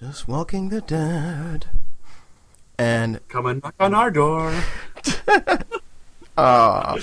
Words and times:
Just 0.00 0.26
Walking 0.26 0.70
the 0.70 0.80
Dead. 0.80 1.66
And 2.78 3.20
coming 3.28 3.52
and 3.52 3.62
knock 3.62 3.74
on 3.78 3.92
our 3.92 4.10
door. 4.10 4.50
ah, 6.38 6.96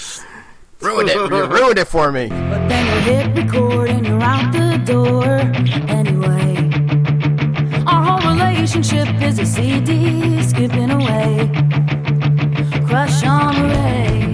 ruined 0.81 1.09
it. 1.09 1.15
You 1.15 1.45
ruined 1.45 1.77
it 1.77 1.87
for 1.87 2.11
me. 2.11 2.29
But 2.29 2.67
then 2.67 2.85
you 2.87 3.01
hit 3.13 3.43
record 3.43 3.91
and 3.91 4.03
you're 4.03 4.19
out 4.19 4.51
the 4.51 4.81
door 4.83 5.25
anyway. 5.87 6.57
Our 7.85 8.17
whole 8.17 8.33
relationship 8.33 9.21
is 9.21 9.37
a 9.37 9.45
CD 9.45 10.41
skipping 10.41 10.89
away. 10.89 11.51
Crush 12.87 13.23
on 13.23 13.61
the 13.61 13.75
Ray. 13.75 14.26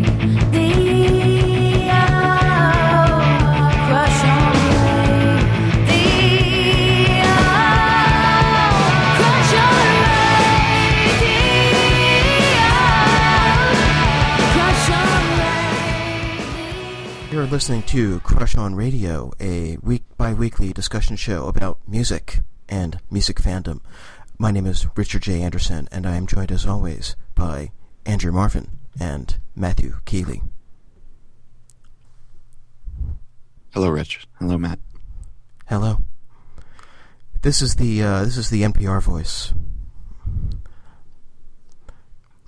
You're 17.43 17.51
listening 17.51 17.83
to 17.83 18.21
Crush 18.21 18.55
on 18.55 18.73
Radio, 18.73 19.33
a 19.37 19.75
week 19.81 20.03
by 20.15 20.33
weekly 20.33 20.71
discussion 20.71 21.17
show 21.17 21.47
about 21.47 21.77
music 21.85 22.39
and 22.69 22.97
music 23.11 23.35
fandom. 23.35 23.81
My 24.37 24.49
name 24.49 24.65
is 24.65 24.87
Richard 24.95 25.23
J. 25.23 25.41
Anderson, 25.41 25.89
and 25.91 26.07
I 26.07 26.15
am 26.15 26.25
joined 26.25 26.53
as 26.53 26.65
always 26.65 27.17
by 27.35 27.71
Andrew 28.05 28.31
Marvin 28.31 28.79
and 28.97 29.39
Matthew 29.57 29.97
Keeley. 30.05 30.41
Hello, 33.73 33.89
Rich. 33.89 34.25
Hello, 34.39 34.57
Matt. 34.57 34.79
Hello. 35.65 35.99
This 37.41 37.61
is 37.61 37.75
the 37.75 38.03
uh, 38.03 38.23
this 38.23 38.37
is 38.37 38.51
the 38.51 38.61
NPR 38.61 39.03
voice. 39.03 39.53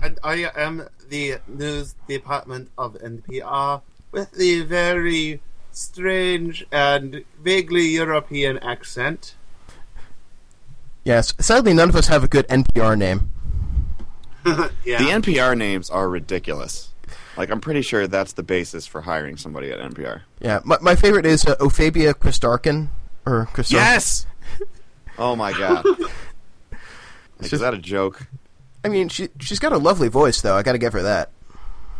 And 0.01 0.17
I 0.23 0.49
am 0.55 0.87
the 1.09 1.39
news 1.49 1.95
department 2.07 2.71
of 2.77 2.93
NPR 2.93 3.81
with 4.15 4.31
the 4.31 4.61
very 4.61 5.41
strange 5.71 6.65
and 6.71 7.25
vaguely 7.43 7.85
European 7.87 8.57
accent. 8.59 9.35
Yes, 11.03 11.33
sadly, 11.39 11.73
none 11.73 11.89
of 11.89 11.95
us 11.97 12.07
have 12.07 12.23
a 12.23 12.27
good 12.27 12.47
NPR 12.47 12.97
name. 12.97 13.29
yeah. 14.45 14.97
The 14.99 15.09
NPR 15.09 15.57
names 15.57 15.89
are 15.89 16.09
ridiculous. 16.09 16.91
Like, 17.35 17.49
I'm 17.49 17.59
pretty 17.59 17.81
sure 17.81 18.07
that's 18.07 18.33
the 18.33 18.43
basis 18.43 18.87
for 18.87 19.01
hiring 19.01 19.35
somebody 19.35 19.69
at 19.69 19.79
NPR. 19.79 20.21
Yeah, 20.39 20.61
my, 20.63 20.77
my 20.81 20.95
favorite 20.95 21.25
is 21.25 21.45
uh, 21.45 21.57
Ofeibea 21.57 22.13
Christarkin 22.13 22.87
or 23.25 23.49
Christarkin. 23.53 23.71
Yes! 23.73 24.25
oh 25.17 25.35
my 25.35 25.51
god. 25.51 25.85
Like, 27.37 27.49
just- 27.49 27.53
is 27.55 27.59
that 27.59 27.73
a 27.73 27.77
joke? 27.77 28.27
I 28.85 28.87
mean, 28.87 29.09
she 29.09 29.27
she's 29.41 29.59
got 29.59 29.73
a 29.73 29.77
lovely 29.77 30.07
voice 30.07 30.39
though. 30.39 30.55
I 30.55 30.63
got 30.63 30.71
to 30.71 30.77
give 30.77 30.93
her 30.93 31.01
that. 31.01 31.31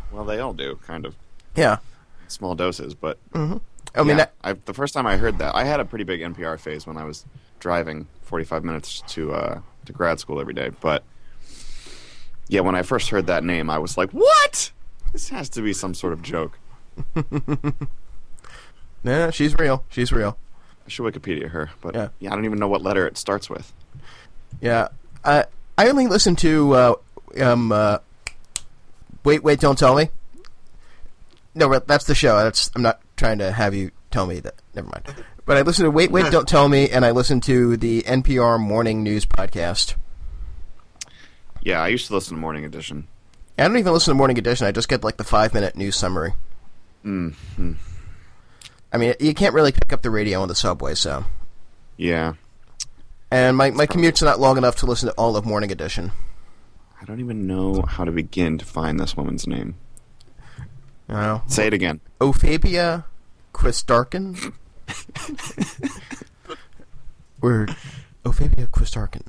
Well, 0.09 0.23
they 0.23 0.39
all 0.39 0.53
do, 0.53 0.79
kind 0.87 1.05
of. 1.05 1.13
Yeah. 1.57 1.79
Small 2.27 2.55
doses, 2.55 2.93
but. 2.93 3.17
I 3.33 3.99
mean, 3.99 4.09
yeah, 4.09 4.15
that, 4.15 4.33
I, 4.43 4.53
the 4.53 4.73
first 4.73 4.93
time 4.93 5.07
I 5.07 5.15
heard 5.15 5.37
that, 5.37 5.55
I 5.55 5.63
had 5.63 5.79
a 5.79 5.85
pretty 5.85 6.03
big 6.03 6.19
NPR 6.19 6.59
phase 6.59 6.85
when 6.85 6.97
I 6.97 7.05
was 7.05 7.25
driving 7.59 8.07
45 8.23 8.63
minutes 8.65 9.01
to 9.09 9.31
uh, 9.33 9.59
to 9.85 9.93
grad 9.93 10.19
school 10.19 10.41
every 10.41 10.53
day. 10.53 10.71
But 10.81 11.03
yeah, 12.49 12.59
when 12.59 12.75
I 12.75 12.81
first 12.81 13.09
heard 13.09 13.27
that 13.27 13.43
name, 13.45 13.69
I 13.69 13.79
was 13.79 13.97
like, 13.97 14.11
"What? 14.11 14.71
This 15.13 15.29
has 15.29 15.47
to 15.49 15.61
be 15.61 15.71
some 15.71 15.93
sort 15.93 16.11
of 16.11 16.21
joke." 16.21 16.59
nah, 19.03 19.29
she's 19.31 19.57
real. 19.57 19.83
She's 19.89 20.11
real. 20.11 20.37
I 20.85 20.89
should 20.89 21.03
Wikipedia 21.05 21.49
her, 21.49 21.71
but 21.81 21.95
Yeah. 21.95 22.09
yeah. 22.19 22.31
I 22.31 22.35
don't 22.35 22.45
even 22.45 22.59
know 22.59 22.67
what 22.67 22.81
letter 22.81 23.07
it 23.07 23.17
starts 23.17 23.49
with. 23.49 23.71
Yeah. 24.61 24.89
I 25.23 25.45
I 25.77 25.89
only 25.89 26.07
listen 26.07 26.35
to 26.37 26.73
uh, 26.73 26.93
um 27.39 27.71
uh, 27.71 27.99
wait 29.23 29.43
wait 29.43 29.59
don't 29.59 29.77
tell 29.77 29.95
me. 29.95 30.09
No, 31.55 31.69
but 31.69 31.87
that's 31.87 32.05
the 32.05 32.15
show. 32.15 32.37
That's 32.37 32.69
I'm 32.75 32.81
not 32.81 33.01
trying 33.17 33.39
to 33.39 33.51
have 33.51 33.73
you 33.73 33.91
tell 34.11 34.27
me 34.27 34.39
that. 34.41 34.55
Never 34.75 34.87
mind. 34.87 35.25
But 35.45 35.57
I 35.57 35.61
listen 35.61 35.85
to 35.85 35.91
wait 35.91 36.11
wait 36.11 36.31
don't 36.31 36.47
tell 36.47 36.67
me, 36.67 36.89
and 36.89 37.05
I 37.05 37.11
listen 37.11 37.39
to 37.41 37.77
the 37.77 38.01
NPR 38.03 38.59
morning 38.59 39.03
news 39.03 39.25
podcast. 39.25 39.95
Yeah, 41.61 41.81
I 41.81 41.87
used 41.87 42.07
to 42.07 42.13
listen 42.13 42.35
to 42.35 42.41
Morning 42.41 42.65
Edition. 42.65 43.07
I 43.57 43.67
don't 43.67 43.77
even 43.77 43.93
listen 43.93 44.11
to 44.11 44.15
Morning 44.15 44.37
Edition. 44.37 44.67
I 44.67 44.71
just 44.71 44.89
get 44.89 45.03
like 45.03 45.17
the 45.17 45.23
five 45.23 45.53
minute 45.53 45.75
news 45.75 45.95
summary. 45.95 46.33
Mm-hmm. 47.03 47.73
I 48.91 48.97
mean, 48.97 49.13
you 49.19 49.33
can't 49.33 49.53
really 49.53 49.71
pick 49.71 49.91
up 49.91 50.01
the 50.01 50.09
radio 50.09 50.41
on 50.41 50.47
the 50.47 50.55
subway, 50.55 50.93
so. 50.95 51.25
Yeah, 51.97 52.33
And 53.31 53.55
my, 53.55 53.71
my 53.71 53.85
commute's 53.85 54.21
not 54.21 54.39
long 54.39 54.57
enough 54.57 54.75
to 54.77 54.85
listen 54.85 55.07
to 55.07 55.15
all 55.15 55.37
of 55.37 55.45
Morning 55.45 55.71
Edition. 55.71 56.11
I 57.01 57.05
don't 57.05 57.19
even 57.19 57.47
know 57.47 57.83
how 57.87 58.03
to 58.03 58.11
begin 58.11 58.57
to 58.57 58.65
find 58.65 58.99
this 58.99 59.15
woman's 59.15 59.47
name. 59.47 59.75
Know? 61.07 61.43
Say 61.47 61.67
it 61.67 61.73
again. 61.73 61.99
Ofeibea 62.19 63.03
Christarkin? 63.53 64.53
or 67.41 67.67
Ofeibea 68.25 68.67
Christarkin. 68.67 69.21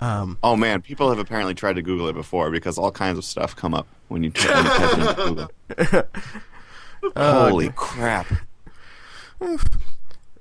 Um, 0.00 0.38
Oh 0.42 0.56
man, 0.56 0.82
people 0.82 1.08
have 1.10 1.18
apparently 1.18 1.54
tried 1.54 1.76
to 1.76 1.82
Google 1.82 2.08
it 2.08 2.14
before 2.14 2.50
because 2.50 2.76
all 2.76 2.90
kinds 2.90 3.18
of 3.18 3.24
stuff 3.24 3.54
come 3.54 3.72
up 3.72 3.86
when 4.08 4.24
you 4.24 4.30
type 4.30 4.54
when 4.54 4.64
you 4.64 4.70
type 4.70 4.92
it 4.92 5.28
into 5.28 5.48
Google. 5.84 6.04
Holy 7.16 7.70
crap! 7.74 8.26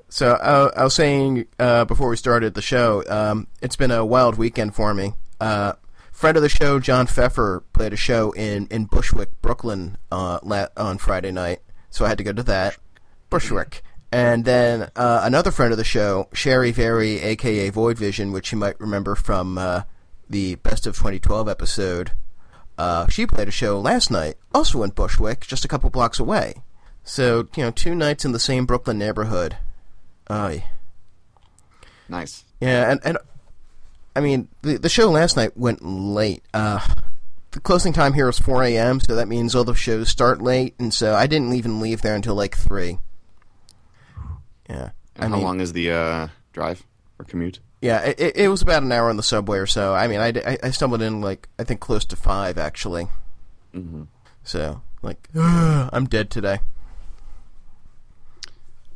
so 0.09 0.31
uh, 0.31 0.71
I 0.75 0.83
was 0.83 0.93
saying 0.93 1.45
uh, 1.59 1.85
before 1.85 2.09
we 2.09 2.15
started 2.17 2.53
the 2.53 2.61
show, 2.61 3.03
um, 3.07 3.47
it's 3.61 3.75
been 3.75 3.91
a 3.91 4.05
wild 4.05 4.37
weekend 4.37 4.75
for 4.75 4.93
me. 4.93 5.13
Uh, 5.39 5.73
friend 6.21 6.37
of 6.37 6.43
the 6.43 6.49
show, 6.49 6.79
John 6.79 7.07
Pfeffer, 7.07 7.63
played 7.73 7.93
a 7.93 7.97
show 7.97 8.29
in, 8.33 8.67
in 8.67 8.85
Bushwick, 8.85 9.41
Brooklyn 9.41 9.97
uh, 10.11 10.37
la- 10.43 10.67
on 10.77 10.99
Friday 10.99 11.31
night, 11.31 11.61
so 11.89 12.05
I 12.05 12.09
had 12.09 12.19
to 12.19 12.23
go 12.23 12.31
to 12.31 12.43
that. 12.43 12.77
Bushwick. 13.31 13.81
And 14.11 14.45
then 14.45 14.91
uh, 14.95 15.21
another 15.23 15.49
friend 15.49 15.71
of 15.71 15.79
the 15.79 15.83
show, 15.83 16.29
Shari 16.31 16.71
Vari, 16.71 17.19
aka 17.21 17.71
Void 17.71 17.97
Vision, 17.97 18.31
which 18.31 18.51
you 18.51 18.59
might 18.59 18.79
remember 18.79 19.15
from 19.15 19.57
uh, 19.57 19.81
the 20.29 20.55
Best 20.55 20.85
of 20.85 20.95
2012 20.95 21.49
episode. 21.49 22.11
Uh, 22.77 23.07
she 23.07 23.25
played 23.25 23.47
a 23.47 23.51
show 23.51 23.79
last 23.79 24.11
night, 24.11 24.35
also 24.53 24.83
in 24.83 24.91
Bushwick, 24.91 25.47
just 25.47 25.65
a 25.65 25.67
couple 25.67 25.89
blocks 25.89 26.19
away. 26.19 26.61
So, 27.03 27.47
you 27.55 27.63
know, 27.63 27.71
two 27.71 27.95
nights 27.95 28.25
in 28.25 28.31
the 28.31 28.39
same 28.39 28.67
Brooklyn 28.67 28.99
neighborhood. 28.99 29.57
Aye. 30.29 30.65
Nice. 32.07 32.43
Yeah, 32.59 32.91
and, 32.91 32.99
and 33.03 33.17
I 34.15 34.19
mean, 34.19 34.47
the, 34.61 34.77
the 34.77 34.89
show 34.89 35.09
last 35.09 35.37
night 35.37 35.55
went 35.55 35.83
late. 35.83 36.43
Uh, 36.53 36.79
the 37.51 37.59
closing 37.59 37.93
time 37.93 38.13
here 38.13 38.29
is 38.29 38.39
4 38.39 38.63
a.m., 38.63 38.99
so 38.99 39.15
that 39.15 39.27
means 39.27 39.55
all 39.55 39.63
the 39.63 39.73
shows 39.75 40.09
start 40.09 40.41
late, 40.41 40.75
and 40.79 40.93
so 40.93 41.15
I 41.15 41.27
didn't 41.27 41.53
even 41.53 41.79
leave 41.79 42.01
there 42.01 42.15
until 42.15 42.35
like 42.35 42.55
3. 42.55 42.97
Yeah. 44.69 44.89
And 45.15 45.25
I 45.25 45.27
how 45.27 45.35
mean, 45.35 45.43
long 45.43 45.59
is 45.59 45.73
the 45.73 45.91
uh, 45.91 46.27
drive 46.53 46.85
or 47.19 47.25
commute? 47.25 47.59
Yeah, 47.81 47.99
it- 48.01 48.37
it, 48.37 48.47
was 48.47 48.61
about 48.61 48.83
an 48.83 48.91
hour 48.91 49.09
on 49.09 49.17
the 49.17 49.23
subway 49.23 49.57
or 49.57 49.65
so. 49.65 49.93
I 49.93 50.07
mean, 50.07 50.19
I, 50.19 50.27
I, 50.45 50.57
I 50.63 50.69
stumbled 50.71 51.01
in 51.01 51.19
like, 51.21 51.49
I 51.59 51.63
think 51.63 51.79
close 51.81 52.05
to 52.05 52.15
5, 52.15 52.57
actually. 52.57 53.07
Mm-hmm. 53.73 54.03
So, 54.43 54.81
like, 55.01 55.27
I'm 55.35 56.05
dead 56.05 56.29
today. 56.29 56.59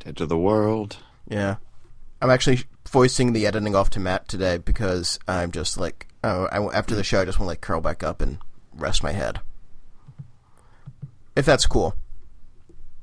Dead 0.00 0.16
to 0.18 0.26
the 0.26 0.38
world. 0.38 0.98
Yeah. 1.28 1.56
I'm 2.22 2.30
actually 2.30 2.60
voicing 2.96 3.34
the 3.34 3.46
editing 3.46 3.76
off 3.76 3.90
to 3.90 4.00
Matt 4.00 4.26
today 4.26 4.56
because 4.56 5.18
I'm 5.28 5.50
just 5.50 5.76
like, 5.76 6.06
oh, 6.24 6.46
I, 6.46 6.64
after 6.74 6.94
the 6.94 7.04
show, 7.04 7.20
I 7.20 7.26
just 7.26 7.38
want 7.38 7.44
to 7.44 7.50
like 7.50 7.60
curl 7.60 7.82
back 7.82 8.02
up 8.02 8.22
and 8.22 8.38
rest 8.74 9.02
my 9.02 9.12
head. 9.12 9.38
If 11.36 11.44
that's 11.44 11.66
cool. 11.66 11.94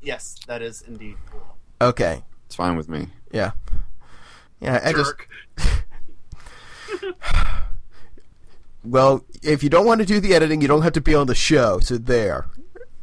Yes, 0.02 0.40
that 0.48 0.64
is 0.64 0.82
indeed 0.82 1.18
cool. 1.30 1.44
Okay. 1.80 2.24
It's 2.48 2.56
fine 2.56 2.76
with 2.76 2.90
me. 2.90 3.10
Yeah. 3.32 3.52
Yeah, 4.60 4.82
I 4.84 4.94
just, 4.94 5.14
Jerk. 5.60 5.78
well, 8.84 9.24
if 9.44 9.62
you 9.62 9.70
don't 9.70 9.86
want 9.86 10.02
to 10.02 10.08
do 10.08 10.20
the 10.20 10.34
editing, 10.34 10.60
you 10.60 10.68
don't 10.68 10.82
have 10.82 10.94
to 10.94 11.02
be 11.02 11.14
on 11.14 11.28
the 11.28 11.36
show, 11.36 11.78
so 11.82 12.00
there. 12.00 12.48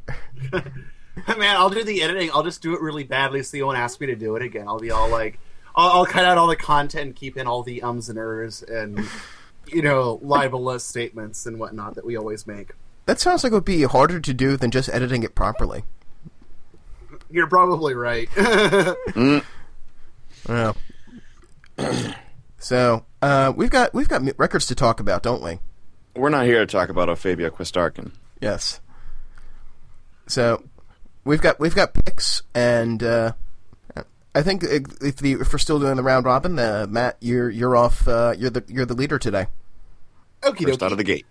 Man, 0.51 1.55
I'll 1.55 1.71
do 1.71 1.85
the 1.85 2.03
editing. 2.03 2.33
I'll 2.35 2.43
just 2.43 2.63
do 2.63 2.75
it 2.75 2.81
really 2.81 3.05
badly 3.05 3.45
so 3.45 3.57
you 3.57 3.65
won't 3.65 3.79
ask 3.79 4.01
me 4.01 4.09
to 4.09 4.17
do 4.17 4.35
it 4.35 4.43
again. 4.43 4.67
I'll 4.67 4.81
be 4.81 4.91
all 4.91 5.09
like, 5.09 5.39
I'll, 5.81 5.91
I'll 5.99 6.07
cut 6.07 6.25
out 6.25 6.37
all 6.37 6.47
the 6.47 6.57
content 6.57 7.07
and 7.07 7.17
keep 7.17 7.37
in 7.37 7.47
all 7.47 7.63
the 7.63 7.83
ums 7.83 8.09
and 8.09 8.19
ers 8.19 8.63
and, 8.63 9.01
you 9.67 9.81
know, 9.81 10.19
libelous 10.23 10.85
statements 10.85 11.47
and 11.47 11.59
whatnot 11.59 11.95
that 11.95 12.05
we 12.05 12.17
always 12.17 12.47
make. 12.47 12.73
That 13.07 13.19
sounds 13.19 13.43
like 13.43 13.53
it 13.53 13.55
would 13.55 13.65
be 13.65 13.83
harder 13.85 14.21
to 14.21 14.35
do 14.35 14.57
than 14.57 14.71
just 14.71 14.91
editing 14.91 15.23
it 15.23 15.35
properly. 15.35 15.85
You're 17.31 17.47
probably 17.47 17.95
right. 17.95 18.29
Mm. 19.11 19.45
Yeah. 20.49 20.73
so, 22.59 23.05
uh, 23.21 23.53
we've 23.55 23.71
got 23.71 23.93
we've 23.93 24.09
got 24.09 24.23
records 24.39 24.67
to 24.67 24.75
talk 24.75 25.01
about, 25.01 25.23
don't 25.23 25.43
we? 25.43 25.59
We're 26.17 26.31
not 26.31 26.47
here 26.47 26.61
to 26.61 26.67
talk 26.67 26.89
about 26.89 27.09
Ofeibea 27.09 27.51
Quist-Arcton. 27.51 28.13
Yes. 28.41 28.81
So 30.27 30.63
we've 31.25 31.41
got 31.41 31.61
we've 31.61 31.75
got 31.75 31.93
picks, 31.93 32.43
and 32.55 33.03
uh, 33.03 33.33
I 34.35 34.43
think 34.43 34.63
if, 34.63 35.03
if, 35.03 35.17
the, 35.17 35.33
if 35.33 35.53
we're 35.53 35.59
still 35.59 35.81
doing 35.81 35.97
the 35.97 36.03
round 36.03 36.25
robin, 36.25 36.59
uh, 36.59 36.87
Matt, 36.89 37.17
you're 37.21 37.51
you're 37.51 37.77
off. 37.77 38.07
Uh, 38.07 38.35
you're 38.39 38.51
the 38.51 38.65
you're 38.69 38.87
the 38.87 38.95
leader 38.95 39.19
today. 39.19 39.47
Okay, 40.45 40.65
First 40.65 40.83
out 40.83 40.93
of 40.93 40.99
the 40.99 41.05
gate. 41.05 41.27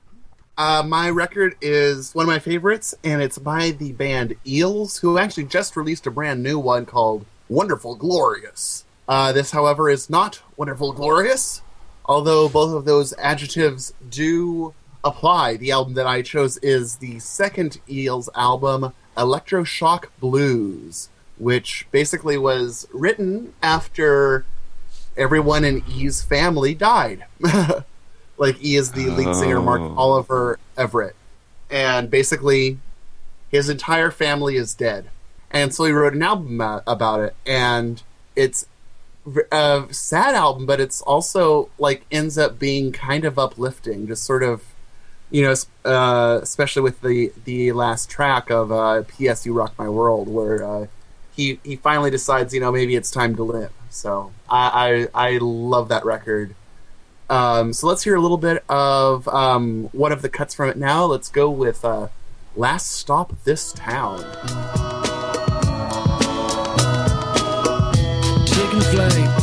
Uh, 0.57 0.83
my 0.85 1.09
record 1.09 1.55
is 1.61 2.13
one 2.13 2.25
of 2.25 2.27
my 2.27 2.39
favorites, 2.39 2.93
and 3.01 3.21
it's 3.21 3.37
by 3.37 3.71
the 3.71 3.93
band 3.93 4.35
Eels, 4.45 4.97
who 4.97 5.17
actually 5.17 5.45
just 5.45 5.77
released 5.77 6.05
a 6.05 6.11
brand 6.11 6.43
new 6.43 6.59
one 6.59 6.85
called 6.85 7.25
Wonderful 7.47 7.95
Glorious. 7.95 8.83
Uh, 9.07 9.31
this, 9.31 9.51
however, 9.51 9.89
is 9.89 10.09
not 10.09 10.41
Wonderful 10.57 10.91
Glorious, 10.91 11.61
although 12.03 12.49
both 12.49 12.75
of 12.75 12.83
those 12.83 13.13
adjectives 13.13 13.93
do 14.09 14.73
apply. 15.03 15.55
The 15.55 15.71
album 15.71 15.93
that 15.93 16.05
I 16.05 16.21
chose 16.21 16.57
is 16.57 16.97
the 16.97 17.19
second 17.19 17.79
Eels 17.89 18.29
album, 18.35 18.91
Electroshock 19.15 20.07
Blues, 20.19 21.07
which 21.39 21.87
basically 21.91 22.37
was 22.37 22.87
written 22.93 23.53
after 23.63 24.45
everyone 25.17 25.65
in 25.65 25.83
E's 25.89 26.21
family 26.21 26.75
died. 26.75 27.25
like 28.37 28.63
E 28.63 28.75
is 28.75 28.91
the 28.91 29.09
lead 29.09 29.35
singer, 29.35 29.61
Mark 29.61 29.81
Oh. 29.81 29.95
Oliver 29.97 30.59
Everett, 30.77 31.15
and 31.71 32.09
basically 32.11 32.77
his 33.49 33.67
entire 33.69 34.11
family 34.11 34.55
is 34.57 34.73
dead, 34.75 35.09
and 35.49 35.73
so 35.73 35.85
he 35.85 35.91
wrote 35.91 36.13
an 36.13 36.21
album 36.23 36.61
about 36.85 37.21
it, 37.21 37.35
and 37.45 38.03
it's 38.35 38.67
a 39.51 39.85
sad 39.91 40.35
album, 40.35 40.65
but 40.65 40.79
it's 40.79 41.01
also 41.01 41.69
like 41.77 42.05
ends 42.11 42.37
up 42.37 42.57
being 42.59 42.91
kind 42.91 43.25
of 43.25 43.37
uplifting, 43.39 44.07
just 44.07 44.23
sort 44.23 44.43
of. 44.43 44.63
You 45.31 45.43
know, 45.43 45.53
uh, 45.85 46.39
especially 46.41 46.81
with 46.81 47.01
the 47.01 47.31
the 47.45 47.71
last 47.73 48.09
track 48.09 48.49
of 48.49 48.71
uh, 48.71 49.03
"P.S. 49.07 49.45
You 49.45 49.53
Rock 49.53 49.75
My 49.77 49.87
World," 49.87 50.27
where 50.27 50.63
uh, 50.63 50.87
he 51.39 51.59
he 51.63 51.75
finally 51.77 52.11
decides, 52.11 52.53
you 52.53 52.59
know, 52.59 52.71
maybe 52.71 52.95
it's 52.95 53.11
time 53.11 53.35
to 53.37 53.43
live. 53.43 53.71
So 53.89 54.31
I 54.49 55.07
I, 55.15 55.27
I 55.27 55.37
love 55.37 55.87
that 55.87 56.03
record. 56.03 56.53
Um, 57.29 57.73
so 57.73 57.87
let's 57.87 58.03
hear 58.03 58.15
a 58.15 58.19
little 58.19 58.37
bit 58.37 58.63
of 58.67 59.27
um, 59.29 59.85
one 59.93 60.11
of 60.11 60.21
the 60.21 60.29
cuts 60.29 60.53
from 60.53 60.69
it 60.69 60.77
now. 60.77 61.05
Let's 61.05 61.29
go 61.29 61.49
with 61.49 61.85
uh, 61.85 62.09
"Last 62.55 62.91
Stop 62.91 63.31
This 63.45 63.71
Town." 63.71 64.19
Taking 68.45 68.81
flight, 68.81 69.38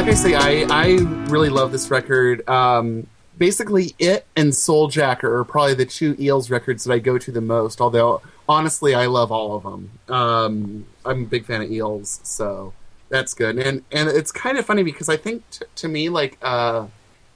like 0.00 0.08
I 0.08 0.14
say, 0.14 0.34
I 0.34 0.66
I 0.70 0.86
really 1.28 1.50
love 1.50 1.72
this 1.72 1.90
record. 1.90 2.48
Um, 2.48 3.06
basically, 3.36 3.94
it 3.98 4.24
and 4.34 4.50
Souljacker 4.50 5.24
are 5.24 5.44
probably 5.44 5.74
the 5.74 5.84
two 5.84 6.16
Eels 6.18 6.48
records 6.48 6.84
that 6.84 6.94
I 6.94 7.00
go 7.00 7.18
to 7.18 7.30
the 7.30 7.42
most. 7.42 7.82
Although 7.82 8.22
honestly, 8.48 8.94
I 8.94 9.04
love 9.06 9.30
all 9.30 9.56
of 9.56 9.62
them. 9.62 9.90
Um, 10.08 10.86
I'm 11.04 11.24
a 11.24 11.26
big 11.26 11.44
fan 11.44 11.60
of 11.60 11.70
Eels, 11.70 12.18
so 12.22 12.72
that's 13.10 13.34
good. 13.34 13.58
And 13.58 13.84
and 13.92 14.08
it's 14.08 14.32
kind 14.32 14.56
of 14.56 14.64
funny 14.64 14.84
because 14.84 15.10
I 15.10 15.18
think 15.18 15.42
t- 15.50 15.66
to 15.74 15.86
me 15.86 16.08
like 16.08 16.38
uh, 16.40 16.86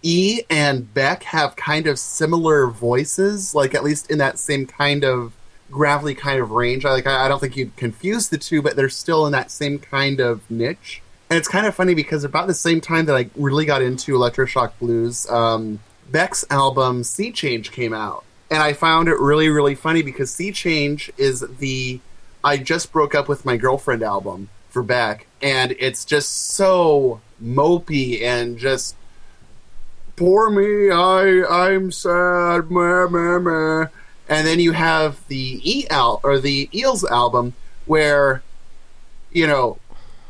E 0.02 0.40
and 0.48 0.92
Beck 0.94 1.24
have 1.24 1.56
kind 1.56 1.86
of 1.86 1.98
similar 1.98 2.66
voices, 2.68 3.54
like 3.54 3.74
at 3.74 3.84
least 3.84 4.10
in 4.10 4.16
that 4.18 4.38
same 4.38 4.66
kind 4.66 5.04
of 5.04 5.34
gravelly 5.70 6.14
kind 6.14 6.40
of 6.40 6.52
range. 6.52 6.86
I 6.86 6.92
like 6.92 7.06
I, 7.06 7.26
I 7.26 7.28
don't 7.28 7.40
think 7.40 7.58
you'd 7.58 7.76
confuse 7.76 8.30
the 8.30 8.38
two, 8.38 8.62
but 8.62 8.74
they're 8.74 8.88
still 8.88 9.26
in 9.26 9.32
that 9.32 9.50
same 9.50 9.78
kind 9.78 10.18
of 10.18 10.50
niche. 10.50 11.02
And 11.34 11.40
it's 11.40 11.48
kind 11.48 11.66
of 11.66 11.74
funny 11.74 11.94
because 11.94 12.22
about 12.22 12.46
the 12.46 12.54
same 12.54 12.80
time 12.80 13.06
that 13.06 13.16
I 13.16 13.28
really 13.34 13.64
got 13.64 13.82
into 13.82 14.12
electroshock 14.12 14.70
blues, 14.78 15.28
um, 15.28 15.80
Beck's 16.08 16.44
album 16.48 17.02
Sea 17.02 17.32
Change 17.32 17.72
came 17.72 17.92
out, 17.92 18.22
and 18.52 18.62
I 18.62 18.72
found 18.72 19.08
it 19.08 19.18
really 19.18 19.48
really 19.48 19.74
funny 19.74 20.02
because 20.02 20.32
Sea 20.32 20.52
Change 20.52 21.10
is 21.18 21.44
the 21.58 21.98
I 22.44 22.56
just 22.58 22.92
broke 22.92 23.16
up 23.16 23.28
with 23.28 23.44
my 23.44 23.56
girlfriend 23.56 24.04
album 24.04 24.48
for 24.68 24.84
Beck, 24.84 25.26
and 25.42 25.74
it's 25.80 26.04
just 26.04 26.52
so 26.52 27.20
mopey 27.42 28.22
and 28.22 28.56
just 28.56 28.94
poor 30.14 30.50
me, 30.50 30.92
I 30.92 31.44
I'm 31.50 31.90
sad, 31.90 32.70
meh, 32.70 33.08
meh, 33.08 33.38
meh. 33.40 33.86
And 34.28 34.46
then 34.46 34.60
you 34.60 34.70
have 34.70 35.26
the 35.26 35.60
E 35.64 35.88
al 35.90 36.20
or 36.22 36.38
the 36.38 36.70
Eels 36.72 37.04
album 37.04 37.54
where, 37.86 38.44
you 39.32 39.48
know, 39.48 39.78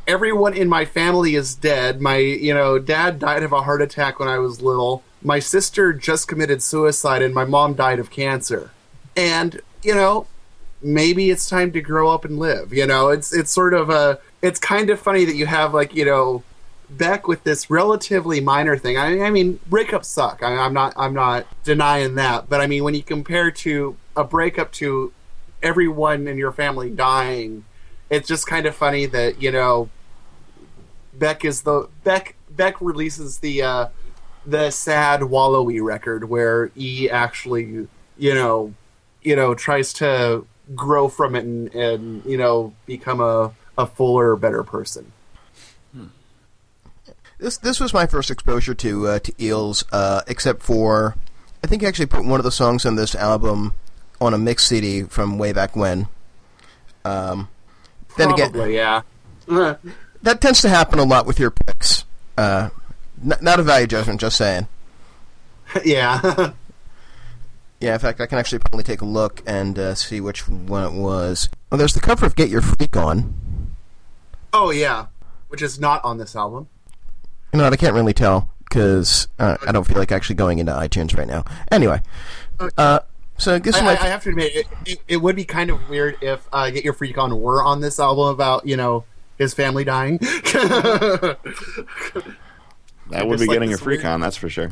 everyone 0.07 0.53
in 0.53 0.69
my 0.69 0.85
family 0.85 1.35
is 1.35 1.55
dead. 1.55 2.01
My 2.01 2.17
you 2.17 2.53
know 2.53 2.79
dad 2.79 3.19
died 3.19 3.43
of 3.43 3.51
a 3.51 3.61
heart 3.61 3.81
attack 3.81 4.19
when 4.19 4.27
I 4.27 4.39
was 4.39 4.61
little. 4.61 5.03
My 5.21 5.39
sister 5.39 5.93
just 5.93 6.27
committed 6.27 6.61
suicide, 6.61 7.21
and 7.21 7.33
my 7.33 7.45
mom 7.45 7.73
died 7.73 7.99
of 7.99 8.11
cancer. 8.11 8.71
And 9.15 9.61
you 9.83 9.95
know, 9.95 10.27
maybe 10.81 11.29
it's 11.29 11.49
time 11.49 11.71
to 11.73 11.81
grow 11.81 12.09
up 12.09 12.25
and 12.25 12.37
live. 12.37 12.73
You 12.73 12.85
know, 12.85 13.09
it's 13.09 13.33
it's 13.33 13.51
sort 13.51 13.73
of 13.73 13.89
a 13.89 14.19
it's 14.41 14.59
kind 14.59 14.89
of 14.89 14.99
funny 14.99 15.25
that 15.25 15.35
you 15.35 15.45
have 15.45 15.73
like 15.73 15.95
you 15.95 16.05
know 16.05 16.43
Beck 16.87 17.27
with 17.27 17.43
this 17.43 17.69
relatively 17.71 18.39
minor 18.39 18.77
thing. 18.77 18.95
I, 18.95 19.21
I 19.21 19.31
mean, 19.31 19.59
breakups 19.69 20.05
suck. 20.05 20.43
I, 20.43 20.55
I'm 20.55 20.73
not 20.73 20.93
I'm 20.95 21.13
not 21.13 21.47
denying 21.63 22.15
that, 22.15 22.47
but 22.47 22.61
I 22.61 22.67
mean 22.67 22.83
when 22.83 22.93
you 22.93 23.01
compare 23.01 23.49
to 23.51 23.97
a 24.15 24.23
breakup 24.23 24.71
to 24.73 25.11
everyone 25.63 26.27
in 26.27 26.37
your 26.37 26.51
family 26.51 26.91
dying, 26.91 27.65
it's 28.11 28.27
just 28.27 28.45
kind 28.45 28.67
of 28.67 28.75
funny 28.75 29.07
that 29.07 29.41
you 29.41 29.51
know 29.51 29.89
Beck 31.17 31.45
is 31.45 31.63
the 31.63 31.89
Beck 32.03 32.35
Beck 32.49 32.79
releases 32.81 33.39
the 33.39 33.61
uh, 33.61 33.87
the 34.45 34.71
sad 34.71 35.21
wallowy 35.21 35.83
record 35.83 36.29
where 36.29 36.71
E 36.75 37.09
actually 37.09 37.87
you 38.17 38.33
know 38.33 38.73
you 39.21 39.35
know 39.35 39.55
tries 39.55 39.93
to 39.93 40.45
grow 40.73 41.07
from 41.07 41.35
it 41.35 41.45
and, 41.45 41.73
and 41.75 42.25
you 42.25 42.37
know 42.37 42.73
become 42.85 43.21
a 43.21 43.53
a 43.77 43.85
fuller 43.85 44.35
better 44.35 44.63
person. 44.63 45.11
This 47.37 47.57
this 47.57 47.79
was 47.79 47.93
my 47.93 48.05
first 48.05 48.31
exposure 48.31 48.73
to 48.75 49.07
uh, 49.07 49.19
to 49.19 49.33
Eels, 49.41 49.83
uh, 49.91 50.21
except 50.27 50.63
for 50.63 51.15
I 51.63 51.67
think 51.67 51.83
I 51.83 51.87
actually 51.87 52.05
put 52.05 52.25
one 52.25 52.39
of 52.39 52.43
the 52.43 52.51
songs 52.51 52.85
on 52.85 52.95
this 52.95 53.13
album 53.13 53.73
on 54.21 54.33
a 54.33 54.37
mix 54.37 54.65
CD 54.65 55.03
from 55.03 55.37
way 55.37 55.51
back 55.51 55.75
when. 55.75 56.07
Um, 57.03 57.49
then 58.17 58.31
again, 58.31 58.71
yeah. 58.71 59.01
that 60.25 60.41
tends 60.41 60.61
to 60.61 60.69
happen 60.69 60.99
a 60.99 61.03
lot 61.03 61.25
with 61.25 61.39
your 61.39 61.51
picks. 61.51 62.03
Uh, 62.37 62.69
n- 63.23 63.37
not 63.41 63.59
a 63.59 63.63
value 63.63 63.87
judgment, 63.87 64.19
just 64.19 64.37
saying. 64.37 64.67
yeah. 65.85 66.51
Yeah, 67.81 67.93
in 67.93 67.99
fact, 67.99 68.21
I 68.21 68.25
can 68.25 68.39
actually 68.39 68.59
probably 68.59 68.83
take 68.83 69.01
a 69.01 69.05
look 69.05 69.43
and 69.45 69.77
uh, 69.77 69.95
see 69.95 70.21
which 70.21 70.47
one 70.47 70.85
it 70.85 70.93
was. 70.93 71.49
Oh, 71.71 71.77
there's 71.77 71.93
the 71.93 71.99
cover 71.99 72.25
of 72.25 72.35
"Get 72.35 72.49
Your 72.49 72.61
Freak 72.61 72.95
On." 72.95 73.75
oh 74.53 74.71
yeah, 74.71 75.07
which 75.49 75.61
is 75.61 75.77
not 75.77 76.03
on 76.05 76.17
this 76.17 76.35
album. 76.35 76.67
You 77.53 77.59
know, 77.59 77.65
what, 77.65 77.73
I 77.73 77.75
can't 77.75 77.93
really 77.93 78.13
tell 78.13 78.49
because 78.63 79.27
uh, 79.37 79.57
I 79.67 79.73
don't 79.73 79.83
feel 79.85 79.97
like 79.97 80.11
actually 80.11 80.37
going 80.37 80.59
into 80.59 80.71
iTunes 80.71 81.15
right 81.15 81.27
now. 81.27 81.43
Anyway, 81.69 82.01
uh, 82.77 82.99
so 83.37 83.55
I, 83.55 83.81
my 83.81 83.89
I, 83.89 83.91
I 83.91 84.07
have 84.07 84.23
to 84.23 84.29
admit, 84.29 84.55
it, 84.55 84.67
it, 84.85 84.99
it 85.09 85.17
would 85.17 85.35
be 85.35 85.43
kind 85.43 85.69
of 85.69 85.89
weird 85.89 86.17
if 86.21 86.47
uh, 86.53 86.69
"Get 86.69 86.85
Your 86.85 86.93
Freak 86.93 87.17
On" 87.17 87.39
were 87.39 87.61
on 87.61 87.81
this 87.81 87.99
album 87.99 88.27
about 88.27 88.65
you 88.65 88.77
know 88.77 89.03
his 89.37 89.53
family 89.53 89.83
dying. 89.83 90.19
That 93.11 93.27
would 93.27 93.37
just 93.37 93.43
be 93.43 93.47
like 93.47 93.55
getting 93.55 93.69
a 93.69 93.73
this 93.73 93.81
freak 93.81 93.99
weird- 94.01 94.13
on, 94.13 94.21
that's 94.21 94.35
for 94.37 94.49
sure. 94.49 94.71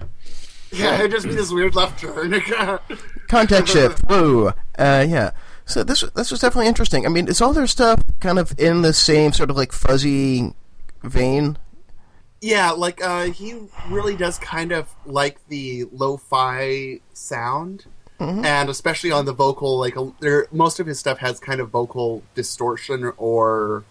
yeah, 0.71 0.95
it'd 0.99 1.11
just 1.11 1.27
be 1.27 1.35
this 1.35 1.51
weird 1.51 1.75
left 1.75 1.99
turn. 1.99 2.33
context 3.27 3.73
shift. 3.73 4.03
Woo. 4.09 4.47
Uh, 4.77 5.05
yeah. 5.07 5.31
So 5.65 5.83
this 5.83 6.01
this 6.15 6.31
was 6.31 6.39
definitely 6.41 6.67
interesting. 6.67 7.05
I 7.05 7.09
mean, 7.09 7.27
is 7.27 7.41
all 7.41 7.53
their 7.53 7.67
stuff 7.67 8.01
kind 8.19 8.39
of 8.39 8.57
in 8.59 8.81
the 8.81 8.91
same 8.91 9.33
sort 9.33 9.49
of 9.51 9.55
like 9.55 9.71
fuzzy 9.71 10.53
vein? 11.03 11.57
Yeah, 12.41 12.71
like 12.71 13.03
uh, 13.03 13.25
he 13.25 13.55
really 13.87 14.15
does 14.17 14.39
kind 14.39 14.71
of 14.71 14.89
like 15.05 15.37
the 15.47 15.85
lo-fi 15.91 16.99
sound, 17.13 17.85
and 18.19 18.67
especially 18.67 19.11
on 19.11 19.25
the 19.25 19.31
vocal. 19.33 19.77
Like 19.79 19.95
a, 19.95 20.11
there, 20.21 20.47
most 20.51 20.79
of 20.79 20.87
his 20.87 20.99
stuff 20.99 21.19
has 21.19 21.39
kind 21.39 21.61
of 21.61 21.69
vocal 21.69 22.23
distortion 22.33 23.13
or 23.17 23.83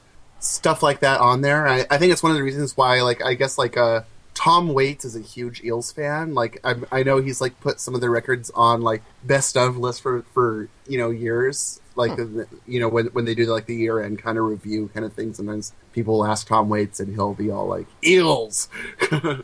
stuff 0.42 0.82
like 0.82 1.00
that 1.00 1.20
on 1.20 1.40
there. 1.40 1.66
I, 1.66 1.86
I 1.90 1.98
think 1.98 2.12
it's 2.12 2.22
one 2.22 2.32
of 2.32 2.36
the 2.36 2.42
reasons 2.42 2.76
why, 2.76 3.02
like, 3.02 3.24
I 3.24 3.34
guess 3.34 3.58
like 3.58 3.76
uh, 3.76 4.02
Tom 4.34 4.72
Waits 4.72 5.04
is 5.04 5.16
a 5.16 5.20
huge 5.20 5.62
Eels 5.62 5.92
fan. 5.92 6.34
Like 6.34 6.60
I, 6.64 6.74
I 6.90 7.02
know 7.02 7.18
he's 7.18 7.40
like 7.40 7.58
put 7.60 7.80
some 7.80 7.94
of 7.94 8.00
their 8.00 8.10
records 8.10 8.50
on 8.54 8.82
like 8.82 9.02
best 9.24 9.56
of 9.56 9.76
list 9.76 10.02
for 10.02 10.22
for 10.34 10.68
you 10.86 10.98
know 10.98 11.10
years. 11.10 11.80
Like 11.94 12.16
the, 12.16 12.46
you 12.66 12.80
know 12.80 12.88
when 12.88 13.06
when 13.06 13.26
they 13.26 13.34
do 13.34 13.44
like 13.46 13.66
the 13.66 13.76
year 13.76 14.00
end 14.00 14.18
kind 14.18 14.38
of 14.38 14.44
review 14.44 14.90
kind 14.94 15.04
of 15.04 15.12
thing. 15.12 15.34
Sometimes 15.34 15.72
people 15.92 16.14
will 16.14 16.26
ask 16.26 16.46
Tom 16.46 16.68
Waits 16.68 17.00
and 17.00 17.12
he'll 17.14 17.34
be 17.34 17.50
all 17.50 17.66
like 17.66 17.86
Eels. 18.04 18.68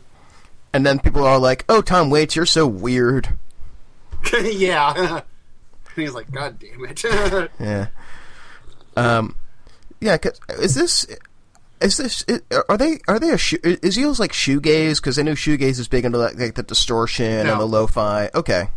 And 0.73 0.85
then 0.85 0.99
people 0.99 1.23
are 1.23 1.39
like, 1.39 1.65
"Oh, 1.67 1.81
Tom 1.81 2.09
Waits, 2.09 2.35
you're 2.35 2.45
so 2.45 2.67
weird." 2.67 3.29
yeah. 4.43 4.93
and 4.95 5.23
he's 5.95 6.13
like, 6.13 6.31
God 6.31 6.59
damn 6.59 6.85
it. 6.85 7.03
Yeah. 7.59 7.87
Um. 8.95 9.35
Yeah. 9.99 10.17
'cause- 10.17 10.39
is 10.59 10.75
this? 10.75 11.05
Is 11.81 11.95
this? 11.97 12.25
Are 12.67 12.77
they? 12.77 12.99
Are 13.07 13.19
they 13.19 13.29
a 13.29 13.37
shoe? 13.37 13.57
Is 13.63 13.97
Eels 13.97 14.19
like 14.19 14.33
shoegaze? 14.33 14.97
Because 14.97 15.17
I 15.17 15.21
know 15.21 15.31
shoegaze 15.31 15.79
is 15.79 15.87
big 15.87 16.03
into 16.05 16.17
like, 16.17 16.37
like 16.37 16.55
the 16.55 16.63
distortion 16.63 17.45
No. 17.45 17.53
and 17.53 17.61
the 17.61 17.65
lo-fi. 17.65 18.29
Okay. 18.35 18.69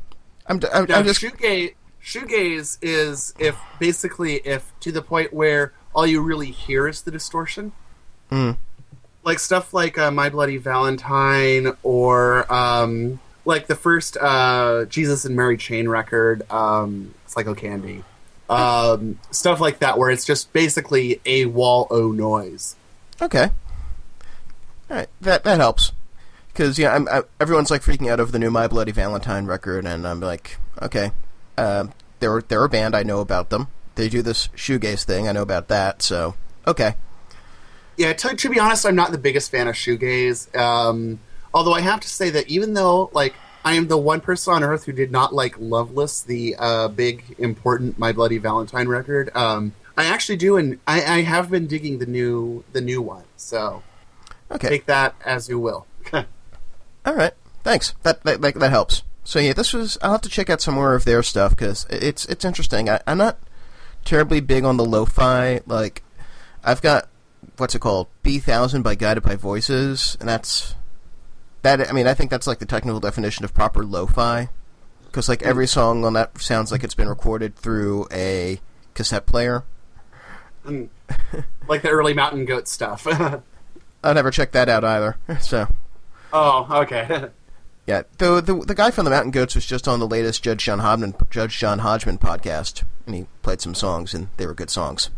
I'm. 0.47 0.61
I'm, 0.73 0.85
Now, 0.85 0.99
I'm 0.99 1.05
just. 1.05 1.21
shoegaze, 1.21 1.75
shoegaze 2.05 2.79
is 2.81 3.35
if 3.41 3.57
basically 3.81 4.35
if 4.45 4.73
to 4.81 4.93
the 4.93 5.03
point 5.03 5.33
where 5.33 5.73
all 5.95 6.07
you 6.07 6.21
really 6.21 6.51
hear 6.53 6.87
is 6.87 7.03
the 7.03 7.11
distortion. 7.11 7.73
Mm. 8.31 8.57
Like 9.25 9.39
stuff 9.41 9.75
like 9.75 9.99
uh, 9.99 10.11
My 10.13 10.31
Bloody 10.31 10.57
Valentine 10.57 11.73
or 11.83 12.51
um, 12.53 13.19
like 13.45 13.67
the 13.67 13.75
first 13.77 14.17
uh, 14.17 14.85
Jesus 14.87 15.25
and 15.25 15.35
Mary 15.37 15.57
Chain 15.57 15.89
record, 15.89 16.49
um, 16.53 17.15
Psychocandy. 17.29 18.05
Um, 18.49 19.19
stuff 19.31 19.61
like 19.61 19.79
that 19.79 19.99
where 19.99 20.11
it's 20.11 20.25
just 20.25 20.53
basically 20.53 21.21
a 21.25 21.47
wall 21.47 21.87
o 21.91 22.13
noise. 22.13 22.77
Okay. 23.21 23.51
All 24.91 24.97
right. 24.97 25.09
That 25.21 25.45
that 25.45 25.59
helps. 25.59 25.93
Because 26.49 26.79
yeah, 26.79 26.95
I'm, 26.95 27.09
I, 27.09 27.23
everyone's 27.41 27.71
like 27.71 27.83
freaking 27.83 28.11
out 28.11 28.21
over 28.21 28.31
the 28.31 28.39
new 28.39 28.51
My 28.51 28.69
Bloody 28.69 28.93
Valentine 28.93 29.47
record, 29.47 29.87
and 29.87 30.07
I'm 30.07 30.21
like, 30.21 30.59
okay, 30.83 31.13
um, 31.57 31.93
they're 32.21 32.43
they're 32.43 32.65
a 32.65 32.69
band. 32.69 32.95
I 32.95 33.03
know 33.03 33.21
about 33.21 33.49
them. 33.49 33.69
They 33.95 34.09
do 34.09 34.21
this 34.21 34.49
shoegaze 34.49 35.05
thing. 35.05 35.29
I 35.29 35.33
know 35.33 35.43
about 35.43 35.69
that. 35.69 36.03
So 36.03 36.35
okay. 36.67 36.97
Yeah, 37.97 38.13
to, 38.15 38.35
to 38.35 38.49
be 38.49 38.59
honest, 38.59 38.87
I'm 38.87 38.97
not 38.97 39.13
the 39.13 39.19
biggest 39.19 39.51
fan 39.51 39.69
of 39.69 39.75
shoegaze. 39.75 40.55
Um, 40.57 41.21
although 41.53 41.75
I 41.75 41.81
have 41.81 42.01
to 42.01 42.09
say 42.09 42.31
that 42.31 42.49
even 42.49 42.75
though, 42.75 43.11
like, 43.13 43.35
I 43.65 43.75
am 43.75 43.89
the 43.89 43.99
one 43.99 44.21
person 44.21 44.53
on 44.55 44.65
earth 44.65 44.85
who 44.85 44.93
did 44.93 45.11
not 45.13 45.35
like 45.35 45.55
"Loveless," 45.59 46.23
the 46.23 46.57
uh, 46.59 46.89
big 46.89 47.37
important 47.39 47.99
"My 47.99 48.13
Bloody 48.13 48.39
Valentine" 48.39 48.89
record, 48.89 49.31
um, 49.37 49.73
I 49.97 50.07
actually 50.07 50.37
do, 50.37 50.57
and 50.57 50.79
I, 50.87 51.05
I 51.05 51.23
have 51.23 51.51
been 51.51 51.67
digging 51.67 51.99
the 51.99 52.07
new 52.07 52.65
the 52.73 52.81
new 52.81 53.01
one. 53.03 53.25
So 53.37 53.83
Okay. 54.51 54.69
take 54.69 54.87
that 54.87 55.15
as 55.25 55.49
you 55.49 55.59
will. 55.59 55.87
All 56.13 57.15
right. 57.15 57.33
Thanks. 57.63 57.95
That, 58.03 58.23
that 58.25 58.41
that 58.41 58.55
that 58.55 58.71
helps. 58.71 59.03
So 59.25 59.39
yeah, 59.39 59.53
this 59.53 59.73
was. 59.73 59.97
I'll 60.03 60.13
have 60.13 60.23
to 60.23 60.29
check 60.29 60.51
out 60.51 60.61
some 60.61 60.75
more 60.75 60.95
of 60.95 61.05
their 61.05 61.23
stuff 61.23 61.51
because 61.51 61.87
it's 61.91 62.25
it's 62.27 62.45
interesting. 62.45 62.89
I, 62.89 63.01
I'm 63.07 63.19
not 63.19 63.39
terribly 64.05 64.41
big 64.41 64.65
on 64.65 64.77
the 64.77 64.85
lo-fi. 64.85 65.61
Like, 65.67 66.03
I've 66.65 66.83
got 66.83 67.09
what's 67.57 67.75
it 67.75 67.81
called? 67.81 68.09
Bee 68.23 68.39
Thousand 68.41 68.83
by 68.83 68.95
Guided 68.97 69.23
by 69.23 69.37
Voices, 69.37 70.17
and 70.19 70.29
that's 70.29 70.75
that. 71.63 71.89
I 71.89 71.93
mean, 71.93 72.07
I 72.07 72.15
think 72.15 72.31
that's 72.31 72.47
like 72.47 72.59
the 72.59 72.67
technical 72.67 73.01
definition 73.01 73.45
of 73.45 73.55
proper 73.55 73.85
lo-fi. 73.85 74.49
Because 75.05 75.29
like 75.29 75.43
every 75.43 75.67
song 75.67 76.05
on 76.05 76.15
that 76.15 76.41
sounds 76.41 76.73
like 76.73 76.83
it's 76.83 76.95
been 76.95 77.09
recorded 77.09 77.55
through 77.55 78.07
a 78.11 78.61
cassette 78.95 79.27
player. 79.27 79.65
Mm. 80.65 80.89
like 81.69 81.83
the 81.83 81.91
early 81.91 82.15
Mountain 82.15 82.47
Goat 82.47 82.67
stuff. 82.69 83.07
I 84.05 84.13
never 84.13 84.31
checked 84.31 84.53
that 84.53 84.69
out 84.69 84.85
either. 84.85 85.17
So 85.41 85.69
oh, 86.33 86.67
okay. 86.83 87.29
Yeah, 87.85 88.03
the, 88.19 88.41
the 88.41 88.55
the 88.55 88.77
guy 88.77 88.93
from 88.93 89.05
the 89.05 89.11
Mountain 89.11 89.33
Goats 89.33 89.57
was 89.57 89.67
just 89.67 89.89
on 89.89 89.99
the 89.99 90.07
latest 90.07 90.45
Judge 90.45 90.65
John 90.65 90.79
Hodgman 90.79 91.17
Judge 91.31 91.59
John 91.59 91.81
Hodgman 91.81 92.19
podcast, 92.19 92.85
and 93.07 93.17
he 93.17 93.27
played 93.43 93.61
some 93.61 93.75
songs, 93.75 94.15
and 94.15 94.29
they 94.37 94.47
were 94.47 94.55
good 94.55 94.71
songs. 94.71 95.11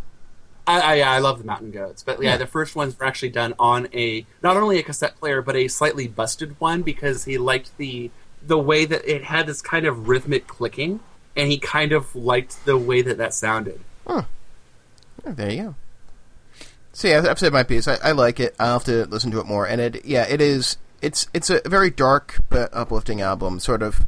I, 0.66 0.80
I, 0.80 0.94
yeah, 0.94 1.10
I 1.12 1.18
love 1.18 1.38
the 1.38 1.44
Mountain 1.44 1.72
Goats, 1.72 2.02
but 2.02 2.22
yeah, 2.22 2.30
Yeah. 2.32 2.36
the 2.38 2.46
first 2.46 2.74
ones 2.74 2.98
were 2.98 3.04
actually 3.04 3.28
done 3.30 3.54
on 3.58 3.88
a 3.92 4.24
not 4.42 4.56
only 4.56 4.78
a 4.78 4.82
cassette 4.82 5.16
player 5.20 5.42
but 5.42 5.56
a 5.56 5.68
slightly 5.68 6.08
busted 6.08 6.58
one 6.58 6.82
because 6.82 7.24
he 7.24 7.36
liked 7.38 7.76
the 7.76 8.10
the 8.46 8.58
way 8.58 8.84
that 8.84 9.04
it 9.10 9.24
had 9.24 9.46
this 9.46 9.60
kind 9.62 9.86
of 9.86 10.08
rhythmic 10.08 10.46
clicking, 10.46 11.00
and 11.36 11.50
he 11.50 11.58
kind 11.58 11.92
of 11.92 12.14
liked 12.14 12.64
the 12.66 12.76
way 12.76 13.02
that 13.02 13.18
that 13.18 13.32
sounded. 13.34 13.80
Oh, 14.06 14.26
there 15.24 15.50
you 15.50 15.62
go. 15.62 15.74
So 16.92 17.08
yeah, 17.08 17.24
I've 17.28 17.38
said 17.38 17.52
my 17.52 17.62
piece. 17.62 17.88
I, 17.88 17.96
I 18.04 18.12
like 18.12 18.38
it. 18.40 18.54
I'll 18.58 18.74
have 18.74 18.84
to 18.84 19.04
listen 19.06 19.30
to 19.32 19.40
it 19.40 19.46
more. 19.46 19.66
And 19.66 19.80
it, 19.80 20.04
yeah, 20.04 20.24
it 20.28 20.40
is. 20.40 20.76
It's 21.02 21.26
it's 21.34 21.50
a 21.50 21.60
very 21.66 21.90
dark 21.90 22.38
but 22.48 22.70
uplifting 22.72 23.20
album. 23.20 23.58
Sort 23.60 23.82
of. 23.82 24.06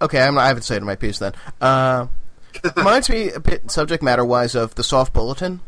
Okay, 0.00 0.20
I'm, 0.20 0.38
I 0.38 0.46
haven't 0.48 0.62
said 0.62 0.82
my 0.82 0.94
piece 0.94 1.18
then. 1.18 1.32
Uh, 1.60 2.06
reminds 2.76 3.10
me 3.10 3.30
a 3.30 3.40
bit 3.40 3.70
subject 3.70 4.02
matter 4.02 4.24
wise 4.24 4.54
of 4.54 4.74
the 4.76 4.84
Soft 4.84 5.12
Bulletin. 5.12 5.60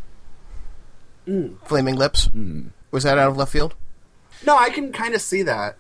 Mm. 1.26 1.56
Flaming 1.66 1.96
Lips. 1.96 2.28
Mm. 2.28 2.70
Was 2.90 3.04
that 3.04 3.18
out 3.18 3.30
of 3.30 3.36
left 3.36 3.52
field? 3.52 3.74
No, 4.44 4.56
I 4.56 4.70
can 4.70 4.92
kind 4.92 5.14
of 5.14 5.20
see 5.20 5.42
that. 5.42 5.76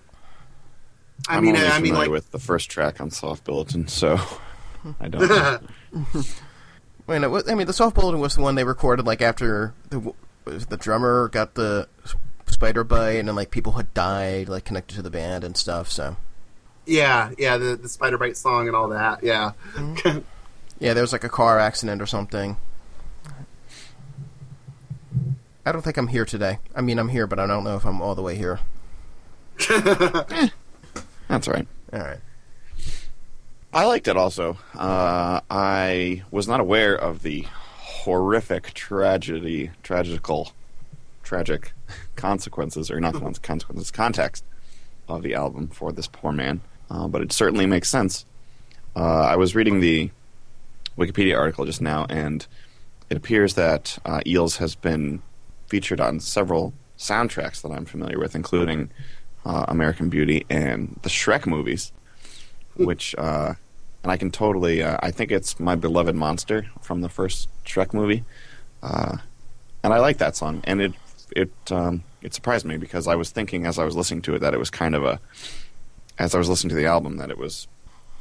I 1.28 1.36
I'm 1.36 1.44
mean, 1.44 1.56
only 1.56 1.68
I 1.68 1.78
mean, 1.78 1.92
familiar 1.92 2.08
like, 2.08 2.10
with 2.10 2.30
the 2.32 2.38
first 2.38 2.70
track 2.70 3.00
on 3.00 3.10
Soft 3.10 3.44
Bulletin, 3.44 3.86
so 3.86 4.18
I 5.00 5.08
don't. 5.08 5.28
know. 5.28 5.60
I 7.08 7.12
mean, 7.12 7.24
it 7.24 7.30
was, 7.30 7.48
I 7.48 7.54
mean, 7.54 7.66
the 7.66 7.72
Soft 7.72 7.94
Bulletin 7.94 8.20
was 8.20 8.34
the 8.34 8.42
one 8.42 8.54
they 8.54 8.64
recorded 8.64 9.06
like 9.06 9.22
after 9.22 9.74
the 9.90 10.12
the 10.44 10.76
drummer 10.76 11.28
got 11.28 11.54
the 11.54 11.88
spider 12.46 12.82
bite, 12.82 13.12
and 13.12 13.28
then 13.28 13.36
like 13.36 13.50
people 13.50 13.72
had 13.72 13.92
died, 13.94 14.48
like 14.48 14.64
connected 14.64 14.94
to 14.96 15.02
the 15.02 15.10
band 15.10 15.44
and 15.44 15.56
stuff. 15.56 15.90
So 15.90 16.16
yeah, 16.86 17.30
yeah, 17.38 17.56
the 17.56 17.76
the 17.76 17.88
Spider 17.88 18.18
Bite 18.18 18.36
song 18.36 18.66
and 18.66 18.76
all 18.76 18.88
that. 18.88 19.22
Yeah, 19.22 19.52
mm-hmm. 19.74 20.18
yeah, 20.78 20.94
there 20.94 21.02
was 21.02 21.12
like 21.12 21.24
a 21.24 21.28
car 21.28 21.58
accident 21.58 22.02
or 22.02 22.06
something. 22.06 22.56
I 25.64 25.72
don't 25.72 25.82
think 25.82 25.96
I'm 25.96 26.08
here 26.08 26.24
today. 26.24 26.58
I 26.74 26.80
mean, 26.80 26.98
I'm 26.98 27.08
here, 27.08 27.26
but 27.26 27.38
I 27.38 27.46
don't 27.46 27.62
know 27.62 27.76
if 27.76 27.84
I'm 27.84 28.02
all 28.02 28.14
the 28.14 28.22
way 28.22 28.36
here. 28.36 28.60
That's 29.68 31.46
right. 31.46 31.66
All 31.92 32.00
right. 32.00 32.18
I 33.72 33.84
liked 33.86 34.08
it 34.08 34.16
also. 34.16 34.58
Uh, 34.74 35.40
I 35.50 36.24
was 36.30 36.48
not 36.48 36.60
aware 36.60 36.94
of 36.94 37.22
the 37.22 37.46
horrific 37.78 38.74
tragedy, 38.74 39.70
tragical, 39.82 40.52
tragic 41.22 41.72
consequences, 42.16 42.90
or 42.90 43.00
not 43.00 43.14
consequences, 43.14 43.90
context 43.90 44.44
of 45.08 45.22
the 45.22 45.34
album 45.34 45.68
for 45.68 45.92
this 45.92 46.08
poor 46.08 46.32
man. 46.32 46.60
Uh, 46.90 47.06
but 47.06 47.22
it 47.22 47.32
certainly 47.32 47.66
makes 47.66 47.88
sense. 47.88 48.26
Uh, 48.96 49.22
I 49.22 49.36
was 49.36 49.54
reading 49.54 49.80
the 49.80 50.10
Wikipedia 50.98 51.38
article 51.38 51.64
just 51.64 51.80
now, 51.80 52.04
and 52.10 52.46
it 53.08 53.16
appears 53.16 53.54
that 53.54 53.98
uh, 54.04 54.20
Eels 54.26 54.56
has 54.56 54.74
been 54.74 55.22
featured 55.72 56.00
on 56.00 56.20
several 56.20 56.64
soundtracks 56.98 57.62
that 57.62 57.72
I'm 57.72 57.86
familiar 57.86 58.18
with, 58.18 58.34
including 58.34 58.90
uh, 59.44 59.64
American 59.68 60.08
Beauty 60.08 60.38
and 60.48 60.98
the 61.02 61.08
Shrek 61.08 61.46
movies 61.46 61.92
which 62.76 63.14
uh, 63.18 63.54
and 64.02 64.12
I 64.12 64.16
can 64.16 64.30
totally. 64.30 64.82
Uh, 64.82 64.98
I 65.00 65.10
think 65.10 65.30
it's 65.30 65.60
my 65.60 65.74
beloved 65.74 66.14
monster 66.14 66.66
from 66.80 67.00
the 67.00 67.08
first 67.08 67.48
Shrek 67.64 67.94
movie, 67.94 68.24
uh, 68.82 69.18
and 69.82 69.92
I 69.92 69.98
like 69.98 70.18
that 70.18 70.36
song. 70.36 70.62
And 70.64 70.80
it 70.80 70.92
it 71.34 71.52
um, 71.70 72.04
it 72.22 72.34
surprised 72.34 72.64
me 72.64 72.76
because 72.76 73.06
I 73.06 73.14
was 73.14 73.30
thinking 73.30 73.66
as 73.66 73.78
I 73.78 73.84
was 73.84 73.96
listening 73.96 74.22
to 74.22 74.34
it 74.34 74.40
that 74.40 74.54
it 74.54 74.58
was 74.58 74.70
kind 74.70 74.94
of 74.94 75.04
a 75.04 75.20
as 76.18 76.34
I 76.34 76.38
was 76.38 76.48
listening 76.48 76.70
to 76.70 76.76
the 76.76 76.86
album 76.86 77.16
that 77.18 77.30
it 77.30 77.38
was 77.38 77.68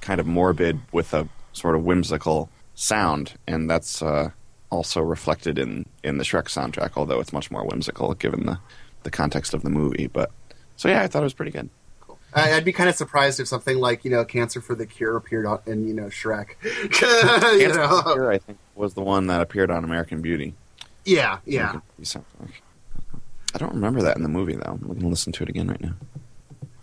kind 0.01 0.19
of 0.19 0.27
morbid 0.27 0.79
with 0.91 1.13
a 1.13 1.27
sort 1.53 1.75
of 1.75 1.83
whimsical 1.83 2.49
sound, 2.75 3.33
and 3.47 3.69
that's 3.69 4.01
uh, 4.01 4.31
also 4.71 5.01
reflected 5.01 5.59
in 5.59 5.85
in 6.03 6.17
the 6.17 6.23
Shrek 6.23 6.45
soundtrack. 6.45 6.93
Although 6.95 7.19
it's 7.19 7.31
much 7.31 7.51
more 7.51 7.63
whimsical 7.63 8.15
given 8.15 8.47
the 8.47 8.57
the 9.03 9.11
context 9.11 9.53
of 9.53 9.61
the 9.61 9.69
movie, 9.69 10.07
but 10.07 10.31
so 10.75 10.89
yeah, 10.89 11.03
I 11.03 11.07
thought 11.07 11.21
it 11.21 11.25
was 11.25 11.33
pretty 11.33 11.51
good. 11.51 11.69
I, 12.33 12.53
I'd 12.53 12.65
be 12.65 12.71
kind 12.71 12.89
of 12.89 12.95
surprised 12.95 13.39
if 13.39 13.47
something 13.47 13.77
like 13.77 14.03
you 14.05 14.11
know 14.11 14.25
Cancer 14.25 14.61
for 14.61 14.73
the 14.73 14.85
Cure 14.85 15.15
appeared 15.17 15.45
on, 15.45 15.59
in 15.65 15.87
you 15.87 15.93
know 15.93 16.05
Shrek. 16.05 16.55
you 16.63 16.89
Cancer 16.89 17.77
know, 17.77 18.01
Cure, 18.13 18.31
I 18.31 18.37
think, 18.39 18.57
was 18.75 18.93
the 18.93 19.01
one 19.01 19.27
that 19.27 19.41
appeared 19.41 19.69
on 19.69 19.83
American 19.83 20.21
Beauty. 20.21 20.55
yeah, 21.05 21.39
yeah. 21.45 21.79
I 23.53 23.57
don't 23.57 23.73
remember 23.73 24.01
that 24.03 24.15
in 24.15 24.23
the 24.23 24.29
movie 24.29 24.55
though. 24.55 24.79
I'm 24.81 24.87
going 24.87 24.99
to 25.01 25.07
listen 25.07 25.33
to 25.33 25.43
it 25.43 25.49
again 25.49 25.67
right 25.67 25.81
now. 25.81 25.93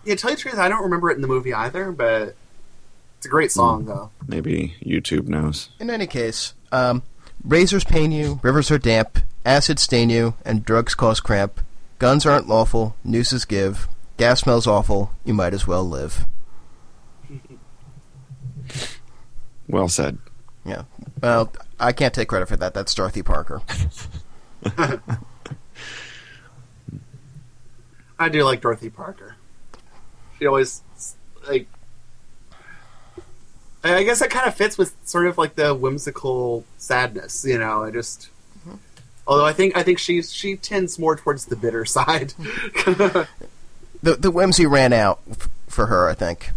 Yeah, 0.04 0.14
tell 0.16 0.30
you 0.30 0.37
the 0.37 0.42
truth, 0.42 0.59
I 0.59 0.68
don't 0.68 0.83
remember 0.83 1.11
it 1.11 1.16
in 1.16 1.23
the 1.23 1.28
movie 1.28 1.54
either, 1.54 1.92
but 1.92 2.35
it's 3.16 3.26
a 3.26 3.28
great 3.28 3.50
song 3.50 3.87
though. 3.87 4.11
Maybe 4.26 4.75
YouTube 4.83 5.28
knows. 5.28 5.71
In 5.80 5.90
any 5.90 6.07
case, 6.07 6.54
um, 6.73 7.02
razors 7.45 7.85
pain 7.85 8.12
you, 8.12 8.40
rivers 8.42 8.71
are 8.71 8.78
damp, 8.78 9.18
acids 9.45 9.83
stain 9.83 10.11
you, 10.11 10.35
and 10.45 10.64
drugs 10.64 10.95
cause 10.95 11.21
cramp. 11.21 11.61
Guns 11.99 12.25
aren't 12.26 12.49
lawful, 12.49 12.97
nooses 13.04 13.45
give. 13.45 13.88
Gas 14.16 14.40
smells 14.40 14.66
awful. 14.66 15.12
You 15.25 15.35
might 15.35 15.54
as 15.54 15.66
well 15.66 15.85
live. 15.85 16.26
Well 19.68 19.88
said. 19.88 20.16
Yeah. 20.64 20.85
Well, 21.23 21.52
I 21.78 21.92
can't 21.92 22.14
take 22.14 22.28
credit 22.28 22.49
for 22.49 22.57
that. 22.57 22.73
That's 22.73 22.95
Dorothy 22.95 23.23
Parker. 23.23 23.61
I 28.18 28.28
do 28.30 28.42
like 28.45 28.61
Dorothy 28.62 28.88
Parker. 28.90 29.37
She 30.38 30.47
always 30.47 30.83
like. 31.47 31.68
I 33.85 33.97
I 33.97 34.02
guess 34.02 34.18
that 34.20 34.30
kind 34.30 34.47
of 34.47 34.54
fits 34.54 34.76
with 34.78 34.94
sort 35.04 35.26
of 35.26 35.38
like 35.38 35.54
the 35.54 35.75
whimsical 35.75 36.64
sadness, 36.78 37.44
you 37.44 37.58
know. 37.58 37.85
I 37.85 37.90
just, 37.90 38.28
although 39.26 39.47
I 39.47 39.52
think 39.52 39.76
I 39.76 39.82
think 39.82 39.99
she 39.99 40.23
she 40.23 40.56
tends 40.56 40.99
more 40.99 41.16
towards 41.16 41.47
the 41.47 41.56
bitter 41.56 41.85
side. 41.97 42.35
The 44.00 44.14
the 44.14 44.30
whimsy 44.30 44.64
ran 44.64 44.92
out 44.92 45.18
f- 45.28 45.49
for 45.66 45.87
her, 45.87 46.08
I 46.08 46.14
think. 46.14 46.52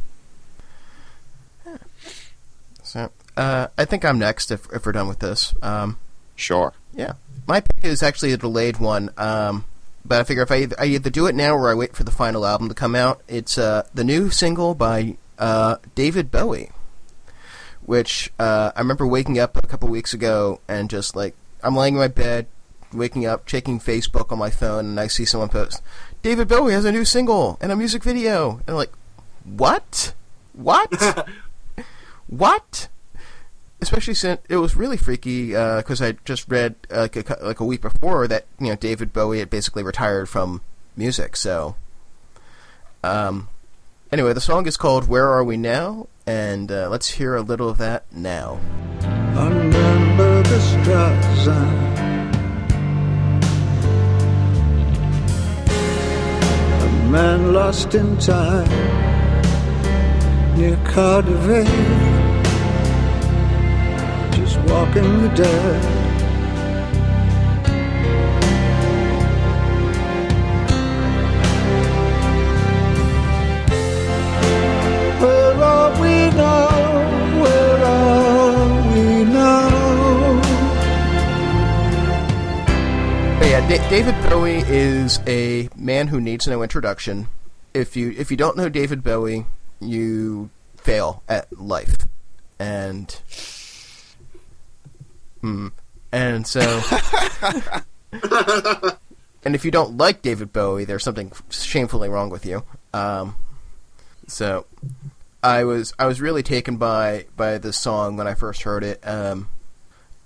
So 2.84 3.10
uh, 3.38 3.68
I 3.78 3.86
think 3.86 4.06
I'm 4.06 4.20
next 4.20 4.52
if 4.52 4.72
if 4.72 4.86
we're 4.86 4.92
done 4.92 5.08
with 5.08 5.20
this. 5.20 5.56
Um, 5.62 5.98
Sure. 6.36 6.74
yeah, 6.94 7.14
my 7.48 7.62
pick 7.62 7.84
is 7.84 8.02
actually 8.04 8.32
a 8.34 8.38
delayed 8.38 8.78
one. 8.78 9.10
Um, 9.18 9.66
but 10.06 10.20
I 10.20 10.24
figure 10.24 10.44
if 10.44 10.52
I 10.52 10.56
either, 10.58 10.76
I 10.80 10.86
either 10.86 11.10
do 11.10 11.28
it 11.28 11.36
now 11.36 11.54
or 11.56 11.70
I 11.70 11.74
wait 11.74 11.96
for 11.96 12.04
the 12.04 12.12
final 12.12 12.46
album 12.46 12.70
to 12.70 12.76
come 12.76 12.96
out, 12.96 13.22
it's 13.28 13.58
uh, 13.58 13.88
the 13.94 14.04
new 14.04 14.30
single 14.32 14.74
by 14.76 15.18
uh, 15.40 15.76
David 15.96 16.32
Bowie, 16.32 16.72
which 17.92 18.32
uh, 18.40 18.72
I 18.74 18.80
remember 18.80 19.06
waking 19.06 19.38
up 19.38 19.58
a 19.58 19.68
couple 19.68 19.90
weeks 19.90 20.14
ago 20.14 20.62
and 20.66 20.90
just 20.90 21.14
like 21.14 21.36
I'm 21.62 21.76
laying 21.76 21.96
in 21.96 22.00
my 22.00 22.08
bed, 22.08 22.48
waking 22.94 23.26
up, 23.26 23.46
checking 23.46 23.82
Facebook 23.82 24.32
on 24.32 24.38
my 24.38 24.50
phone, 24.50 24.86
and 24.86 24.98
I 24.98 25.08
see 25.08 25.26
someone 25.26 25.50
post 25.50 25.84
David 26.22 26.48
Bowie 26.48 26.72
has 26.72 26.86
a 26.86 26.92
new 26.94 27.04
single 27.04 27.58
and 27.60 27.70
a 27.70 27.76
music 27.76 28.02
video, 28.02 28.52
and 28.52 28.70
I'm 28.70 28.76
like, 28.76 28.94
what? 29.44 30.14
What? 30.54 31.28
what? 32.28 32.88
Especially 33.82 34.14
since 34.14 34.40
it 34.48 34.56
was 34.56 34.78
really 34.78 34.96
freaky 34.96 35.48
because 35.48 36.02
I 36.02 36.14
just 36.24 36.50
read 36.50 36.76
uh, 36.90 37.10
like 37.14 37.30
a, 37.30 37.46
like 37.46 37.60
a 37.60 37.66
week 37.66 37.82
before 37.82 38.26
that 38.26 38.46
you 38.58 38.68
know 38.68 38.78
David 38.78 39.12
Bowie 39.12 39.40
had 39.40 39.50
basically 39.50 39.84
retired 39.84 40.30
from 40.30 40.62
music. 40.96 41.36
So, 41.36 41.76
um, 43.04 43.50
anyway, 44.14 44.32
the 44.32 44.40
song 44.40 44.66
is 44.66 44.78
called 44.78 45.10
"Where 45.10 45.28
Are 45.28 45.44
We 45.44 45.58
Now," 45.58 46.08
and 46.26 46.72
uh, 46.72 46.90
let's 46.90 47.10
hear 47.10 47.36
a 47.36 47.42
little 47.42 47.70
of 47.70 47.78
that 47.78 48.06
now. 48.12 48.60
Remember 49.34 50.44
the. 50.44 50.62
A 56.80 57.12
man 57.12 57.54
lost 57.54 57.96
in 57.96 58.18
time 58.18 58.70
near 60.58 60.78
Cardiff, 60.86 61.68
just 64.36 64.60
walking 64.70 65.22
the 65.22 65.30
dead. 65.36 66.01
Yeah, 83.52 83.68
Da- 83.68 83.90
David 83.90 84.16
Bowie 84.30 84.64
is 84.66 85.20
a 85.28 85.68
man 85.76 86.08
who 86.08 86.22
needs 86.22 86.48
no 86.48 86.64
introduction. 86.64 87.28
If 87.74 87.98
you 87.98 88.16
if 88.18 88.32
you 88.32 88.38
don't 88.38 88.56
know 88.56 88.70
David 88.70 89.04
Bowie, 89.04 89.46
you 89.82 90.50
fail 90.78 91.22
at 91.28 91.52
life, 91.60 92.08
and 92.60 93.12
hmm, 95.42 95.68
and 96.14 96.48
so, 96.48 96.62
and 99.44 99.54
if 99.54 99.66
you 99.66 99.72
don't 99.72 99.98
like 99.98 100.22
David 100.22 100.54
Bowie, 100.54 100.86
there's 100.86 101.04
something 101.04 101.34
shamefully 101.50 102.08
wrong 102.08 102.30
with 102.30 102.46
you. 102.46 102.64
Um, 102.94 103.36
so, 104.28 104.66
I 105.44 105.66
was 105.66 105.94
I 106.00 106.06
was 106.06 106.22
really 106.22 106.42
taken 106.42 106.78
by 106.78 107.26
by 107.36 107.58
this 107.58 107.78
song 107.78 108.16
when 108.16 108.28
I 108.28 108.34
first 108.34 108.62
heard 108.62 108.86
it. 108.86 109.06
Um, 109.06 109.50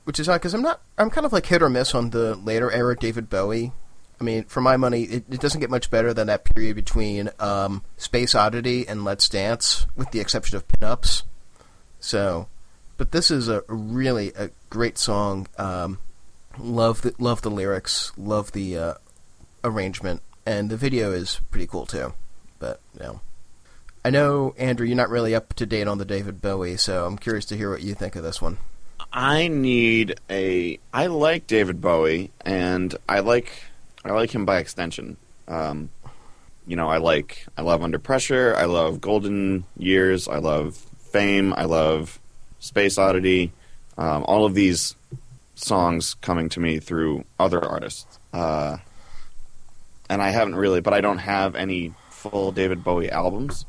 which 0.05 0.19
is 0.19 0.29
odd 0.29 0.35
because 0.35 0.53
I'm 0.53 0.61
not. 0.61 0.81
I'm 0.97 1.09
kind 1.09 1.25
of 1.25 1.33
like 1.33 1.45
hit 1.45 1.61
or 1.61 1.69
miss 1.69 1.93
on 1.93 2.11
the 2.11 2.35
later 2.35 2.71
era 2.71 2.95
David 2.95 3.29
Bowie. 3.29 3.73
I 4.19 4.23
mean, 4.23 4.45
for 4.45 4.61
my 4.61 4.77
money, 4.77 5.03
it, 5.03 5.25
it 5.29 5.41
doesn't 5.41 5.59
get 5.59 5.69
much 5.69 5.91
better 5.91 6.13
than 6.13 6.27
that 6.27 6.45
period 6.45 6.75
between 6.75 7.29
um, 7.37 7.83
Space 7.97 8.33
Oddity 8.33 8.87
and 8.87 9.03
Let's 9.03 9.27
Dance, 9.27 9.87
with 9.95 10.11
the 10.11 10.21
exception 10.21 10.55
of 10.55 10.67
pinups. 10.67 11.23
So, 11.99 12.47
but 12.97 13.11
this 13.11 13.29
is 13.29 13.49
a 13.49 13.63
really 13.67 14.31
a 14.37 14.51
great 14.69 14.97
song. 14.97 15.47
Um, 15.57 15.99
love 16.57 17.01
the 17.01 17.13
love 17.19 17.41
the 17.41 17.51
lyrics, 17.51 18.13
love 18.15 18.53
the 18.53 18.77
uh, 18.77 18.93
arrangement, 19.63 20.21
and 20.45 20.69
the 20.69 20.77
video 20.77 21.11
is 21.11 21.41
pretty 21.51 21.67
cool 21.67 21.85
too. 21.85 22.13
But 22.59 22.79
you 22.93 23.01
know, 23.01 23.21
I 24.05 24.11
know 24.11 24.53
Andrew, 24.57 24.85
you're 24.85 24.95
not 24.95 25.09
really 25.09 25.35
up 25.35 25.55
to 25.55 25.65
date 25.65 25.87
on 25.87 25.97
the 25.97 26.05
David 26.05 26.41
Bowie, 26.41 26.77
so 26.77 27.05
I'm 27.05 27.17
curious 27.17 27.45
to 27.45 27.57
hear 27.57 27.71
what 27.71 27.81
you 27.81 27.95
think 27.95 28.15
of 28.15 28.23
this 28.23 28.41
one. 28.41 28.59
I 29.15 29.47
need 29.47 30.19
a. 30.29 30.77
I 30.93 31.07
like 31.07 31.47
David 31.47 31.79
Bowie, 31.79 32.31
and 32.41 32.93
I 33.07 33.21
like 33.21 33.49
I 34.03 34.11
like 34.11 34.35
him 34.35 34.45
by 34.45 34.57
extension. 34.57 35.15
Um, 35.47 35.89
you 36.67 36.75
know, 36.75 36.89
I 36.89 36.97
like 36.97 37.45
I 37.57 37.61
love 37.61 37.81
Under 37.81 37.97
Pressure. 37.97 38.53
I 38.57 38.65
love 38.65 38.99
Golden 38.99 39.63
Years. 39.77 40.27
I 40.27 40.39
love 40.39 40.75
Fame. 40.75 41.53
I 41.53 41.63
love 41.63 42.19
Space 42.59 42.97
Oddity. 42.97 43.53
Um, 43.97 44.25
all 44.27 44.45
of 44.45 44.53
these 44.53 44.95
songs 45.55 46.15
coming 46.15 46.49
to 46.49 46.59
me 46.59 46.79
through 46.79 47.23
other 47.39 47.63
artists, 47.63 48.19
uh, 48.33 48.75
and 50.09 50.21
I 50.21 50.31
haven't 50.31 50.55
really, 50.55 50.81
but 50.81 50.93
I 50.93 50.99
don't 50.99 51.19
have 51.19 51.55
any 51.55 51.93
full 52.09 52.51
David 52.51 52.83
Bowie 52.83 53.09
albums. 53.09 53.65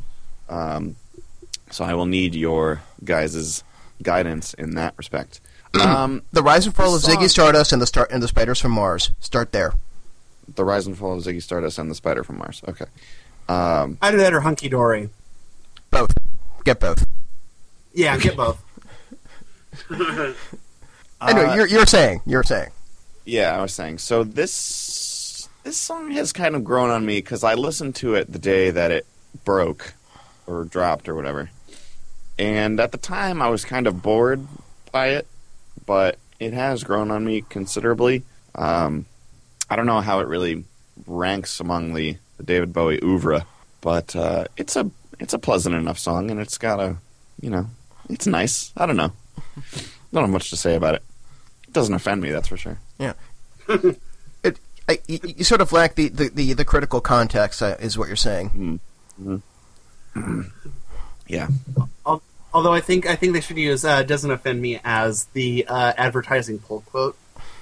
Um, 0.48 0.96
so 1.70 1.84
I 1.84 1.94
will 1.94 2.06
need 2.06 2.34
your 2.34 2.82
guys' 3.04 3.62
guidance 4.02 4.54
in 4.54 4.74
that 4.74 4.94
respect. 4.96 5.40
Um, 5.80 6.22
The 6.32 6.42
Rise 6.42 6.64
and 6.64 6.74
Fall 6.74 6.94
of 6.94 7.02
The 7.02 7.08
song- 7.12 7.22
Ziggy 7.22 7.28
Stardust 7.28 7.72
and 7.72 7.82
the 7.82 7.86
Star 7.86 8.08
and 8.10 8.22
the 8.22 8.28
Spiders 8.28 8.58
from 8.60 8.72
Mars. 8.72 9.10
Start 9.20 9.52
there. 9.52 9.74
the 10.54 10.64
Rise 10.64 10.86
and 10.86 10.96
Fall 10.96 11.18
of 11.18 11.22
Ziggy 11.24 11.42
Stardust 11.42 11.78
and 11.78 11.90
the 11.90 11.94
Spider 11.94 12.24
from 12.24 12.38
Mars. 12.38 12.62
Okay. 12.66 12.86
Um, 13.48 13.98
Either 14.00 14.16
that 14.16 14.32
or 14.32 14.40
Hunky 14.40 14.68
Dory. 14.70 15.10
Both. 15.90 16.12
Get 16.64 16.80
both. 16.80 17.04
Yeah, 17.92 18.16
get 18.18 18.36
both. 18.36 18.62
Anyway, 21.20 21.46
uh, 21.46 21.54
you're 21.54 21.66
you're 21.66 21.86
saying 21.86 22.20
you're 22.26 22.42
saying. 22.42 22.70
yeah, 23.24 23.56
I 23.58 23.62
was 23.62 23.72
saying. 23.72 23.98
So 23.98 24.22
this 24.22 25.48
this 25.64 25.76
song 25.78 26.10
has 26.10 26.32
kind 26.32 26.54
of 26.54 26.62
grown 26.62 26.90
on 26.90 27.06
me 27.06 27.16
because 27.18 27.42
I 27.42 27.54
listened 27.54 27.94
to 27.96 28.14
it 28.14 28.30
the 28.30 28.38
day 28.38 28.70
that 28.70 28.90
it 28.90 29.06
broke 29.44 29.94
or 30.46 30.64
dropped 30.64 31.08
or 31.08 31.14
whatever, 31.14 31.50
and 32.38 32.80
at 32.80 32.92
the 32.92 32.98
time 32.98 33.40
I 33.42 33.48
was 33.48 33.64
kind 33.64 33.86
of 33.86 34.02
bored 34.02 34.46
by 34.92 35.08
it, 35.08 35.26
but 35.84 36.18
it 36.38 36.52
has 36.52 36.84
grown 36.84 37.10
on 37.10 37.24
me 37.24 37.42
considerably. 37.48 38.24
Um, 38.54 39.06
I 39.68 39.76
don't 39.76 39.86
know 39.86 40.00
how 40.00 40.20
it 40.20 40.28
really 40.28 40.64
ranks 41.06 41.60
among 41.60 41.94
the, 41.94 42.16
the 42.36 42.42
David 42.42 42.72
Bowie 42.72 43.00
oeuvre, 43.02 43.46
but 43.80 44.14
uh, 44.14 44.46
it's 44.56 44.76
a 44.76 44.90
it's 45.18 45.32
a 45.32 45.38
pleasant 45.38 45.74
enough 45.74 45.98
song, 45.98 46.30
and 46.30 46.40
it's 46.40 46.58
got 46.58 46.80
a 46.80 46.96
you 47.40 47.50
know 47.50 47.66
it's 48.08 48.26
nice. 48.26 48.72
I 48.76 48.86
don't 48.86 48.96
know. 48.96 49.12
Don't 50.12 50.22
have 50.22 50.30
much 50.30 50.50
to 50.50 50.56
say 50.56 50.76
about 50.76 50.94
it. 50.94 51.02
It 51.66 51.72
doesn't 51.72 51.94
offend 51.94 52.22
me, 52.22 52.30
that's 52.30 52.48
for 52.48 52.56
sure. 52.56 52.78
Yeah. 52.98 53.14
it, 53.68 54.58
I, 54.88 55.00
you, 55.08 55.18
you 55.22 55.44
sort 55.44 55.60
of 55.60 55.72
lack 55.72 55.96
the, 55.96 56.08
the, 56.08 56.28
the, 56.30 56.52
the 56.54 56.64
critical 56.64 57.00
context, 57.00 57.60
uh, 57.60 57.76
is 57.80 57.98
what 57.98 58.06
you're 58.06 58.16
saying. 58.16 58.80
Yeah. 61.26 61.48
Although 62.54 62.72
I 62.72 62.80
think 62.80 63.06
I 63.06 63.16
think 63.16 63.34
they 63.34 63.40
should 63.40 63.58
use 63.58 63.84
uh, 63.84 64.02
"doesn't 64.02 64.30
offend 64.30 64.62
me" 64.62 64.80
as 64.82 65.24
the 65.34 65.66
uh, 65.68 65.92
advertising 65.96 66.58
pull 66.58 66.80
quote. 66.82 67.16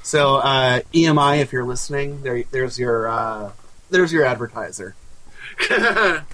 So 0.04 0.36
uh, 0.36 0.80
EMI, 0.92 1.40
if 1.40 1.52
you're 1.52 1.64
listening, 1.64 2.22
there, 2.22 2.44
there's 2.52 2.78
your 2.78 3.08
uh, 3.08 3.52
there's 3.90 4.12
your 4.12 4.24
advertiser. 4.24 4.94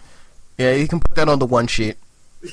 Yeah, 0.60 0.74
you 0.74 0.86
can 0.86 1.00
put 1.00 1.14
that 1.16 1.26
on 1.26 1.38
the 1.38 1.46
one 1.46 1.68
sheet. 1.68 1.96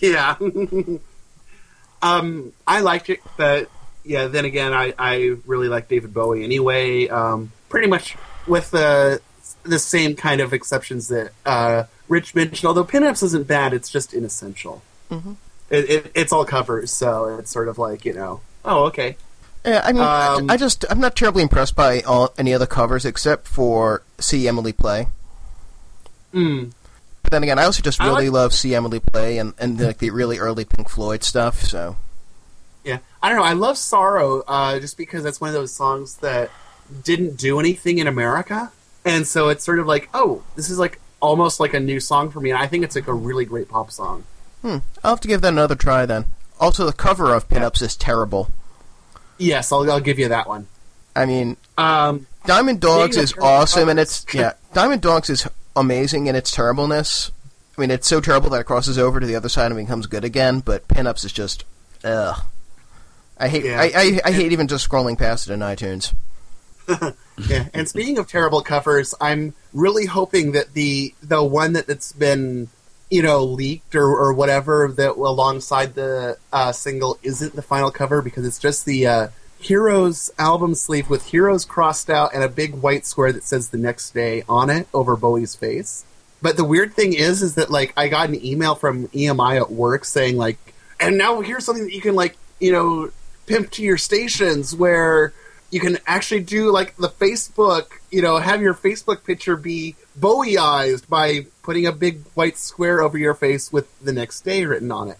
Yeah. 0.02 0.38
um, 2.02 2.54
I 2.66 2.80
liked 2.80 3.10
it, 3.10 3.20
but 3.36 3.70
yeah. 4.06 4.28
Then 4.28 4.46
again, 4.46 4.72
I, 4.72 4.94
I 4.98 5.36
really 5.46 5.68
like 5.68 5.90
David 5.90 6.13
Bowie 6.13 6.46
anyway. 6.46 7.10
Um, 7.10 7.52
pretty 7.68 7.88
much 7.88 8.16
with 8.48 8.72
the 8.72 9.20
the 9.63 9.78
same 9.78 10.16
kind 10.16 10.40
of 10.40 10.54
exceptions 10.54 11.10
that 11.10 11.32
uh, 11.46 11.84
Rich 12.08 12.36
mentioned. 12.36 12.65
Although 12.67 12.86
Pinups 12.86 13.22
isn't 13.24 13.48
bad, 13.48 13.74
it's 13.74 13.89
just 13.89 14.13
inessential. 14.13 14.82
It, 15.12 15.89
it, 15.89 16.12
it's 16.15 16.32
all 16.34 16.46
covers, 16.46 16.91
so 16.91 17.38
it's 17.38 17.52
sort 17.52 17.67
of 17.67 17.78
like 17.78 18.06
you 18.06 18.13
know. 18.13 18.41
Oh, 18.65 18.86
okay. 18.86 19.17
Yeah, 19.65 19.82
I 19.84 19.91
mean, 19.91 20.02
I- 20.02 20.36
Um, 20.36 20.50
I 20.50 20.56
just 20.58 20.86
I'm 20.89 21.00
not 21.00 21.15
terribly 21.15 21.43
impressed 21.43 21.76
by 21.76 22.02
all, 22.02 22.34
any 22.38 22.54
other 22.54 22.65
covers 22.67 23.06
except 23.06 23.48
for 23.48 24.02
"See 24.20 24.48
Emily 24.48 24.72
Play." 24.74 25.08
Mm. 26.34 26.72
But 27.24 27.32
then 27.32 27.43
again, 27.43 27.60
I 27.60 27.65
also 27.65 27.82
just 27.82 28.00
really 28.00 28.30
like- 28.30 28.34
love 28.34 28.54
"See 28.54 28.74
Emily 28.76 29.00
Play" 29.00 29.38
and 29.38 29.54
and 29.60 29.80
like 29.80 29.98
the 29.98 30.10
really 30.12 30.39
early 30.39 30.65
Pink 30.65 30.89
Floyd 30.89 31.24
stuff. 31.24 31.62
So 31.63 31.98
Yeah, 32.84 33.00
I 33.22 33.30
don't 33.30 33.38
know. 33.38 33.43
I 33.43 33.54
love 33.54 33.78
Sorrow 33.78 34.43
uh, 34.48 34.80
just 34.80 34.98
because 34.98 35.24
that's 35.24 35.41
one 35.41 35.50
of 35.50 35.54
those 35.54 35.74
songs 35.74 36.17
that 36.17 36.50
didn't 37.04 37.36
do 37.38 37.60
anything 37.60 37.98
in 37.98 38.08
America, 38.08 38.72
and 39.04 39.28
so 39.28 39.50
it's 39.50 39.63
sort 39.65 39.80
of 39.80 39.88
like, 39.88 40.08
oh, 40.13 40.43
this 40.56 40.70
is 40.70 40.80
like 40.80 41.00
almost 41.19 41.60
like 41.60 41.73
a 41.73 41.80
new 41.80 41.99
song 41.99 42.30
for 42.32 42.39
me, 42.39 42.51
and 42.51 42.60
I 42.62 42.67
think 42.67 42.84
it's 42.84 42.95
like 42.95 43.08
a 43.08 43.13
really 43.13 43.45
great 43.45 43.69
pop 43.69 43.91
song. 43.91 44.23
I'll 44.63 44.82
have 45.03 45.21
to 45.21 45.27
give 45.27 45.41
that 45.41 45.49
another 45.53 45.75
try 45.75 46.06
then. 46.06 46.25
Also, 46.60 46.86
the 46.86 46.91
cover 46.93 47.34
of 47.34 47.47
Pinups 47.47 47.82
is 47.82 47.95
terrible. 47.95 48.51
Yes, 49.38 49.71
I'll, 49.71 49.89
I'll 49.89 49.99
give 50.01 50.19
you 50.19 50.27
that 50.30 50.47
one. 50.47 50.67
I 51.15 51.25
mean, 51.25 51.58
Um, 51.77 52.27
Diamond 52.45 52.80
Dogs 52.82 53.15
is 53.17 53.34
awesome, 53.39 53.88
and 53.89 53.99
it's 53.99 54.25
yeah. 54.34 54.53
Diamond 54.73 55.01
Dogs 55.01 55.30
is 55.30 55.47
amazing 55.75 56.27
in 56.27 56.36
its 56.36 56.51
terribleness. 56.51 57.32
I 57.77 57.82
mean, 57.82 57.91
it's 57.91 58.08
so 58.08 58.19
terrible 58.19 58.49
that 58.49 58.62
it 58.62 58.63
crosses 58.65 58.97
over 58.97 59.19
to 59.19 59.25
the 59.25 59.36
other 59.36 59.49
side 59.49 59.71
and 59.71 59.77
becomes 59.77 60.08
good 60.08 60.23
again. 60.25 60.60
But 60.62 60.88
Pinups 60.88 61.23
is 61.23 61.32
just, 61.32 61.63
ugh. 62.03 62.41
I 63.38 63.47
hate. 63.49 63.65
Yeah. 63.65 63.80
I, 63.80 63.91
I, 63.95 64.19
I 64.25 64.32
hate 64.32 64.51
even 64.51 64.67
just 64.67 64.89
scrolling 64.89 65.17
past 65.17 65.47
it 65.47 65.53
in 65.53 65.60
iTunes. 65.60 66.13
yeah. 67.50 67.67
And 67.73 67.88
speaking 67.88 68.17
of 68.17 68.28
terrible 68.28 68.62
covers, 68.62 69.13
I'm 69.19 69.54
really 69.73 70.06
hoping 70.06 70.54
that 70.54 70.73
the 70.73 71.13
the 71.21 71.43
one 71.43 71.73
that, 71.73 71.88
that's 71.88 72.12
been 72.12 72.69
you 73.10 73.21
know 73.21 73.43
leaked 73.43 73.95
or, 73.95 74.08
or 74.08 74.34
whatever 74.34 74.93
that 74.95 75.12
alongside 75.12 75.95
the 75.95 76.38
uh, 76.52 76.71
single 76.71 77.17
isn't 77.23 77.56
the 77.56 77.62
final 77.62 77.91
cover 77.91 78.21
because 78.21 78.45
it's 78.45 78.60
just 78.60 78.86
the 78.86 79.08
uh, 79.08 79.28
Heroes 79.60 80.30
album 80.38 80.76
sleeve 80.76 81.10
with 81.10 81.26
Heroes 81.28 81.65
crossed 81.65 82.10
out 82.10 82.34
and 82.34 82.43
a 82.43 82.50
big 82.50 82.76
white 82.76 83.06
square 83.06 83.34
that 83.34 83.43
says 83.43 83.69
the 83.69 83.78
next 83.78 84.12
day 84.12 84.43
on 84.47 84.69
it 84.69 84.88
over 84.93 85.15
Bowie's 85.15 85.56
face. 85.56 86.06
But 86.41 86.58
the 86.58 86.63
weird 86.63 86.93
thing 86.93 87.13
is, 87.13 87.41
is 87.41 87.56
that 87.56 87.71
like 87.71 87.93
I 87.97 88.08
got 88.08 88.30
an 88.30 88.45
email 88.45 88.76
from 88.76 89.08
EMI 89.10 89.58
at 89.58 89.71
work 89.71 90.06
saying 90.06 90.38
like, 90.38 90.73
and 91.00 91.17
now 91.17 91.41
here's 91.41 91.65
something 91.65 91.86
that 91.86 91.93
you 91.93 92.02
can 92.02 92.15
like 92.15 92.38
you 92.60 92.71
know 92.71 93.12
pimp 93.47 93.71
to 93.71 93.84
your 93.84 93.97
stations 93.97 94.76
where 94.76 95.34
you 95.69 95.80
can 95.80 95.97
actually 96.08 96.41
do 96.41 96.71
like 96.71 96.95
the 96.97 97.10
Facebook, 97.10 97.88
you 98.12 98.21
know, 98.21 98.38
have 98.38 98.62
your 98.62 98.73
Facebook 98.73 99.23
picture 99.23 99.56
be 99.56 99.95
Bowieized 100.19 101.08
by 101.08 101.45
putting 101.62 101.86
a 101.86 101.91
big 101.91 102.23
white 102.34 102.58
square 102.58 103.01
over 103.01 103.17
your 103.17 103.34
face 103.34 103.71
with 103.71 103.88
the 103.99 104.13
next 104.13 104.41
day 104.41 104.65
written 104.65 104.91
on 104.91 105.10
it. 105.10 105.19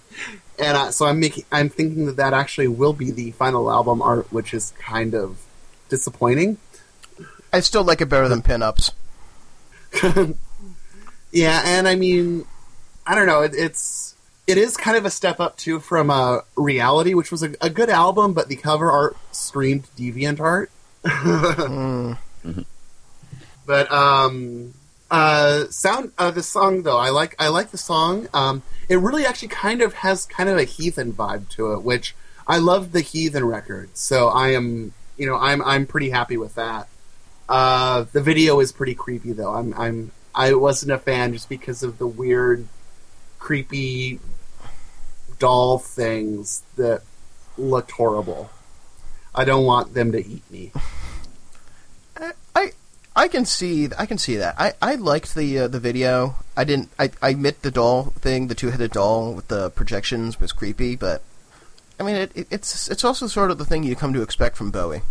And 0.58 0.76
uh, 0.76 0.92
so 0.92 1.06
I'm 1.06 1.20
making, 1.20 1.46
I'm 1.52 1.70
thinking 1.70 2.08
that 2.08 2.16
that 2.16 2.34
actually 2.34 2.68
will 2.68 2.94
be 2.94 3.12
the 3.12 3.32
final 3.32 3.70
album 3.70 4.02
art, 4.02 4.32
which 4.32 4.54
is 4.54 4.74
kind 4.80 5.14
of 5.14 5.38
disappointing. 5.90 6.58
I 7.54 7.60
still 7.60 7.84
like 7.84 8.02
it 8.02 8.08
better 8.08 8.28
than 8.28 8.42
Pinups. 8.42 8.92
Yeah, 11.32 11.62
and 11.66 11.88
I 11.88 11.96
mean, 11.96 12.46
I 13.06 13.16
don't 13.16 13.28
know. 13.28 13.42
It, 13.42 13.54
it's 13.54 14.16
it 14.48 14.58
is 14.58 14.78
kind 14.78 14.98
of 14.98 15.06
a 15.06 15.10
step 15.10 15.40
up 15.40 15.58
too 15.58 15.80
from 15.80 16.10
uh, 16.10 16.40
Reality, 16.56 17.14
which 17.14 17.32
was 17.32 17.44
a, 17.44 17.54
a 17.62 17.70
good 17.70 17.90
album, 17.90 18.34
but 18.34 18.48
the 18.48 18.56
cover 18.56 18.90
art 18.90 19.18
screamed 19.32 19.88
deviant 19.98 20.40
art. 20.40 20.72
But 23.68 23.92
um, 23.92 24.74
uh, 25.12 25.66
sound 25.70 26.14
uh, 26.18 26.32
the 26.32 26.42
song 26.42 26.84
though, 26.84 26.98
I 26.98 27.10
like 27.10 27.36
I 27.38 27.50
like 27.50 27.72
the 27.72 27.78
song. 27.78 28.30
Um, 28.34 28.64
it 28.88 28.96
really 28.96 29.26
actually 29.26 29.50
kind 29.50 29.82
of 29.82 29.94
has 29.96 30.26
kind 30.26 30.50
of 30.50 30.58
a 30.58 30.64
heathen 30.64 31.12
vibe 31.12 31.50
to 31.50 31.74
it, 31.74 31.84
which 31.84 32.16
I 32.48 32.58
love 32.58 32.94
the 32.94 33.02
heathen 33.02 33.44
record. 33.44 33.90
So 33.96 34.30
I 34.30 34.54
am 34.54 34.94
you 35.18 35.28
know 35.28 35.36
I'm 35.36 35.62
I'm 35.62 35.86
pretty 35.86 36.10
happy 36.10 36.38
with 36.38 36.56
that. 36.56 36.88
Uh, 37.50 38.06
the 38.14 38.22
video 38.22 38.62
is 38.62 38.72
pretty 38.72 38.96
creepy 38.96 39.34
though. 39.34 39.54
I'm 39.54 39.74
I'm 39.74 40.12
I 40.34 40.54
wasn't 40.54 40.94
a 40.94 40.98
fan 40.98 41.34
just 41.34 41.50
because 41.50 41.84
of 41.84 41.98
the 41.98 42.08
weird, 42.08 42.68
creepy 43.40 44.22
doll 45.40 45.78
things 45.80 46.64
that 46.76 47.02
looked 47.58 47.92
horrible. 47.92 48.50
I 49.34 49.46
don't 49.46 49.66
want 49.66 49.94
them 49.94 50.12
to 50.12 50.26
eat 50.26 50.44
me. 50.52 50.72
I 52.56 52.72
I 53.16 53.28
can 53.28 53.46
see 53.46 53.90
I 53.98 54.06
can 54.06 54.18
see 54.18 54.38
that. 54.38 54.56
I, 54.60 54.74
I 54.82 54.96
liked 54.96 55.36
the 55.36 55.60
uh, 55.60 55.68
the 55.68 55.80
video. 55.80 56.36
I 56.56 56.64
didn't. 56.64 56.90
I, 57.00 57.12
I 57.22 57.30
admit 57.30 57.62
the 57.62 57.72
doll 57.72 58.14
thing, 58.20 58.48
the 58.48 58.56
two 58.56 58.70
headed 58.72 58.92
doll 58.92 59.34
with 59.34 59.48
the 59.48 59.70
projections 59.72 60.40
was 60.40 60.52
creepy, 60.52 60.96
but 60.96 61.22
I 62.00 62.04
mean 62.04 62.16
it, 62.16 62.32
it, 62.36 62.48
it's 62.52 62.88
it's 62.90 63.04
also 63.04 63.28
sort 63.28 63.52
of 63.52 63.58
the 63.58 63.66
thing 63.66 63.84
you 63.84 63.96
come 63.96 64.14
to 64.14 64.22
expect 64.22 64.58
from 64.58 64.72
Bowie. 64.72 65.02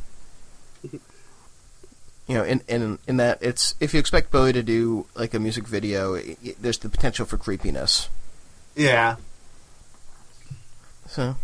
You 2.28 2.34
know, 2.34 2.42
in, 2.44 2.60
in 2.66 2.98
in 3.06 3.16
that 3.18 3.38
it's 3.40 3.76
if 3.78 3.94
you 3.94 4.00
expect 4.00 4.32
Bowie 4.32 4.52
to 4.52 4.62
do 4.62 5.06
like 5.14 5.32
a 5.34 5.38
music 5.38 5.64
video, 5.68 6.14
it, 6.14 6.38
it- 6.42 6.62
there's 6.62 6.78
the 6.78 6.88
potential 6.88 7.24
for 7.26 7.36
creepiness. 7.38 8.08
Yeah. 8.74 9.16
So 11.16 11.34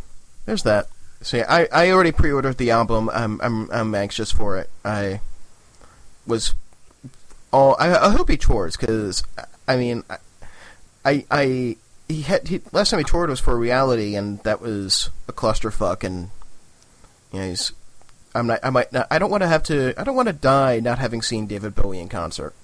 there's 0.44 0.64
that. 0.64 0.88
So 1.22 1.38
yeah, 1.38 1.46
I, 1.48 1.66
I 1.72 1.90
already 1.92 2.12
pre-ordered 2.12 2.58
the 2.58 2.70
album. 2.72 3.08
I'm 3.11 3.40
I'm 3.40 3.70
I'm 3.70 3.94
anxious 3.94 4.30
for 4.30 4.58
it. 4.58 4.68
I 4.85 5.20
was 6.26 6.54
all 7.50 7.74
I, 7.78 7.96
I 7.96 8.11
hope 8.11 8.28
he 8.28 8.37
tours 8.37 8.76
because 8.76 9.24
I 9.66 9.76
mean 9.78 10.04
I 11.06 11.24
I, 11.30 11.76
he 12.06 12.20
had 12.20 12.48
he, 12.48 12.61
last 12.72 12.90
time 12.90 12.98
he 13.00 13.04
toured 13.04 13.30
was 13.30 13.40
for 13.40 13.56
Reality 13.56 14.14
and 14.14 14.40
that 14.40 14.61
was 14.61 15.08
a 15.26 15.32
clusterfuck 15.32 16.04
and 16.04 16.28
you 17.32 17.40
know 17.40 17.48
he's 17.48 17.72
I'm 18.35 18.46
not 18.46 18.61
I 18.62 18.68
might 18.68 18.92
not 18.92 19.06
I 19.11 19.18
don't 19.18 19.30
want 19.30 19.42
to 19.42 19.48
have 19.48 19.62
to 19.64 19.94
I 19.96 20.04
don't 20.04 20.16
want 20.16 20.28
to 20.28 20.35
die 20.35 20.80
not 20.80 20.98
having 20.98 21.22
seen 21.22 21.46
David 21.46 21.74
Bowie 21.74 21.98
in 21.98 22.11
concert. 22.11 22.54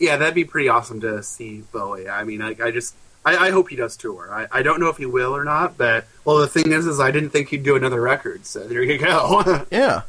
Yeah, 0.00 0.16
that'd 0.16 0.34
be 0.34 0.44
pretty 0.44 0.68
awesome 0.68 1.00
to 1.02 1.22
see 1.22 1.62
Bowie. 1.72 2.08
I 2.08 2.24
mean, 2.24 2.42
I, 2.42 2.54
I 2.62 2.70
just, 2.70 2.94
I, 3.26 3.48
I 3.48 3.50
hope 3.50 3.68
he 3.68 3.76
does 3.76 3.96
tour. 3.96 4.28
I, 4.32 4.46
I 4.60 4.62
don't 4.62 4.80
know 4.80 4.88
if 4.88 4.96
he 4.96 5.04
will 5.04 5.36
or 5.36 5.44
not, 5.44 5.76
but 5.76 6.06
well, 6.24 6.38
the 6.38 6.46
thing 6.46 6.72
is, 6.72 6.86
is 6.86 7.00
I 7.00 7.10
didn't 7.10 7.30
think 7.30 7.48
he'd 7.50 7.64
do 7.64 7.76
another 7.76 8.00
record. 8.00 8.46
So 8.46 8.60
there 8.66 8.82
you 8.82 8.96
go. 8.98 9.66
Yeah. 9.70 10.02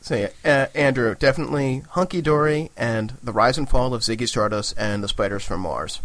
So 0.00 0.14
yeah, 0.14 0.28
uh, 0.44 0.66
Andrew, 0.78 1.14
definitely 1.16 1.82
Hunky 1.90 2.22
Dory 2.22 2.70
and 2.76 3.14
the 3.22 3.32
Rise 3.32 3.58
and 3.58 3.68
Fall 3.68 3.92
of 3.92 4.02
Ziggy 4.02 4.28
Stardust 4.28 4.74
and 4.78 5.02
the 5.02 5.08
Spiders 5.08 5.44
from 5.44 5.60
Mars. 5.62 6.00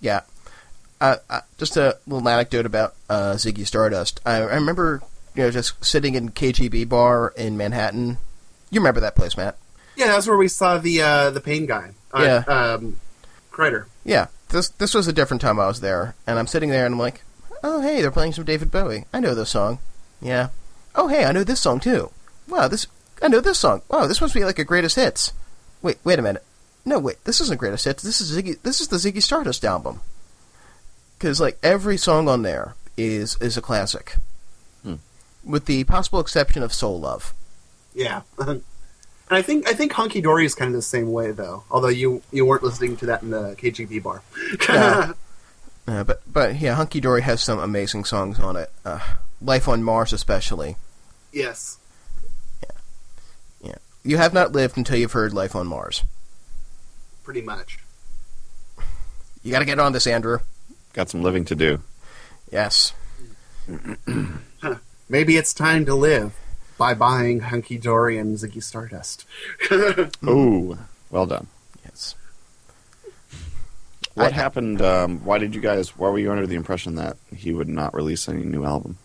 Yeah. 0.00 0.22
Uh, 1.00 1.16
uh, 1.30 1.40
just 1.58 1.76
a 1.76 1.98
little 2.06 2.28
anecdote 2.28 2.66
about 2.66 2.94
uh, 3.08 3.34
Ziggy 3.34 3.66
Stardust. 3.66 4.20
I, 4.26 4.36
I 4.38 4.54
remember, 4.56 5.00
you 5.36 5.44
know, 5.44 5.50
just 5.52 5.82
sitting 5.84 6.16
in 6.16 6.30
KGB 6.30 6.88
bar 6.88 7.32
in 7.36 7.56
Manhattan. 7.56 8.18
You 8.70 8.80
remember 8.80 9.00
that 9.00 9.14
place, 9.14 9.36
Matt? 9.36 9.56
yeah, 9.96 10.08
that's 10.08 10.26
where 10.26 10.36
we 10.36 10.48
saw 10.48 10.76
the 10.78 11.00
uh, 11.00 11.30
the 11.30 11.40
pain 11.40 11.66
guy. 11.66 11.92
Uh, 12.12 12.22
Yeah. 12.22 12.52
Um, 12.52 12.98
Kreider. 13.52 13.86
Yeah. 14.04 14.26
This 14.56 14.70
this 14.70 14.94
was 14.94 15.06
a 15.06 15.12
different 15.12 15.42
time 15.42 15.60
I 15.60 15.66
was 15.66 15.82
there, 15.82 16.14
and 16.26 16.38
I'm 16.38 16.46
sitting 16.46 16.70
there 16.70 16.86
and 16.86 16.94
I'm 16.94 16.98
like, 16.98 17.20
oh 17.62 17.82
hey, 17.82 18.00
they're 18.00 18.10
playing 18.10 18.32
some 18.32 18.46
David 18.46 18.70
Bowie. 18.70 19.04
I 19.12 19.20
know 19.20 19.34
this 19.34 19.50
song. 19.50 19.80
Yeah. 20.18 20.48
Oh 20.94 21.08
hey, 21.08 21.26
I 21.26 21.32
know 21.32 21.44
this 21.44 21.60
song 21.60 21.78
too. 21.78 22.10
Wow, 22.48 22.66
this 22.66 22.86
I 23.20 23.28
know 23.28 23.40
this 23.40 23.58
song. 23.58 23.82
Wow, 23.90 24.06
this 24.06 24.22
must 24.22 24.32
be 24.32 24.46
like 24.46 24.58
a 24.58 24.64
greatest 24.64 24.96
hits. 24.96 25.34
Wait, 25.82 25.98
wait 26.04 26.18
a 26.18 26.22
minute. 26.22 26.42
No, 26.86 26.98
wait, 26.98 27.22
this 27.24 27.38
isn't 27.42 27.60
greatest 27.60 27.84
hits. 27.84 28.02
This 28.02 28.22
is 28.22 28.34
Ziggy. 28.34 28.56
This 28.62 28.80
is 28.80 28.88
the 28.88 28.96
Ziggy 28.96 29.22
Stardust 29.22 29.62
album. 29.62 30.00
Because 31.18 31.38
like 31.38 31.58
every 31.62 31.98
song 31.98 32.26
on 32.26 32.40
there 32.40 32.76
is 32.96 33.36
is 33.42 33.58
a 33.58 33.62
classic, 33.62 34.16
hmm. 34.82 34.94
with 35.44 35.66
the 35.66 35.84
possible 35.84 36.20
exception 36.20 36.62
of 36.62 36.72
Soul 36.72 36.98
Love. 36.98 37.34
Yeah. 37.94 38.22
and 39.28 39.36
I 39.38 39.42
think 39.42 39.68
I 39.68 39.72
think 39.74 39.92
Hunky 39.92 40.20
Dory 40.20 40.44
is 40.46 40.54
kind 40.54 40.68
of 40.68 40.74
the 40.74 40.82
same 40.82 41.12
way 41.12 41.30
though. 41.32 41.64
Although 41.70 41.88
you 41.88 42.22
you 42.32 42.44
weren't 42.46 42.62
listening 42.62 42.96
to 42.98 43.06
that 43.06 43.22
in 43.22 43.30
the 43.30 43.54
KGB 43.56 44.02
bar. 44.02 44.22
Yeah. 44.68 45.12
Uh, 45.88 46.02
but 46.02 46.20
but 46.26 46.56
yeah, 46.58 46.74
Hunky 46.74 47.00
Dory 47.00 47.22
has 47.22 47.40
some 47.40 47.60
amazing 47.60 48.04
songs 48.04 48.40
on 48.40 48.56
it. 48.56 48.72
Uh, 48.84 48.98
Life 49.40 49.68
on 49.68 49.84
Mars, 49.84 50.12
especially. 50.12 50.74
yes. 51.32 51.78
Yeah. 52.60 52.70
Yeah, 53.62 53.74
you 54.02 54.16
have 54.16 54.34
not 54.34 54.50
lived 54.50 54.76
until 54.76 54.96
you've 54.98 55.12
heard 55.12 55.32
Life 55.32 55.54
on 55.54 55.68
Mars. 55.68 56.02
Pretty 57.22 57.40
much. 57.40 57.78
You 59.44 59.52
got 59.52 59.60
to 59.60 59.64
get 59.64 59.78
on 59.78 59.92
this, 59.92 60.08
Andrew. 60.08 60.38
Got 60.92 61.08
some 61.08 61.22
living 61.22 61.44
to 61.44 61.54
do. 61.54 61.80
Yes. 62.50 62.92
Maybe 65.08 65.36
it's 65.36 65.54
time 65.54 65.86
to 65.86 65.94
live 65.94 66.34
by 66.78 66.94
buying 66.94 67.40
Hunky 67.40 67.78
Dory 67.78 68.18
and 68.18 68.36
Ziggy 68.36 68.62
Stardust. 68.62 69.24
Ooh, 70.24 70.78
well 71.10 71.26
done. 71.26 71.46
Yes. 71.84 72.14
What 74.14 74.32
I 74.32 74.34
happened? 74.34 74.80
Um, 74.80 75.24
why 75.24 75.38
did 75.38 75.54
you 75.54 75.60
guys? 75.60 75.96
Why 75.96 76.08
were 76.08 76.18
you 76.18 76.32
under 76.32 76.46
the 76.46 76.54
impression 76.54 76.94
that 76.94 77.16
he 77.34 77.52
would 77.52 77.68
not 77.68 77.94
release 77.94 78.28
any 78.28 78.44
new 78.44 78.64
album? 78.64 78.98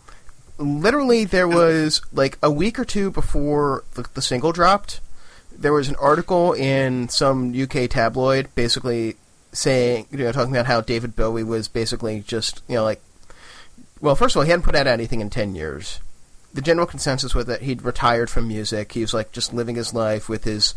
Literally, 0.58 1.24
there 1.24 1.48
was 1.48 2.00
like 2.12 2.38
a 2.42 2.50
week 2.50 2.78
or 2.78 2.84
two 2.84 3.10
before 3.10 3.84
the, 3.94 4.06
the 4.14 4.22
single 4.22 4.52
dropped. 4.52 5.00
There 5.50 5.72
was 5.72 5.88
an 5.88 5.96
article 5.96 6.52
in 6.52 7.08
some 7.08 7.52
UK 7.60 7.90
tabloid, 7.90 8.54
basically 8.54 9.16
saying, 9.52 10.06
you 10.10 10.18
know, 10.18 10.32
talking 10.32 10.54
about 10.54 10.66
how 10.66 10.80
David 10.80 11.14
Bowie 11.14 11.44
was 11.44 11.68
basically 11.68 12.20
just, 12.20 12.62
you 12.66 12.76
know, 12.76 12.84
like, 12.84 13.02
well, 14.00 14.14
first 14.14 14.34
of 14.34 14.40
all, 14.40 14.44
he 14.44 14.50
hadn't 14.50 14.64
put 14.64 14.74
out 14.74 14.86
anything 14.86 15.20
in 15.20 15.30
ten 15.30 15.54
years. 15.54 16.00
The 16.54 16.60
general 16.60 16.86
consensus 16.86 17.34
was 17.34 17.46
that 17.46 17.62
he'd 17.62 17.82
retired 17.82 18.28
from 18.28 18.48
music. 18.48 18.92
He 18.92 19.00
was 19.00 19.14
like 19.14 19.32
just 19.32 19.54
living 19.54 19.74
his 19.74 19.94
life 19.94 20.28
with 20.28 20.44
his 20.44 20.74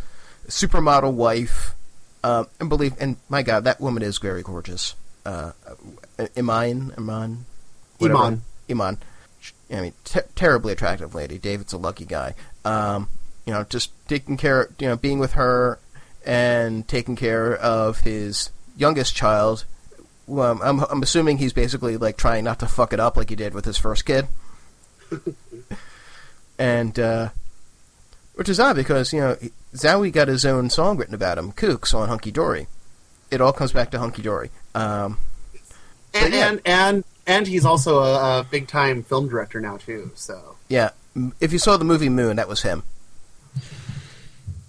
supermodel 0.47 1.13
wife. 1.13 1.75
Um, 2.23 2.47
and 2.59 2.69
believe, 2.69 2.93
and 2.99 3.17
my 3.29 3.43
God, 3.43 3.65
that 3.65 3.79
woman 3.79 4.01
is 4.01 4.17
very 4.17 4.41
gorgeous. 4.41 4.95
Uh, 5.25 5.51
Iman, 6.37 6.93
Iman, 6.97 7.45
whatever. 7.97 8.19
Iman. 8.19 8.41
Iman. 8.69 8.97
I 9.71 9.81
mean, 9.81 9.93
te- 10.03 10.21
terribly 10.35 10.73
attractive 10.73 11.13
lady. 11.13 11.37
David's 11.37 11.73
a 11.73 11.77
lucky 11.77 12.05
guy. 12.05 12.35
Um, 12.63 13.09
you 13.45 13.53
know, 13.53 13.63
just 13.63 13.91
taking 14.07 14.37
care, 14.37 14.69
you 14.79 14.87
know, 14.87 14.95
being 14.95 15.19
with 15.19 15.33
her, 15.33 15.79
and 16.25 16.87
taking 16.87 17.15
care 17.15 17.55
of 17.55 17.99
his 17.99 18.49
youngest 18.75 19.15
child. 19.15 19.65
Well, 20.27 20.59
I'm, 20.63 20.79
I'm 20.79 21.03
assuming 21.03 21.37
he's 21.37 21.53
basically 21.53 21.97
like 21.97 22.17
trying 22.17 22.43
not 22.43 22.59
to 22.59 22.67
fuck 22.67 22.93
it 22.93 22.99
up 22.99 23.17
like 23.17 23.29
he 23.29 23.35
did 23.35 23.53
with 23.53 23.65
his 23.65 23.77
first 23.77 24.05
kid. 24.05 24.27
And 26.57 26.99
uh, 26.99 27.29
which 28.35 28.49
is 28.49 28.59
odd 28.59 28.75
because 28.75 29.13
you 29.13 29.19
know 29.19 29.37
Zowie 29.73 30.11
got 30.11 30.27
his 30.27 30.45
own 30.45 30.69
song 30.69 30.97
written 30.97 31.15
about 31.15 31.37
him, 31.37 31.51
Kooks 31.51 31.93
on 31.93 32.07
Hunky 32.09 32.31
Dory. 32.31 32.67
It 33.31 33.41
all 33.41 33.53
comes 33.53 33.71
back 33.71 33.91
to 33.91 33.99
Hunky 33.99 34.21
Dory. 34.21 34.51
Um, 34.73 35.17
And 36.13 36.33
yeah. 36.33 36.49
and, 36.49 36.61
and 36.65 37.03
and 37.27 37.47
he's 37.47 37.65
also 37.65 37.99
a, 37.99 38.39
a 38.39 38.43
big 38.49 38.67
time 38.67 39.03
film 39.03 39.27
director 39.27 39.59
now 39.59 39.77
too. 39.77 40.11
So 40.15 40.55
yeah, 40.69 40.91
if 41.39 41.51
you 41.51 41.59
saw 41.59 41.77
the 41.77 41.85
movie 41.85 42.09
Moon, 42.09 42.35
that 42.37 42.47
was 42.47 42.61
him. 42.61 42.83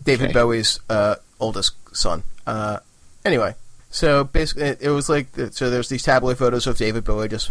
David 0.04 0.30
Okay. 0.30 0.32
Bowie's 0.34 0.80
uh, 0.88 1.16
oldest 1.40 1.74
son. 1.96 2.22
Uh, 2.46 2.78
anyway, 3.24 3.54
so 3.90 4.22
basically, 4.24 4.64
it, 4.64 4.78
it 4.82 4.90
was 4.90 5.08
like 5.08 5.26
so. 5.50 5.68
There's 5.70 5.88
these 5.88 6.02
tabloid 6.04 6.38
photos 6.38 6.66
of 6.66 6.76
David 6.78 7.04
Bowie 7.04 7.28
just 7.28 7.50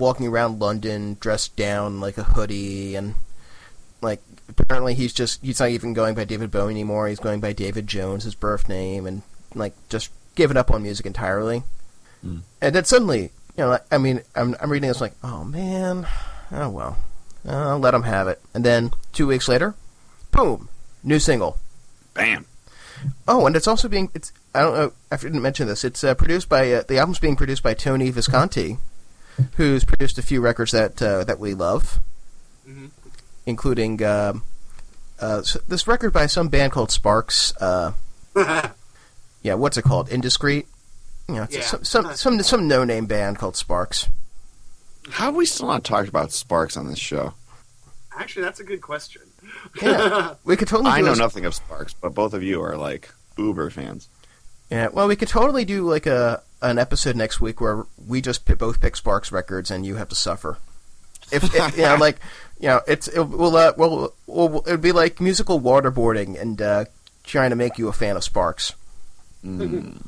walking 0.00 0.26
around 0.26 0.58
London, 0.58 1.16
dressed 1.20 1.56
down 1.56 2.00
like 2.00 2.18
a 2.18 2.24
hoodie, 2.24 2.96
and 2.96 3.14
like 4.00 4.22
apparently 4.48 4.94
he's 4.94 5.12
just 5.12 5.42
he's 5.42 5.60
not 5.60 5.70
even 5.70 5.92
going 5.92 6.14
by 6.14 6.24
David 6.24 6.50
Bowie 6.50 6.72
anymore. 6.72 7.08
He's 7.08 7.20
going 7.20 7.40
by 7.40 7.52
David 7.52 7.86
Jones, 7.86 8.24
his 8.24 8.34
birth 8.34 8.68
name, 8.68 9.06
and 9.06 9.22
like 9.54 9.74
just 9.88 10.10
given 10.34 10.56
up 10.56 10.70
on 10.70 10.82
music 10.82 11.06
entirely. 11.06 11.62
And 12.60 12.74
then 12.74 12.84
suddenly, 12.84 13.30
you 13.56 13.64
know, 13.64 13.78
I 13.90 13.98
mean, 13.98 14.22
I'm 14.34 14.56
I'm 14.60 14.70
reading 14.70 14.88
this 14.88 15.00
like, 15.00 15.14
oh 15.22 15.44
man, 15.44 16.06
oh 16.52 16.68
well, 16.68 16.98
I'll 17.48 17.78
let 17.78 17.94
him 17.94 18.02
have 18.02 18.28
it. 18.28 18.40
And 18.54 18.64
then 18.64 18.92
two 19.12 19.26
weeks 19.26 19.48
later, 19.48 19.74
boom, 20.30 20.68
new 21.02 21.18
single. 21.18 21.58
Bam. 22.14 22.46
Oh, 23.26 23.46
and 23.46 23.56
it's 23.56 23.66
also 23.66 23.88
being 23.88 24.10
it's 24.14 24.32
I 24.54 24.60
don't 24.60 24.74
know 24.74 24.92
I 25.10 25.16
didn't 25.16 25.40
mention 25.40 25.66
this. 25.66 25.84
It's 25.84 26.04
uh, 26.04 26.14
produced 26.14 26.48
by 26.48 26.70
uh, 26.72 26.82
the 26.86 26.98
album's 26.98 27.18
being 27.18 27.36
produced 27.36 27.62
by 27.62 27.74
Tony 27.74 28.10
Visconti, 28.10 28.76
who's 29.56 29.84
produced 29.84 30.18
a 30.18 30.22
few 30.22 30.40
records 30.40 30.72
that 30.72 31.00
uh, 31.02 31.24
that 31.24 31.38
we 31.38 31.54
love, 31.54 31.98
including 33.46 34.02
um, 34.02 34.42
uh, 35.20 35.38
s- 35.40 35.56
this 35.68 35.86
record 35.86 36.12
by 36.12 36.26
some 36.26 36.48
band 36.48 36.72
called 36.72 36.90
Sparks. 36.90 37.52
Uh, 37.60 37.92
yeah, 39.42 39.54
what's 39.54 39.76
it 39.76 39.82
called? 39.82 40.08
Indiscreet. 40.08 40.66
You 41.28 41.34
know, 41.36 41.42
it's 41.44 41.56
Yeah. 41.56 41.62
some 41.62 41.84
some 41.84 42.14
some, 42.16 42.42
some 42.42 42.68
no 42.68 42.84
name 42.84 43.06
band 43.06 43.38
called 43.38 43.56
Sparks. 43.56 44.08
How 45.10 45.26
have 45.26 45.34
we 45.34 45.46
still 45.46 45.66
not 45.68 45.84
talked 45.84 46.08
about 46.08 46.32
Sparks 46.32 46.76
on 46.76 46.86
this 46.88 46.98
show? 46.98 47.34
actually, 48.18 48.42
that's 48.42 48.60
a 48.60 48.64
good 48.64 48.82
question. 48.82 49.22
Yeah, 49.80 50.34
we 50.44 50.56
could 50.56 50.68
totally. 50.68 50.90
I 50.90 51.00
know 51.00 51.12
a- 51.12 51.16
nothing 51.16 51.46
of 51.46 51.54
Sparks, 51.54 51.94
but 51.94 52.14
both 52.14 52.34
of 52.34 52.42
you 52.42 52.62
are 52.62 52.76
like 52.76 53.08
Uber 53.38 53.70
fans. 53.70 54.08
Yeah, 54.70 54.88
well, 54.92 55.08
we 55.08 55.16
could 55.16 55.28
totally 55.28 55.64
do 55.64 55.88
like 55.88 56.06
a 56.06 56.42
an 56.62 56.78
episode 56.78 57.16
next 57.16 57.40
week 57.40 57.60
where 57.60 57.84
we 58.06 58.20
just 58.20 58.44
pi 58.44 58.54
both 58.54 58.80
pick 58.80 58.96
Sparks 58.96 59.32
records 59.32 59.70
and 59.70 59.86
you 59.86 59.96
have 59.96 60.08
to 60.08 60.14
suffer. 60.14 60.58
If, 61.32 61.44
if 61.54 61.76
you 61.76 61.84
know, 61.84 61.96
like, 61.96 62.18
you 62.58 62.68
know, 62.68 62.80
it's 62.88 63.08
it 63.08 63.20
will 63.20 63.56
uh, 63.56 63.72
well, 63.76 64.12
well 64.26 64.62
it'd 64.66 64.80
be 64.82 64.92
like 64.92 65.20
musical 65.20 65.60
waterboarding 65.60 66.40
and 66.40 66.60
uh, 66.60 66.84
trying 67.24 67.50
to 67.50 67.56
make 67.56 67.78
you 67.78 67.88
a 67.88 67.92
fan 67.92 68.16
of 68.16 68.24
Sparks. 68.24 68.74
Mm, 69.44 70.02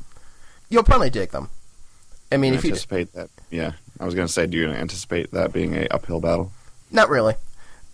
You'll 0.69 0.83
probably 0.83 1.09
dig 1.09 1.31
them. 1.31 1.49
I 2.31 2.37
mean, 2.37 2.53
I 2.53 2.57
if 2.57 2.63
you 2.63 2.71
anticipate 2.71 3.13
that. 3.13 3.29
Yeah, 3.51 3.73
I 3.99 4.05
was 4.05 4.15
going 4.15 4.27
to 4.27 4.33
say, 4.33 4.47
do 4.47 4.57
you 4.57 4.69
anticipate 4.69 5.31
that 5.31 5.53
being 5.53 5.75
a 5.75 5.87
uphill 5.91 6.19
battle? 6.19 6.51
not 6.91 7.09
really, 7.09 7.33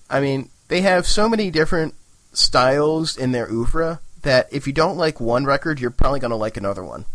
I 0.09 0.19
mean, 0.19 0.49
they 0.67 0.81
have 0.81 1.05
so 1.07 1.29
many 1.29 1.49
different 1.51 1.93
styles 2.33 3.15
in 3.15 3.31
their 3.31 3.49
oeuvre 3.49 3.99
that 4.23 4.47
if 4.51 4.67
you 4.67 4.73
don't 4.73 4.97
like 4.97 5.21
one 5.21 5.45
record, 5.45 5.79
you're 5.79 5.89
probably 5.91 6.19
going 6.19 6.31
to 6.31 6.35
like 6.37 6.57
another 6.57 6.83
one. 6.83 7.05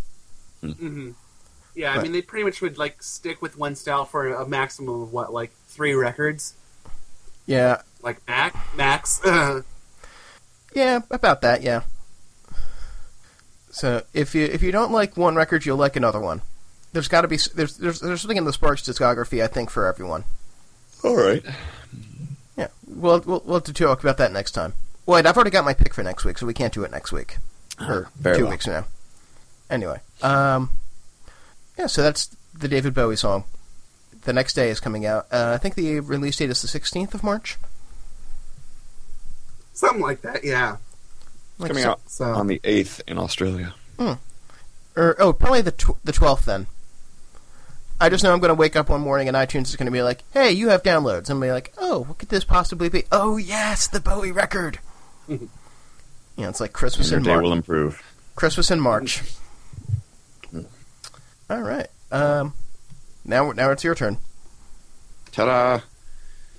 hmm 0.63 1.11
Yeah, 1.75 1.93
I 1.93 1.97
Right. 1.97 2.03
mean, 2.05 2.13
they 2.13 2.23
pretty 2.23 2.45
much 2.45 2.61
would 2.61 2.79
like 2.79 3.03
stick 3.03 3.43
with 3.43 3.59
one 3.59 3.75
style 3.75 4.05
for 4.05 4.29
a 4.33 4.47
maximum 4.47 5.03
of 5.03 5.13
what, 5.13 5.33
like 5.33 5.51
three 5.69 5.95
records, 5.95 6.55
Yeah, 7.47 7.83
like 8.03 8.19
max. 8.29 8.57
Max. 8.77 9.21
Yeah, 10.75 11.01
about 11.11 11.41
that. 11.43 11.63
Yeah. 11.63 11.83
So 13.71 14.03
if 14.13 14.35
you 14.35 14.45
if 14.45 14.63
you 14.63 14.73
don't 14.73 14.93
like 14.93 15.17
one 15.17 15.35
record, 15.37 15.65
you'll 15.65 15.77
like 15.77 15.97
another 15.97 16.21
one. 16.21 16.43
There's 16.93 17.09
got 17.09 17.23
to 17.23 17.29
be 17.29 17.39
there's 17.55 17.77
there's 17.77 18.01
there's 18.01 18.21
something 18.21 18.37
in 18.37 18.45
the 18.45 18.53
Sparks 18.53 18.83
discography 18.83 19.43
I 19.43 19.47
think 19.47 19.71
for 19.71 19.87
everyone. 19.87 20.25
All 21.03 21.17
right. 21.17 21.45
Yeah, 22.57 22.69
we'll 22.89 23.21
we'll 23.21 23.43
we'll 23.45 23.55
have 23.57 23.65
to 23.65 23.73
talk 23.73 24.01
about 24.03 24.17
that 24.19 24.33
next 24.33 24.53
time. 24.53 24.75
Wait, 25.07 25.27
I've 25.27 25.37
already 25.37 25.51
got 25.51 25.65
my 25.65 25.75
pick 25.75 25.93
for 25.95 26.03
next 26.03 26.25
week, 26.25 26.39
so 26.39 26.47
we 26.47 26.55
can't 26.55 26.73
do 26.73 26.83
it 26.83 26.91
next 26.91 27.13
week 27.13 27.37
or 27.81 28.09
very 28.17 28.37
two 28.39 28.43
well. 28.45 28.51
weeks 28.53 28.65
from 28.65 28.75
now. 28.75 28.85
Anyway, 29.71 30.01
um, 30.23 30.71
yeah, 31.79 31.87
so 31.87 32.03
that's 32.03 32.35
the 32.59 32.69
David 32.69 32.95
Bowie 32.95 33.17
song. 33.17 33.45
The 34.23 34.33
next 34.33 34.55
day 34.55 34.71
is 34.71 34.81
coming 34.81 35.05
out. 35.05 35.27
Uh, 35.31 35.53
I 35.55 35.59
think 35.59 35.75
the 35.75 36.01
release 36.01 36.37
date 36.37 36.51
is 36.51 36.63
the 36.63 36.69
16th 36.69 37.15
of 37.15 37.23
March. 37.23 37.59
Something 39.73 40.01
like 40.03 40.23
that, 40.23 40.45
yeah. 40.45 40.77
Like 41.59 41.69
Coming 41.71 41.83
so- 41.85 41.91
out 41.91 42.01
So 42.11 42.25
on 42.27 42.47
the 42.47 42.61
8th 42.65 43.01
in 43.07 43.19
Australia. 43.19 43.75
or 43.99 45.17
oh, 45.19 45.33
probably 45.33 45.61
the 45.63 45.73
tw- 45.73 46.03
the 46.05 46.13
twelfth 46.13 46.45
then. 46.47 46.67
I 48.01 48.09
just 48.09 48.25
know 48.25 48.33
I'm 48.33 48.41
going 48.41 48.49
to 48.51 48.55
wake 48.57 48.75
up 48.77 48.89
one 48.89 49.01
morning 49.01 49.29
and 49.29 49.37
iTunes 49.37 49.67
is 49.69 49.77
going 49.77 49.87
to 49.87 49.93
be 49.93 50.03
like, 50.03 50.25
"Hey, 50.33 50.51
you 50.53 50.69
have 50.71 50.83
downloads." 50.83 51.31
I'm 51.31 51.39
going 51.39 51.43
to 51.43 51.47
be 51.49 51.53
like, 51.53 51.73
"Oh, 51.79 52.01
what 52.05 52.19
could 52.19 52.29
this 52.29 52.45
possibly 52.45 52.89
be?" 52.89 53.05
Oh, 53.13 53.37
yes, 53.37 53.87
the 53.87 54.01
Bowie 54.01 54.33
record. 54.33 54.79
you 55.29 55.49
know, 56.39 56.49
it's 56.49 56.61
like 56.61 56.73
Christmas 56.73 57.11
Your 57.11 57.19
in 57.19 57.25
day 57.25 57.31
March. 57.33 57.43
will 57.45 57.53
improve. 57.53 58.03
Christmas 58.37 58.71
in 58.71 58.81
March. 58.81 59.23
All 61.55 61.63
right. 61.63 61.87
Um, 62.11 62.53
now 63.25 63.53
now 63.53 63.71
it's 63.71 63.85
your 63.85 63.95
turn. 63.95 64.19
Ta-da! 65.31 65.83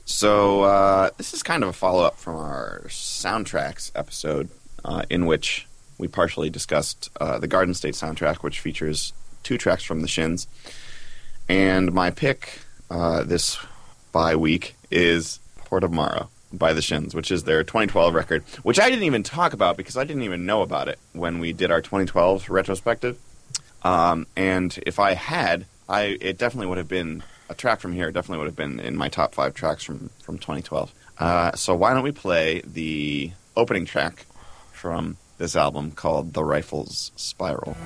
So 0.06 0.64
uh, 0.64 1.10
this 1.18 1.34
is 1.34 1.44
kind 1.44 1.64
of 1.64 1.70
a 1.70 1.74
follow-up 1.74 2.16
from 2.16 2.36
our 2.38 2.84
soundtracks 2.88 3.92
episode, 3.94 4.48
uh, 4.86 5.04
in 5.10 5.26
which 5.26 5.68
we 5.98 6.08
partially 6.08 6.50
discussed 6.50 7.10
uh, 7.20 7.40
the 7.40 7.48
Garden 7.48 7.74
State 7.74 7.96
soundtrack, 7.96 8.38
which 8.38 8.62
features 8.62 9.12
two 9.44 9.58
tracks 9.58 9.84
from 9.84 10.02
the 10.02 10.08
Shins. 10.08 10.48
And 11.50 11.92
my 11.92 12.10
pick 12.10 12.62
uh, 12.90 13.24
this 13.24 13.58
bye 14.14 14.38
week 14.38 14.76
is 14.92 15.42
Port 15.58 15.84
of 15.84 15.92
Morrow 15.92 16.30
by 16.54 16.72
the 16.72 16.82
Shins, 16.82 17.14
which 17.14 17.32
is 17.32 17.44
their 17.44 17.66
2012 17.66 18.14
record, 18.14 18.44
which 18.64 18.80
I 18.80 18.90
didn't 18.90 19.04
even 19.04 19.24
talk 19.24 19.52
about 19.52 19.76
because 19.76 19.98
I 19.98 20.06
didn't 20.06 20.24
even 20.24 20.46
know 20.46 20.62
about 20.62 20.88
it 20.88 21.00
when 21.12 21.40
we 21.40 21.52
did 21.52 21.70
our 21.70 21.82
2012 21.82 22.50
retrospective. 22.50 23.20
Um, 23.86 24.26
and 24.36 24.78
if 24.86 25.00
I 25.00 25.14
had, 25.14 25.66
I 25.88 26.18
it 26.20 26.40
definitely 26.40 26.68
would 26.68 26.80
have 26.80 26.88
been 26.88 27.24
a 27.50 27.54
track 27.54 27.80
from 27.80 27.94
here. 27.94 28.12
Definitely 28.12 28.40
would 28.40 28.48
have 28.48 28.56
been 28.56 28.80
in 28.80 28.98
my 28.98 29.10
top 29.10 29.36
five 29.36 29.54
tracks 29.54 29.84
from 29.84 30.10
from 30.24 30.40
2012. 30.40 30.92
Uh, 31.20 31.52
so 31.54 31.76
why 31.76 31.94
don't 31.94 32.04
we 32.04 32.12
play 32.12 32.62
the 32.66 33.32
opening 33.56 33.86
track 33.86 34.26
from 34.74 35.18
this 35.38 35.56
album 35.56 35.92
called 35.92 36.34
"The 36.34 36.44
Rifles 36.44 37.12
Spiral"? 37.16 37.78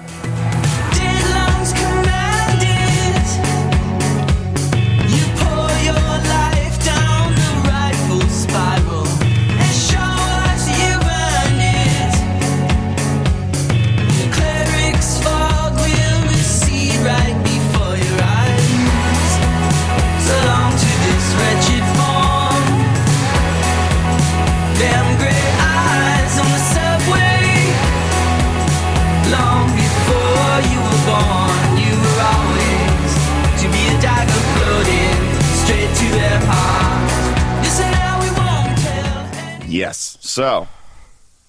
Yes. 39.89 40.19
So, 40.21 40.67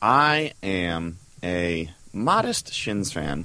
I 0.01 0.53
am 0.63 1.19
a 1.43 1.91
modest 2.15 2.73
Shins 2.73 3.13
fan. 3.13 3.45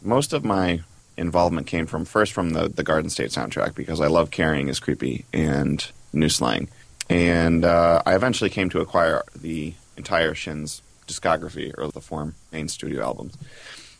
Most 0.00 0.32
of 0.32 0.44
my 0.44 0.82
involvement 1.16 1.66
came 1.66 1.86
from 1.86 2.04
first 2.04 2.32
from 2.32 2.50
the 2.50 2.68
the 2.68 2.84
Garden 2.84 3.10
State 3.10 3.30
soundtrack 3.30 3.74
because 3.74 4.00
I 4.00 4.06
love 4.06 4.30
caring 4.30 4.68
is 4.68 4.78
creepy 4.78 5.24
and 5.32 5.84
new 6.12 6.28
slang, 6.28 6.68
and 7.08 7.64
uh, 7.64 8.00
I 8.06 8.14
eventually 8.14 8.48
came 8.48 8.70
to 8.70 8.80
acquire 8.80 9.24
the 9.34 9.74
entire 9.96 10.36
Shins 10.36 10.82
discography 11.08 11.76
or 11.76 11.88
the 11.88 12.00
Form 12.00 12.36
main 12.52 12.68
studio 12.68 13.02
albums. 13.02 13.36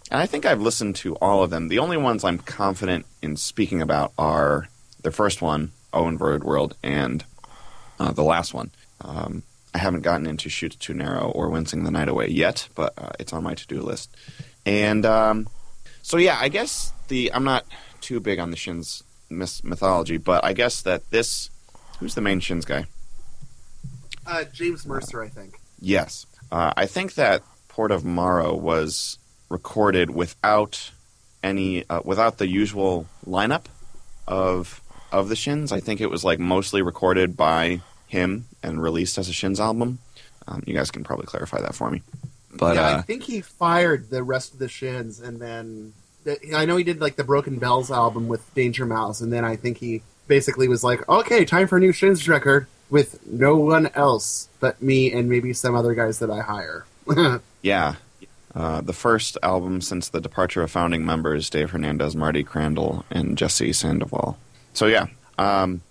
And 0.09 0.21
I 0.21 0.27
think 0.27 0.47
I've 0.47 0.63
listened 0.63 0.95
to 1.03 1.17
all 1.17 1.43
of 1.43 1.51
them. 1.51 1.67
The 1.67 1.81
only 1.81 1.97
ones 1.97 2.23
I'm 2.23 2.39
confident 2.39 3.07
in 3.23 3.37
speaking 3.37 3.83
about 3.83 4.13
are 4.17 4.69
the 5.03 5.11
first 5.11 5.43
one, 5.43 5.73
Oh 5.93 6.07
Inverted 6.07 6.45
World, 6.45 6.77
and 6.81 7.25
uh, 7.99 8.13
the 8.13 8.23
last 8.23 8.55
one. 8.55 8.71
Um, 9.01 9.43
I 9.75 9.79
haven't 9.79 10.03
gotten 10.03 10.27
into 10.27 10.49
Chutes 10.49 10.77
Too 10.77 10.95
Narrow 10.95 11.31
or 11.31 11.49
Wincing 11.49 11.85
the 11.85 11.91
Night 11.91 12.09
Away 12.09 12.29
yet, 12.29 12.69
but 12.75 12.93
uh, 12.99 13.11
it's 13.19 13.33
on 13.33 13.45
my 13.45 13.55
to 13.55 13.67
do 13.67 13.81
list. 13.81 14.15
And 14.67 15.07
um, 15.07 15.49
so, 16.03 16.17
yeah, 16.17 16.39
I 16.41 16.49
guess 16.49 16.93
the 17.09 17.33
I'm 17.33 17.45
not 17.45 17.65
too 18.01 18.21
big 18.21 18.39
on 18.39 18.51
the 18.51 18.57
Shins 18.57 19.03
myth- 19.29 19.63
mythology, 19.65 20.17
but 20.17 20.45
I 20.45 20.53
guess 20.53 20.83
that 20.83 21.09
this 21.11 21.51
who's 21.99 22.15
the 22.15 22.21
main 22.21 22.41
Shins 22.41 22.65
guy? 22.65 22.87
Uh, 24.27 24.45
James 24.45 24.87
Mercer, 24.87 25.23
I 25.23 25.29
think. 25.29 25.59
Yes. 25.81 26.27
Uh, 26.51 26.73
I 26.77 26.87
think 26.87 27.15
that 27.15 27.43
Port 27.69 27.91
of 27.91 28.05
Morrow 28.05 28.55
was 28.55 29.19
recorded 29.49 30.11
without 30.11 30.91
any 31.43 31.89
uh, 31.89 32.01
without 32.05 32.39
the 32.39 32.49
usual 32.49 33.07
lineup 33.27 33.65
of 34.27 34.81
of 35.13 35.29
the 35.29 35.37
Shins. 35.37 35.73
I 35.73 35.81
think 35.81 36.01
it 36.01 36.11
was 36.11 36.25
like 36.25 36.39
mostly 36.39 36.83
recorded 36.83 37.37
by 37.37 37.81
him 38.11 38.47
and 38.63 38.83
released 38.83 39.17
as 39.19 39.29
a 39.29 39.33
Shins 39.33 39.61
album. 39.61 40.01
Um, 40.49 40.63
you 40.67 40.75
guys 40.75 40.91
can 40.91 41.05
probably 41.05 41.27
clarify 41.27 41.61
that 41.61 41.75
for 41.75 41.91
me. 41.91 42.03
But 42.53 42.75
yeah, 42.75 42.83
I 42.83 42.93
uh, 42.95 43.03
think 43.03 43.23
he 43.23 43.41
fired 43.41 44.11
the 44.11 44.23
rest 44.25 44.53
of 44.53 44.59
the 44.59 44.69
Shins, 44.69 45.21
and 45.21 45.41
then 45.41 45.93
I 46.55 46.65
know 46.65 46.77
he 46.77 46.85
did 46.85 47.01
like 47.01 47.15
the 47.15 47.25
Broken 47.25 47.59
Bells 47.59 47.91
album 47.91 48.27
with 48.27 48.53
Danger 48.55 48.85
Mouse, 48.85 49.21
and 49.21 49.33
then 49.33 49.45
I 49.45 49.55
think 49.55 49.79
he 49.79 50.03
basically 50.27 50.67
was 50.67 50.83
like, 50.83 51.09
"Okay, 51.09 51.45
time 51.45 51.69
for 51.69 51.77
a 51.77 51.81
new 51.81 51.93
Shins 51.93 52.29
record 52.29 52.67
with 52.91 53.25
no 53.27 53.57
one 53.57 53.87
else 53.95 54.49
but 54.59 54.83
me 54.83 55.13
and 55.13 55.29
maybe 55.29 55.53
some 55.53 55.77
other 55.77 55.95
guys 55.95 56.19
that 56.19 56.31
I 56.31 56.41
hire." 56.41 56.85
yeah, 57.63 57.95
uh, 58.55 58.81
the 58.81 58.93
first 58.93 59.39
album 59.45 59.81
since 59.81 60.09
the 60.09 60.21
departure 60.21 60.63
of 60.63 60.73
founding 60.73 61.07
members 61.07 61.49
Dave 61.49 61.71
Hernandez, 61.71 62.17
Marty 62.17 62.43
Crandall, 62.43 63.05
and 63.09 63.39
Jesse 63.39 63.73
Sandoval. 63.73 64.37
So 64.75 64.87
yeah, 64.87 65.07
um, 65.39 65.83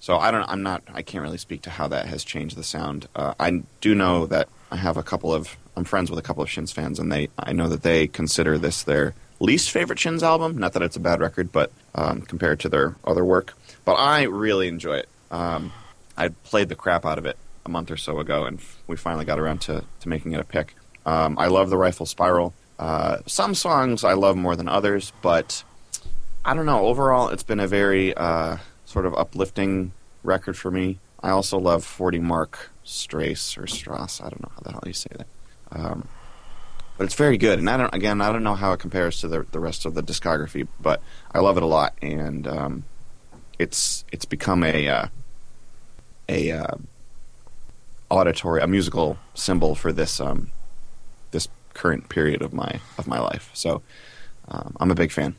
so 0.00 0.18
I 0.18 0.30
don't. 0.30 0.48
I'm 0.48 0.62
not. 0.62 0.82
I 0.92 1.02
can't 1.02 1.22
really 1.22 1.38
speak 1.38 1.62
to 1.62 1.70
how 1.70 1.88
that 1.88 2.06
has 2.06 2.24
changed 2.24 2.56
the 2.56 2.64
sound. 2.64 3.08
Uh, 3.14 3.34
I 3.38 3.62
do 3.80 3.94
know 3.94 4.26
that 4.26 4.48
I 4.70 4.76
have 4.76 4.96
a 4.96 5.02
couple 5.02 5.32
of. 5.32 5.56
I'm 5.76 5.84
friends 5.84 6.10
with 6.10 6.18
a 6.18 6.22
couple 6.22 6.42
of 6.42 6.50
Shins 6.50 6.72
fans, 6.72 6.98
and 6.98 7.10
they. 7.10 7.28
I 7.38 7.52
know 7.52 7.68
that 7.68 7.82
they 7.82 8.06
consider 8.06 8.58
this 8.58 8.82
their 8.82 9.14
least 9.40 9.70
favorite 9.70 9.98
Shins 9.98 10.22
album. 10.22 10.58
Not 10.58 10.72
that 10.74 10.82
it's 10.82 10.96
a 10.96 11.00
bad 11.00 11.20
record, 11.20 11.52
but 11.52 11.72
um, 11.94 12.22
compared 12.22 12.60
to 12.60 12.68
their 12.68 12.96
other 13.04 13.24
work. 13.24 13.54
But 13.84 13.94
I 13.94 14.24
really 14.24 14.68
enjoy 14.68 14.98
it. 14.98 15.08
Um, 15.30 15.72
I 16.16 16.28
played 16.28 16.68
the 16.68 16.74
crap 16.74 17.04
out 17.04 17.18
of 17.18 17.26
it 17.26 17.36
a 17.64 17.68
month 17.68 17.90
or 17.90 17.96
so 17.96 18.18
ago, 18.18 18.44
and 18.44 18.60
we 18.86 18.96
finally 18.96 19.24
got 19.24 19.38
around 19.38 19.60
to, 19.62 19.84
to 20.00 20.08
making 20.08 20.32
it 20.32 20.40
a 20.40 20.44
pick. 20.44 20.74
Um, 21.06 21.38
I 21.38 21.46
love 21.46 21.70
the 21.70 21.76
Rifle 21.76 22.06
Spiral. 22.06 22.54
Uh, 22.78 23.18
some 23.26 23.54
songs 23.54 24.04
I 24.04 24.14
love 24.14 24.36
more 24.36 24.56
than 24.56 24.68
others, 24.68 25.12
but 25.22 25.62
I 26.44 26.54
don't 26.54 26.66
know. 26.66 26.86
Overall, 26.86 27.28
it's 27.28 27.42
been 27.42 27.60
a 27.60 27.66
very 27.66 28.14
uh, 28.14 28.56
sort 28.88 29.04
of 29.04 29.14
uplifting 29.14 29.92
record 30.22 30.56
for 30.56 30.70
me. 30.70 30.98
I 31.22 31.28
also 31.28 31.58
love 31.58 31.84
40 31.84 32.20
Mark 32.20 32.70
Strace 32.86 33.62
or 33.62 33.66
Strass. 33.66 34.18
I 34.22 34.30
don't 34.30 34.40
know 34.40 34.50
how 34.54 34.62
the 34.62 34.72
hell 34.72 34.82
you 34.86 34.94
say 34.94 35.10
that. 35.14 35.26
Um, 35.70 36.08
but 36.96 37.04
it's 37.04 37.14
very 37.14 37.36
good, 37.36 37.58
and 37.58 37.68
I 37.68 37.76
don't. 37.76 37.94
Again, 37.94 38.22
I 38.22 38.32
don't 38.32 38.42
know 38.42 38.54
how 38.54 38.72
it 38.72 38.80
compares 38.80 39.20
to 39.20 39.28
the 39.28 39.46
the 39.52 39.60
rest 39.60 39.84
of 39.84 39.94
the 39.94 40.02
discography, 40.02 40.66
but 40.80 41.00
I 41.32 41.38
love 41.38 41.56
it 41.56 41.62
a 41.62 41.66
lot, 41.66 41.94
and 42.02 42.48
um, 42.48 42.84
it's 43.58 44.04
it's 44.10 44.24
become 44.24 44.64
a 44.64 44.88
uh, 44.88 45.06
a 46.28 46.50
uh, 46.50 46.74
auditory, 48.10 48.62
a 48.62 48.66
musical 48.66 49.18
symbol 49.34 49.76
for 49.76 49.92
this 49.92 50.18
um, 50.18 50.50
this 51.30 51.46
current 51.74 52.08
period 52.08 52.42
of 52.42 52.52
my 52.52 52.80
of 52.96 53.06
my 53.06 53.20
life. 53.20 53.50
So 53.52 53.82
um, 54.48 54.74
I'm 54.80 54.90
a 54.90 54.96
big 54.96 55.12
fan. 55.12 55.36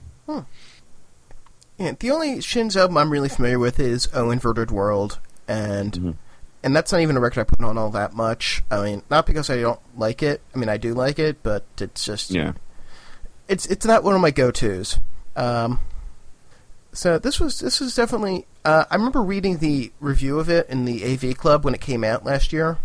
Yeah, 1.80 1.94
the 1.98 2.12
only 2.12 2.42
Shins 2.42 2.76
album 2.76 2.98
I'm 2.98 3.10
really 3.10 3.30
familiar 3.30 3.58
with 3.58 3.80
is 3.80 4.10
Oh 4.14 4.30
Inverted 4.32 4.70
World, 4.70 5.18
and 5.48 5.94
Mhm. 5.94 6.16
and 6.62 6.76
that's 6.76 6.92
not 6.92 7.00
even 7.02 7.16
a 7.16 7.22
record 7.22 7.40
I 7.40 7.44
put 7.46 7.62
on 7.62 7.78
all 7.78 7.90
that 7.92 8.14
much. 8.14 8.64
I 8.70 8.84
mean, 8.84 9.02
not 9.10 9.26
because 9.26 9.50
I 9.50 9.62
don't 9.62 9.80
like 9.98 10.22
it. 10.22 10.42
I 10.54 10.58
mean, 10.60 10.68
I 10.70 10.76
do 10.78 10.94
like 10.94 11.18
it, 11.20 11.42
but 11.42 11.64
it's 11.80 12.04
just 12.04 12.32
Yeah, 12.32 12.52
it's 13.48 13.66
it's 13.68 13.86
not 13.86 14.04
one 14.04 14.14
of 14.14 14.20
my 14.22 14.32
go 14.32 14.52
tos. 14.52 15.00
Um, 15.38 15.80
so 16.92 17.18
this 17.18 17.40
was 17.40 17.60
this 17.60 17.80
is 17.82 17.96
definitely. 17.96 18.46
Uh, 18.66 18.84
I 18.92 18.96
remember 18.96 19.22
reading 19.22 19.60
the 19.60 19.94
review 20.02 20.38
of 20.38 20.50
it 20.50 20.68
in 20.70 20.84
the 20.84 21.06
AV 21.06 21.34
Club 21.34 21.64
when 21.64 21.74
it 21.74 21.80
came 21.80 22.04
out 22.04 22.26
last 22.26 22.52
year, 22.52 22.78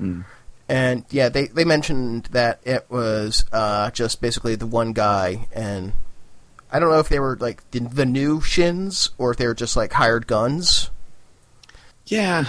Mm. 0.00 0.24
and 0.70 1.04
yeah, 1.10 1.28
they 1.28 1.48
they 1.48 1.66
mentioned 1.66 2.28
that 2.32 2.60
it 2.64 2.86
was 2.88 3.44
uh, 3.52 3.90
just 3.90 4.22
basically 4.22 4.54
the 4.54 4.66
one 4.66 4.94
guy, 4.94 5.48
and 5.52 5.92
I 6.76 6.78
don't 6.78 6.90
know 6.90 6.98
if 6.98 7.08
they 7.08 7.18
were 7.20 7.38
like 7.40 7.68
the, 7.70 7.80
the 7.80 8.04
new 8.04 8.42
Shins 8.42 9.08
or 9.16 9.30
if 9.30 9.38
they 9.38 9.46
were 9.46 9.54
just 9.54 9.76
like 9.76 9.94
hired 9.94 10.26
guns. 10.26 10.90
yeah. 12.04 12.44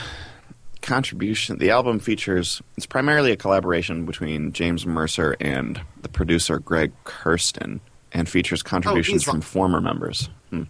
Contribution. 0.82 1.58
The 1.60 1.70
album 1.72 2.00
features. 2.00 2.62
It's 2.76 2.86
primarily 2.86 3.32
a 3.32 3.38
collaboration 3.38 4.06
between 4.06 4.52
James 4.52 4.86
Mercer 4.86 5.36
and 5.40 5.80
the 6.02 6.10
producer 6.10 6.60
Greg 6.60 6.92
Kurstin, 7.06 7.80
and 8.14 8.28
features 8.30 8.64
contributions 8.64 9.24
he's- 9.24 9.32
from 9.32 9.42
former 9.42 9.82
members. 9.82 10.30
Hmm. 10.50 10.64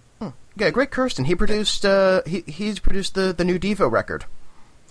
Yeah, 0.56 0.72
Greg 0.72 0.90
Kurstin. 0.90 1.26
He 1.26 1.36
produced. 1.36 1.86
Uh, 1.86 2.22
he 2.26 2.44
he's 2.48 2.80
produced 2.80 3.14
the 3.14 3.32
the 3.32 3.44
new 3.44 3.60
Devo 3.60 3.92
record. 3.92 4.26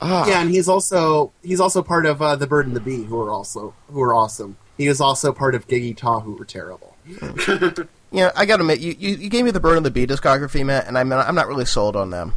Ah, 0.01 0.29
yeah, 0.29 0.41
and 0.43 0.51
he's 0.51 0.69
also 0.69 1.33
he's 1.43 1.59
also 1.61 1.83
part 1.83 2.07
of 2.07 2.21
uh, 2.23 2.37
the 2.37 2.47
Bird 2.47 2.67
and 2.67 2.77
the 2.77 2.81
Bee, 2.81 3.03
who 3.05 3.21
are 3.21 3.31
also 3.31 3.75
who 3.89 4.01
are 4.03 4.15
awesome. 4.15 4.57
He 4.77 4.87
is 4.87 5.01
also 5.01 5.33
part 5.33 5.55
of 5.57 5.67
Geggy 5.67 5.97
Tah, 5.97 6.21
who 6.21 6.35
were 6.35 6.45
terrible. 6.45 6.95
Yeah, 8.17 8.33
I 8.35 8.47
gotta 8.47 8.63
admit, 8.63 8.81
you, 8.81 8.97
you, 8.99 9.15
you 9.17 9.29
gave 9.29 9.45
me 9.45 9.51
the 9.51 9.61
Bird 9.61 9.77
and 9.77 9.85
the 9.85 9.91
Bee 9.91 10.07
discography, 10.07 10.65
Matt, 10.65 10.87
and 10.89 10.97
I'm 10.97 11.09
not, 11.09 11.29
I'm 11.29 11.35
not 11.35 11.49
really 11.49 11.67
sold 11.67 11.97
on 11.97 12.09
them. 12.11 12.33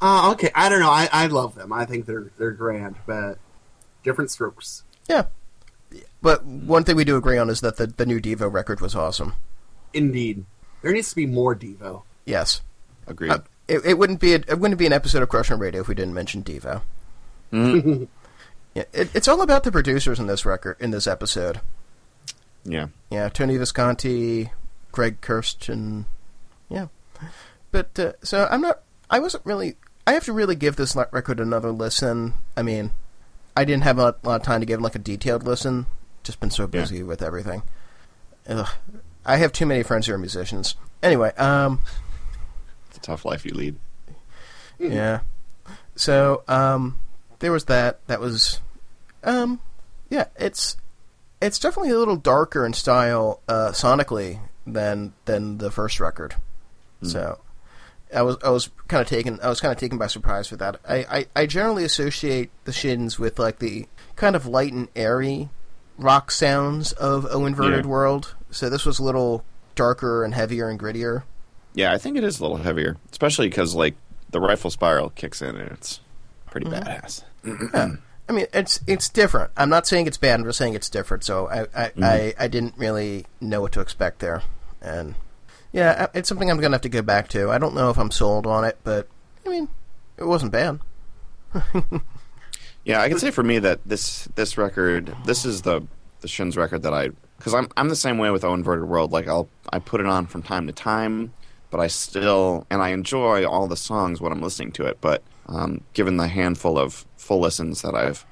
Uh, 0.00 0.32
okay, 0.32 0.50
I 0.54 0.68
don't 0.70 0.80
know. 0.80 0.90
I, 0.90 1.08
I 1.12 1.26
love 1.26 1.54
them. 1.54 1.72
I 1.72 1.84
think 1.84 2.06
they're 2.06 2.30
they're 2.38 2.50
grand, 2.50 2.96
but 3.06 3.38
different 4.02 4.30
strokes. 4.30 4.82
Yeah, 5.08 5.26
but 6.22 6.44
one 6.44 6.84
thing 6.84 6.96
we 6.96 7.04
do 7.04 7.16
agree 7.16 7.38
on 7.38 7.48
is 7.50 7.60
that 7.60 7.76
the 7.76 7.86
the 7.86 8.06
new 8.06 8.20
Devo 8.20 8.50
record 8.52 8.80
was 8.80 8.94
awesome. 8.94 9.34
Indeed, 9.92 10.44
there 10.82 10.92
needs 10.92 11.10
to 11.10 11.16
be 11.16 11.26
more 11.26 11.54
Devo. 11.54 12.02
Yes, 12.24 12.60
agreed. 13.06 13.32
uh, 13.32 13.38
it, 13.68 13.84
it 13.84 13.98
wouldn't 13.98 14.20
be 14.20 14.32
a, 14.34 14.36
it 14.36 14.58
wouldn't 14.58 14.78
be 14.78 14.86
an 14.86 14.92
episode 14.92 15.22
of 15.22 15.28
Crush 15.28 15.50
on 15.50 15.58
Radio 15.58 15.82
if 15.82 15.88
we 15.88 15.94
didn't 15.94 16.14
mention 16.14 16.42
Devo. 16.42 16.80
Mhm. 17.52 18.08
Yeah, 18.74 18.82
it, 18.92 19.08
it's 19.14 19.28
all 19.28 19.40
about 19.40 19.62
the 19.62 19.70
producers 19.70 20.18
in 20.18 20.26
this 20.26 20.44
record 20.44 20.76
in 20.80 20.90
this 20.90 21.06
episode. 21.06 21.60
Yeah. 22.64 22.88
Yeah, 23.10 23.28
Tony 23.28 23.56
Visconti, 23.56 24.50
Greg 24.92 25.20
Kurstin. 25.20 26.06
Yeah, 26.68 26.88
but 27.70 27.98
uh, 27.98 28.12
so 28.22 28.48
I'm 28.50 28.60
not. 28.60 28.82
I 29.10 29.20
wasn't 29.20 29.44
really. 29.46 29.76
I 30.06 30.12
have 30.12 30.24
to 30.24 30.32
really 30.32 30.56
give 30.56 30.76
this 30.76 30.96
record 30.96 31.40
another 31.40 31.70
listen. 31.70 32.34
I 32.56 32.62
mean, 32.62 32.90
I 33.56 33.64
didn't 33.64 33.84
have 33.84 33.98
a 33.98 34.02
lot, 34.02 34.18
of 34.24 34.42
time 34.42 34.60
to 34.60 34.66
give 34.66 34.80
like 34.80 34.94
a 34.94 34.98
detailed 34.98 35.44
listen. 35.44 35.86
Just 36.22 36.40
been 36.40 36.50
so 36.50 36.66
busy 36.66 37.02
with 37.02 37.22
everything. 37.22 37.62
Ugh. 38.48 38.68
I 39.24 39.36
have 39.36 39.52
too 39.52 39.66
many 39.66 39.82
friends 39.82 40.06
who 40.06 40.14
are 40.14 40.18
musicians. 40.18 40.74
Anyway, 41.02 41.32
um, 41.36 41.80
It's 42.88 42.98
a 42.98 43.00
tough 43.00 43.24
life 43.24 43.44
you 43.44 43.54
lead. 43.54 43.76
yeah. 44.78 45.20
So, 45.96 46.42
um, 46.48 46.98
there 47.38 47.52
was 47.52 47.66
that. 47.66 48.06
That 48.06 48.20
was, 48.20 48.60
um, 49.22 49.60
yeah. 50.10 50.26
It's 50.36 50.76
it's 51.44 51.58
definitely 51.58 51.90
a 51.90 51.98
little 51.98 52.16
darker 52.16 52.64
in 52.66 52.72
style, 52.72 53.40
uh, 53.48 53.70
sonically 53.72 54.40
than 54.66 55.12
than 55.26 55.58
the 55.58 55.70
first 55.70 56.00
record. 56.00 56.34
So, 57.02 57.38
I 58.14 58.22
was 58.22 58.36
I 58.42 58.48
was 58.48 58.70
kind 58.88 59.02
of 59.02 59.06
taken 59.06 59.38
I 59.42 59.48
was 59.50 59.60
kind 59.60 59.70
of 59.72 59.78
taken 59.78 59.98
by 59.98 60.06
surprise 60.06 60.50
with 60.50 60.60
that. 60.60 60.80
I, 60.88 60.96
I 61.10 61.26
I 61.42 61.46
generally 61.46 61.84
associate 61.84 62.50
the 62.64 62.72
Shins 62.72 63.18
with 63.18 63.38
like 63.38 63.58
the 63.58 63.86
kind 64.16 64.34
of 64.34 64.46
light 64.46 64.72
and 64.72 64.88
airy 64.96 65.50
rock 65.98 66.30
sounds 66.30 66.92
of 66.92 67.26
O 67.30 67.44
Inverted 67.44 67.84
Yeah. 67.84 67.90
World. 67.90 68.34
So 68.50 68.70
this 68.70 68.86
was 68.86 68.98
a 68.98 69.02
little 69.04 69.44
darker 69.74 70.24
and 70.24 70.32
heavier 70.34 70.68
and 70.70 70.80
grittier. 70.80 71.24
Yeah, 71.74 71.92
I 71.92 71.98
think 71.98 72.16
it 72.16 72.24
is 72.24 72.38
a 72.38 72.42
little 72.42 72.56
heavier, 72.58 72.96
especially 73.10 73.48
because 73.48 73.74
like 73.74 73.94
the 74.30 74.40
rifle 74.40 74.70
spiral 74.70 75.10
kicks 75.10 75.42
in 75.42 75.56
and 75.56 75.70
it's 75.72 76.00
pretty 76.50 76.66
badass. 76.68 77.22
I 78.28 78.32
mean, 78.32 78.46
it's 78.52 78.80
it's 78.86 79.08
different. 79.08 79.50
I'm 79.56 79.68
not 79.68 79.86
saying 79.86 80.06
it's 80.06 80.16
bad. 80.16 80.40
I'm 80.40 80.46
just 80.46 80.58
saying 80.58 80.74
it's 80.74 80.90
different. 80.90 81.24
So 81.24 81.48
I 81.48 81.60
I, 81.60 81.64
mm-hmm. 81.64 82.04
I, 82.04 82.34
I 82.38 82.48
didn't 82.48 82.74
really 82.76 83.26
know 83.40 83.60
what 83.60 83.72
to 83.72 83.80
expect 83.80 84.20
there, 84.20 84.42
and 84.80 85.14
yeah, 85.72 86.06
it's 86.14 86.28
something 86.28 86.50
I'm 86.50 86.58
gonna 86.58 86.74
have 86.74 86.82
to 86.82 86.88
go 86.88 87.02
back 87.02 87.28
to. 87.28 87.50
I 87.50 87.58
don't 87.58 87.74
know 87.74 87.90
if 87.90 87.98
I'm 87.98 88.10
sold 88.10 88.46
on 88.46 88.64
it, 88.64 88.78
but 88.82 89.08
I 89.44 89.50
mean, 89.50 89.68
it 90.16 90.24
wasn't 90.24 90.52
bad. 90.52 90.80
Yeah, 92.84 93.00
I 93.00 93.08
can 93.08 93.18
say 93.18 93.30
for 93.30 93.42
me 93.42 93.58
that 93.60 93.80
this 93.86 94.28
this 94.34 94.58
record, 94.58 95.14
this 95.24 95.44
is 95.44 95.62
the 95.62 95.86
the 96.20 96.28
Shins 96.28 96.56
record 96.56 96.82
that 96.82 96.92
I 96.92 97.10
because 97.38 97.54
I'm 97.54 97.68
I'm 97.76 97.88
the 97.88 97.96
same 97.96 98.18
way 98.18 98.30
with 98.30 98.44
O 98.44 98.52
Inverted 98.52 98.88
World. 98.88 99.10
Like 99.10 99.26
I'll 99.26 99.48
I 99.72 99.78
put 99.78 100.00
it 100.00 100.06
on 100.06 100.26
from 100.26 100.42
time 100.42 100.66
to 100.66 100.72
time, 100.72 101.32
but 101.70 101.80
I 101.80 101.86
still 101.86 102.66
and 102.70 102.82
I 102.82 102.90
enjoy 102.90 103.46
all 103.46 103.66
the 103.66 103.76
songs 103.76 104.20
when 104.20 104.32
I'm 104.32 104.42
listening 104.42 104.72
to 104.72 104.86
it. 104.86 104.98
But 105.00 105.22
um, 105.46 105.80
given 105.92 106.16
the 106.16 106.28
handful 106.28 106.78
of 106.78 107.04
full 107.16 107.40
listens 107.40 107.82
that 107.82 107.94
I've 107.94 108.24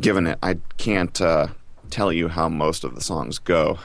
given 0.00 0.26
it, 0.26 0.38
I 0.42 0.58
can't 0.76 1.20
uh, 1.20 1.48
tell 1.90 2.12
you 2.12 2.28
how 2.28 2.48
most 2.48 2.84
of 2.84 2.94
the 2.94 3.00
songs 3.00 3.38
go. 3.38 3.78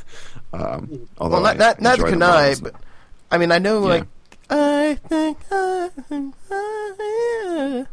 um, 0.52 1.08
although 1.18 1.40
Well, 1.40 1.42
not, 1.42 1.56
I 1.56 1.58
not, 1.58 1.80
neither 1.80 2.08
can 2.08 2.22
I. 2.22 2.54
But 2.60 2.74
I 3.30 3.38
mean, 3.38 3.52
I 3.52 3.58
know 3.58 3.82
Yeah. 3.82 3.88
like 3.88 4.04
I 4.50 4.98
think 5.08 5.38
I, 5.50 5.90
I 6.50 7.86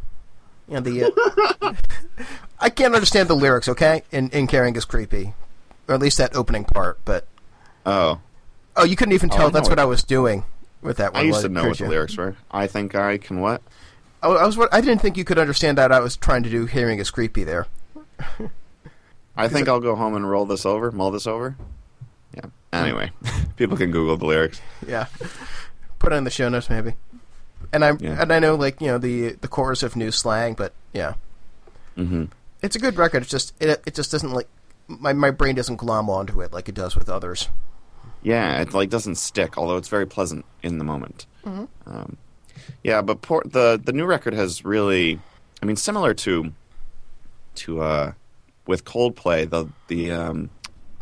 You 0.68 0.74
know 0.74 0.80
the. 0.80 1.04
Uh, 1.62 1.72
I 2.60 2.68
can't 2.68 2.94
understand 2.94 3.28
the 3.28 3.34
lyrics. 3.34 3.68
Okay, 3.68 4.02
in 4.12 4.28
in 4.30 4.46
caring 4.46 4.76
is 4.76 4.84
creepy, 4.84 5.32
or 5.88 5.94
at 5.94 6.00
least 6.00 6.18
that 6.18 6.36
opening 6.36 6.64
part. 6.64 6.98
But 7.04 7.26
Oh, 7.86 8.20
oh, 8.76 8.84
you 8.84 8.96
couldn't 8.96 9.14
even 9.14 9.30
Oh, 9.32 9.36
tell 9.36 9.46
know 9.46 9.50
that's 9.50 9.68
what- 9.70 9.78
I 9.78 9.86
was 9.86 10.02
doing 10.02 10.44
with 10.82 10.98
that 10.98 11.14
one. 11.14 11.22
I 11.22 11.24
used 11.26 11.40
to 11.42 11.48
know 11.48 11.66
what 11.68 11.78
the 11.78 11.88
lyrics 11.88 12.16
were. 12.16 12.36
I 12.50 12.66
think 12.66 12.94
I 12.94 13.16
can 13.16 13.40
what? 13.40 13.62
I, 14.22 14.28
I 14.28 14.46
was. 14.46 14.58
I 14.72 14.80
didn't 14.80 15.00
think 15.00 15.16
you 15.16 15.24
could 15.24 15.38
understand 15.38 15.78
that. 15.78 15.92
I 15.92 16.00
was 16.00 16.16
trying 16.16 16.42
to 16.42 16.50
do 16.50 16.66
hearing 16.66 16.98
is 16.98 17.10
creepy 17.10 17.44
there. 17.44 17.66
I 19.36 19.48
think 19.48 19.68
I'll 19.68 19.80
go 19.80 19.96
home 19.96 20.14
and 20.14 20.28
roll 20.28 20.44
this 20.46 20.66
over, 20.66 20.90
mull 20.90 21.10
this 21.10 21.26
over. 21.26 21.56
Yeah. 22.34 22.46
Anyway, 22.72 23.10
people 23.56 23.76
can 23.76 23.90
Google 23.90 24.16
the 24.16 24.26
lyrics. 24.26 24.60
Yeah, 24.86 25.06
put 25.98 26.12
it 26.12 26.16
in 26.16 26.24
the 26.24 26.30
show 26.30 26.48
notes 26.48 26.68
maybe. 26.70 26.94
And 27.72 27.84
I 27.84 27.92
Yeah. 27.98 28.20
and 28.20 28.32
I 28.32 28.38
know 28.38 28.54
like 28.56 28.80
you 28.80 28.88
know 28.88 28.98
the 28.98 29.32
the 29.40 29.48
chorus 29.48 29.82
of 29.82 29.96
new 29.96 30.10
slang, 30.10 30.54
but 30.54 30.72
yeah, 30.92 31.14
hmm 31.94 32.24
it's 32.62 32.76
a 32.76 32.78
good 32.78 32.96
record. 32.98 33.22
It's 33.22 33.30
just 33.30 33.54
it 33.60 33.82
it 33.86 33.94
just 33.94 34.10
doesn't 34.12 34.32
like 34.32 34.48
my 34.88 35.12
my 35.12 35.30
brain 35.30 35.54
doesn't 35.54 35.76
glom 35.76 36.10
onto 36.10 36.40
it 36.42 36.52
like 36.52 36.68
it 36.68 36.74
does 36.74 36.94
with 36.94 37.08
others. 37.08 37.48
Yeah, 38.22 38.60
it 38.60 38.74
like 38.74 38.90
doesn't 38.90 39.14
stick, 39.14 39.56
although 39.56 39.78
it's 39.78 39.88
very 39.88 40.06
pleasant 40.06 40.44
in 40.62 40.76
the 40.78 40.84
moment. 40.84 41.24
Mm-hmm. 41.44 41.64
Um, 41.90 42.16
yeah, 42.82 43.02
but 43.02 43.22
the 43.22 43.80
the 43.82 43.92
new 43.92 44.06
record 44.06 44.34
has 44.34 44.64
really, 44.64 45.18
I 45.62 45.66
mean, 45.66 45.76
similar 45.76 46.14
to 46.14 46.52
to 47.56 47.82
uh, 47.82 48.12
with 48.66 48.84
Coldplay. 48.84 49.48
The 49.48 49.66
the 49.88 50.10
um, 50.10 50.50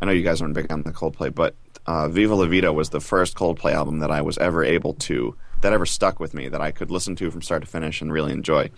I 0.00 0.06
know 0.06 0.12
you 0.12 0.22
guys 0.22 0.40
aren't 0.40 0.54
big 0.54 0.70
on 0.72 0.82
the 0.82 0.92
Coldplay, 0.92 1.34
but 1.34 1.54
uh, 1.86 2.08
Viva 2.08 2.34
La 2.34 2.46
Vida 2.46 2.72
was 2.72 2.90
the 2.90 3.00
first 3.00 3.36
Coldplay 3.36 3.72
album 3.72 4.00
that 4.00 4.10
I 4.10 4.20
was 4.22 4.38
ever 4.38 4.64
able 4.64 4.94
to 4.94 5.34
that 5.60 5.72
ever 5.72 5.86
stuck 5.86 6.20
with 6.20 6.34
me 6.34 6.48
that 6.48 6.60
I 6.60 6.70
could 6.70 6.90
listen 6.90 7.16
to 7.16 7.30
from 7.30 7.42
start 7.42 7.62
to 7.62 7.68
finish 7.68 8.00
and 8.00 8.12
really 8.12 8.32
enjoy. 8.32 8.70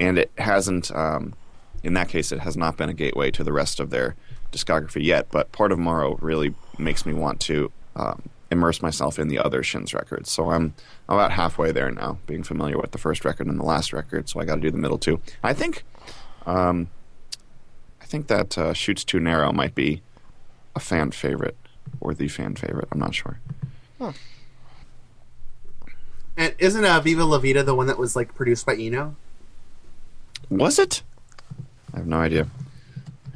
And 0.00 0.18
it 0.18 0.30
hasn't, 0.38 0.90
um, 0.92 1.34
in 1.82 1.94
that 1.94 2.08
case, 2.08 2.32
it 2.32 2.40
has 2.40 2.56
not 2.56 2.76
been 2.76 2.88
a 2.88 2.94
gateway 2.94 3.30
to 3.32 3.44
the 3.44 3.52
rest 3.52 3.80
of 3.80 3.90
their 3.90 4.16
discography 4.50 5.04
yet. 5.04 5.28
But 5.30 5.52
Port 5.52 5.72
of 5.72 5.78
Morrow 5.78 6.16
really 6.20 6.54
makes 6.78 7.04
me 7.04 7.12
want 7.12 7.40
to 7.40 7.70
um, 7.96 8.22
immerse 8.52 8.80
myself 8.82 9.18
in 9.18 9.28
the 9.28 9.38
other 9.38 9.62
Shins 9.62 9.92
records. 9.92 10.30
So 10.30 10.50
I'm 10.50 10.74
about 11.08 11.32
halfway 11.32 11.72
there 11.72 11.90
now, 11.90 12.18
being 12.26 12.42
familiar 12.44 12.78
with 12.78 12.92
the 12.92 12.98
first 12.98 13.24
record 13.24 13.48
and 13.48 13.58
the 13.58 13.64
last 13.64 13.92
record. 13.92 14.28
So 14.28 14.38
I 14.40 14.44
got 14.44 14.56
to 14.56 14.60
do 14.60 14.70
the 14.70 14.78
middle 14.78 14.98
two. 14.98 15.20
I 15.42 15.52
think, 15.52 15.84
um, 16.46 16.88
I 18.00 18.04
think 18.04 18.28
that 18.28 18.56
uh, 18.56 18.72
Chutes 18.72 19.04
Too 19.04 19.18
Narrow 19.18 19.52
might 19.52 19.74
be 19.74 20.02
a 20.76 20.80
fan 20.80 21.10
favorite 21.10 21.56
or 22.00 22.14
the 22.14 22.28
fan 22.28 22.54
favorite. 22.54 22.88
I'm 22.92 23.00
not 23.00 23.14
sure. 23.14 23.40
And 26.36 26.54
isn't 26.58 26.84
uh, 26.84 27.00
Viva 27.00 27.24
La 27.24 27.38
Vida 27.38 27.62
the 27.62 27.74
one 27.74 27.86
that 27.86 27.98
was 27.98 28.16
like 28.16 28.34
produced 28.34 28.66
by 28.66 28.74
Eno? 28.74 29.16
Was 30.48 30.78
it? 30.78 31.02
I 31.92 31.98
have 31.98 32.06
no 32.06 32.18
idea. 32.18 32.48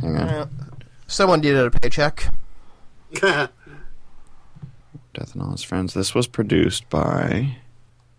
Hang 0.00 0.16
on. 0.16 0.28
Uh, 0.28 0.46
someone 1.06 1.40
needed 1.40 1.66
a 1.66 1.70
paycheck. 1.70 2.32
Death 5.16 5.34
and 5.34 5.42
All 5.42 5.52
His 5.52 5.62
Friends. 5.62 5.94
This 5.94 6.14
was 6.14 6.26
produced 6.26 6.88
by 6.90 7.56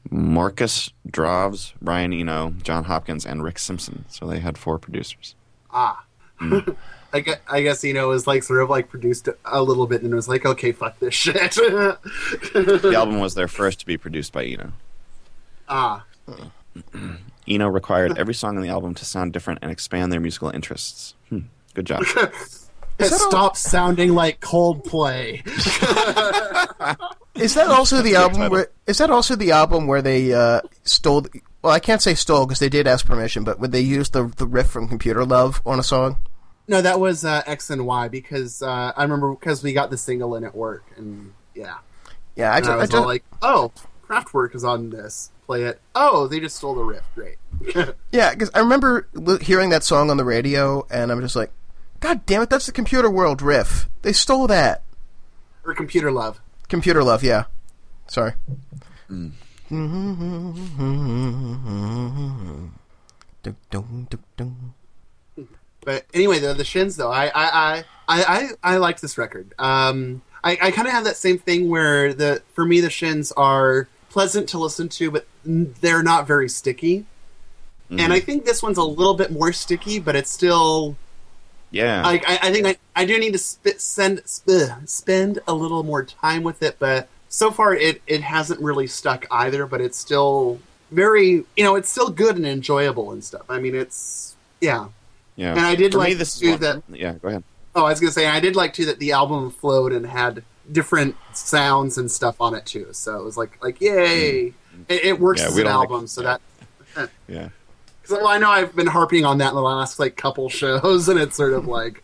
Markus 0.09 0.91
Dravs, 1.07 1.73
Brian 1.81 2.11
Eno, 2.11 2.53
Jon 2.63 2.85
Hopkins, 2.85 3.25
and 3.25 3.43
Rick 3.43 3.59
Simpson. 3.59 4.05
So 4.09 4.25
they 4.25 4.39
had 4.39 4.57
four 4.57 4.77
producers. 4.79 5.35
ah. 5.71 6.03
I 7.13 7.21
guess, 7.21 7.39
I 7.49 7.61
guess 7.61 7.83
Eno 7.85 8.09
was 8.09 8.27
like 8.27 8.43
sort 8.43 8.61
of 8.61 8.69
like 8.69 8.89
produced 8.89 9.29
a 9.45 9.63
little 9.63 9.87
bit 9.87 10.01
and 10.03 10.11
it 10.11 10.15
was 10.15 10.27
like, 10.27 10.45
okay, 10.45 10.71
fuck 10.73 10.99
this 10.99 11.13
shit. 11.13 11.53
The 11.53 12.91
album 12.95 13.19
was 13.21 13.33
their 13.33 13.47
first 13.47 13.79
to 13.79 13.85
be 13.85 13.97
produced 13.97 14.33
by 14.33 14.43
Eno. 14.45 14.73
ah. 15.69 16.05
Eno 17.47 17.67
required 17.69 18.17
every 18.17 18.33
song 18.33 18.57
on 18.57 18.61
the 18.61 18.67
album 18.69 18.93
to 18.95 19.05
sound 19.05 19.31
different 19.31 19.59
and 19.61 19.71
expand 19.71 20.11
their 20.11 20.19
musical 20.19 20.49
interests. 20.49 21.15
Hmm. 21.29 21.39
Good 21.73 21.85
job. 21.85 22.03
Stop 23.03 23.55
sounding 23.57 24.13
like 24.13 24.39
Coldplay. 24.39 25.45
Is 27.35 27.53
that 27.53 27.67
also 27.67 28.01
the 28.01 28.15
album 28.15 28.37
title. 28.37 28.51
where? 28.51 28.67
Is 28.87 28.97
that 28.97 29.09
also 29.09 29.35
the 29.35 29.51
album 29.51 29.85
where 29.87 30.01
they 30.01 30.33
uh, 30.33 30.61
stole? 30.83 31.21
The, 31.21 31.41
well, 31.61 31.73
I 31.73 31.79
can't 31.79 32.01
say 32.01 32.15
stole 32.15 32.45
because 32.45 32.59
they 32.59 32.69
did 32.69 32.87
ask 32.87 33.05
permission, 33.05 33.43
but 33.43 33.59
when 33.59 33.71
they 33.71 33.81
used 33.81 34.13
the 34.13 34.31
the 34.37 34.47
riff 34.47 34.69
from 34.69 34.87
Computer 34.87 35.23
Love 35.25 35.61
on 35.65 35.79
a 35.79 35.83
song. 35.83 36.17
No, 36.67 36.81
that 36.81 36.99
was 36.99 37.23
uh, 37.23 37.43
X 37.45 37.69
and 37.69 37.85
Y 37.85 38.07
because 38.09 38.61
uh, 38.61 38.91
I 38.95 39.03
remember 39.03 39.31
because 39.31 39.63
we 39.63 39.73
got 39.73 39.89
the 39.89 39.97
single 39.97 40.35
in 40.35 40.43
at 40.43 40.55
work 40.55 40.83
and 40.97 41.33
yeah, 41.55 41.77
Yeah, 42.35 42.51
I, 42.51 42.57
and 42.57 42.65
ju- 42.65 42.71
I 42.71 42.73
I 42.73 42.77
was 42.77 42.93
all 42.93 43.05
like, 43.05 43.23
oh, 43.41 43.71
Kraftwerk 44.07 44.53
is 44.55 44.63
on 44.63 44.89
this. 44.89 45.31
Play 45.45 45.63
it. 45.63 45.79
Oh, 45.95 46.27
they 46.27 46.39
just 46.41 46.57
stole 46.57 46.75
the 46.75 46.83
riff. 46.83 47.03
Great. 47.15 47.37
yeah, 48.11 48.31
because 48.33 48.51
I 48.53 48.59
remember 48.59 49.07
hearing 49.41 49.69
that 49.69 49.83
song 49.83 50.09
on 50.09 50.17
the 50.17 50.25
radio, 50.25 50.85
and 50.89 51.09
I'm 51.09 51.21
just 51.21 51.37
like, 51.37 51.51
God 51.99 52.25
damn 52.25 52.41
it, 52.43 52.49
that's 52.49 52.65
the 52.67 52.71
Computer 52.71 53.09
World 53.09 53.41
riff. 53.41 53.89
They 54.03 54.13
stole 54.13 54.47
that. 54.47 54.83
or 55.65 55.73
Computer 55.73 56.11
Love. 56.11 56.39
Computer 56.69 57.03
Love, 57.03 57.23
yeah. 57.23 57.45
Sorry. 58.07 58.33
Dun. 63.69 64.73
But 65.85 66.05
anyway, 66.13 66.39
the 66.39 66.53
the 66.53 66.65
Shins 66.65 66.97
though, 66.97 67.11
I 67.11 67.27
I 67.27 67.31
I 67.45 67.83
I, 68.09 68.23
I, 68.63 68.73
I 68.73 68.77
liked 68.77 69.01
this 69.01 69.17
record. 69.17 69.53
Um, 69.57 70.21
I, 70.43 70.57
I 70.61 70.71
kind 70.71 70.87
of 70.87 70.93
have 70.93 71.05
that 71.05 71.15
same 71.17 71.37
thing 71.37 71.69
where 71.69 72.13
the 72.13 72.41
for 72.53 72.65
me 72.65 72.81
the 72.81 72.89
Shins 72.89 73.31
are 73.33 73.87
pleasant 74.09 74.49
to 74.49 74.57
listen 74.57 74.89
to, 74.89 75.11
but 75.11 75.27
they're 75.45 76.03
not 76.03 76.27
very 76.27 76.49
sticky. 76.49 77.05
And 77.89 78.11
I 78.11 78.19
think 78.19 78.43
this 78.43 78.61
one's 78.61 78.77
a 78.77 78.83
little 78.83 79.13
bit 79.13 79.31
more 79.31 79.53
sticky, 79.53 79.99
but 79.99 80.13
it's 80.13 80.29
still 80.29 80.97
Yeah. 81.71 82.01
like 82.03 82.23
I, 82.27 82.39
I 82.43 82.51
think 82.51 82.65
I, 82.67 82.77
I 82.95 83.05
do 83.05 83.19
need 83.19 83.33
to 83.33 83.39
sp- 83.39 83.77
send 83.77 84.21
sp- 84.25 84.85
spend 84.85 85.39
a 85.47 85.53
little 85.53 85.83
more 85.83 86.03
time 86.03 86.43
with 86.43 86.63
it, 86.63 86.77
but 86.79 87.09
so 87.29 87.51
far 87.51 87.73
it 87.73 88.01
it 88.07 88.21
hasn't 88.21 88.59
really 88.61 88.87
stuck 88.87 89.25
either. 89.31 89.65
But 89.65 89.81
it's 89.81 89.97
still 89.97 90.59
very 90.91 91.43
you 91.57 91.63
know 91.63 91.75
it's 91.75 91.89
still 91.89 92.09
good 92.09 92.37
and 92.37 92.45
enjoyable 92.45 93.11
and 93.11 93.23
stuff. 93.23 93.43
I 93.49 93.59
mean 93.59 93.75
it's 93.75 94.35
yeah. 94.61 94.87
yeah. 95.35 95.51
and 95.51 95.59
I 95.59 95.75
did 95.75 95.91
For 95.91 95.97
me, 95.99 96.03
like 96.05 96.17
this 96.17 96.39
too 96.39 96.57
that- 96.57 96.83
Yeah, 96.89 97.13
go 97.13 97.27
ahead. 97.27 97.43
Oh, 97.75 97.83
I 97.85 97.89
was 97.89 97.99
gonna 97.99 98.11
say 98.11 98.27
I 98.27 98.39
did 98.39 98.55
like 98.55 98.73
too 98.73 98.85
that 98.85 98.99
the 98.99 99.11
album 99.11 99.51
flowed 99.51 99.91
and 99.93 100.05
had 100.07 100.43
different 100.71 101.15
sounds 101.33 101.97
and 101.97 102.09
stuff 102.09 102.41
on 102.41 102.55
it 102.55 102.65
too. 102.65 102.87
So 102.93 103.19
it 103.19 103.23
was 103.23 103.37
like 103.37 103.61
like 103.61 103.81
yay, 103.81 104.53
it, 104.87 105.03
it 105.03 105.19
works 105.19 105.41
Mm. 105.41 105.43
Yeah, 105.43 105.49
as 105.49 105.57
an 105.57 105.63
don't 105.65 105.73
like- 105.79 105.89
album. 105.89 106.07
so 106.07 106.21
that 106.23 106.41
Yeah. 107.27 107.49
Because 108.07 108.23
I 108.25 108.37
know 108.37 108.49
I've 108.49 108.75
been 108.75 108.87
harping 108.87 109.25
on 109.25 109.39
that 109.39 109.49
in 109.49 109.55
the 109.55 109.61
last 109.61 109.99
like 109.99 110.15
couple 110.15 110.49
shows, 110.49 111.09
and 111.09 111.19
it's 111.19 111.35
sort 111.35 111.53
of 111.53 111.67
like 111.67 112.03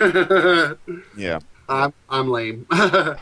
Yeah. 1.16 1.40
I'm 1.68 1.92
I'm 2.08 2.30
lame. 2.30 2.66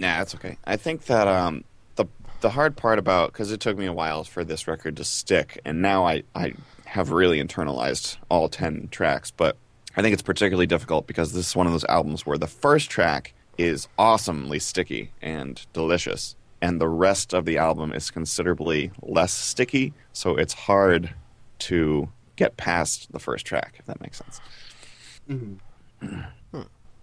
Nah, 0.00 0.18
that's 0.18 0.32
okay. 0.36 0.56
I 0.64 0.76
think 0.76 1.06
that 1.06 1.26
um, 1.26 1.64
the 1.96 2.06
the 2.40 2.50
hard 2.50 2.76
part 2.76 3.00
about 3.00 3.32
because 3.32 3.50
it 3.50 3.58
took 3.58 3.76
me 3.76 3.86
a 3.86 3.92
while 3.92 4.22
for 4.22 4.44
this 4.44 4.68
record 4.68 4.96
to 4.98 5.04
stick, 5.04 5.60
and 5.64 5.82
now 5.82 6.06
I 6.06 6.22
I 6.36 6.54
have 6.84 7.10
really 7.10 7.42
internalized 7.42 8.16
all 8.30 8.48
ten 8.48 8.86
tracks, 8.92 9.32
but 9.32 9.56
I 9.96 10.02
think 10.02 10.12
it's 10.12 10.22
particularly 10.22 10.68
difficult 10.68 11.08
because 11.08 11.32
this 11.32 11.48
is 11.48 11.56
one 11.56 11.66
of 11.66 11.72
those 11.72 11.84
albums 11.86 12.24
where 12.24 12.38
the 12.38 12.46
first 12.46 12.90
track 12.90 13.34
is 13.58 13.88
awesomely 13.98 14.60
sticky 14.60 15.10
and 15.20 15.66
delicious, 15.72 16.36
and 16.62 16.80
the 16.80 16.88
rest 16.88 17.34
of 17.34 17.44
the 17.44 17.58
album 17.58 17.92
is 17.92 18.12
considerably 18.12 18.92
less 19.02 19.32
sticky, 19.32 19.94
so 20.12 20.36
it's 20.36 20.54
hard 20.54 21.12
to 21.60 22.08
get 22.36 22.56
past 22.56 23.12
the 23.12 23.18
first 23.18 23.44
track, 23.44 23.76
if 23.78 23.86
that 23.86 24.00
makes 24.00 24.18
sense. 24.18 24.40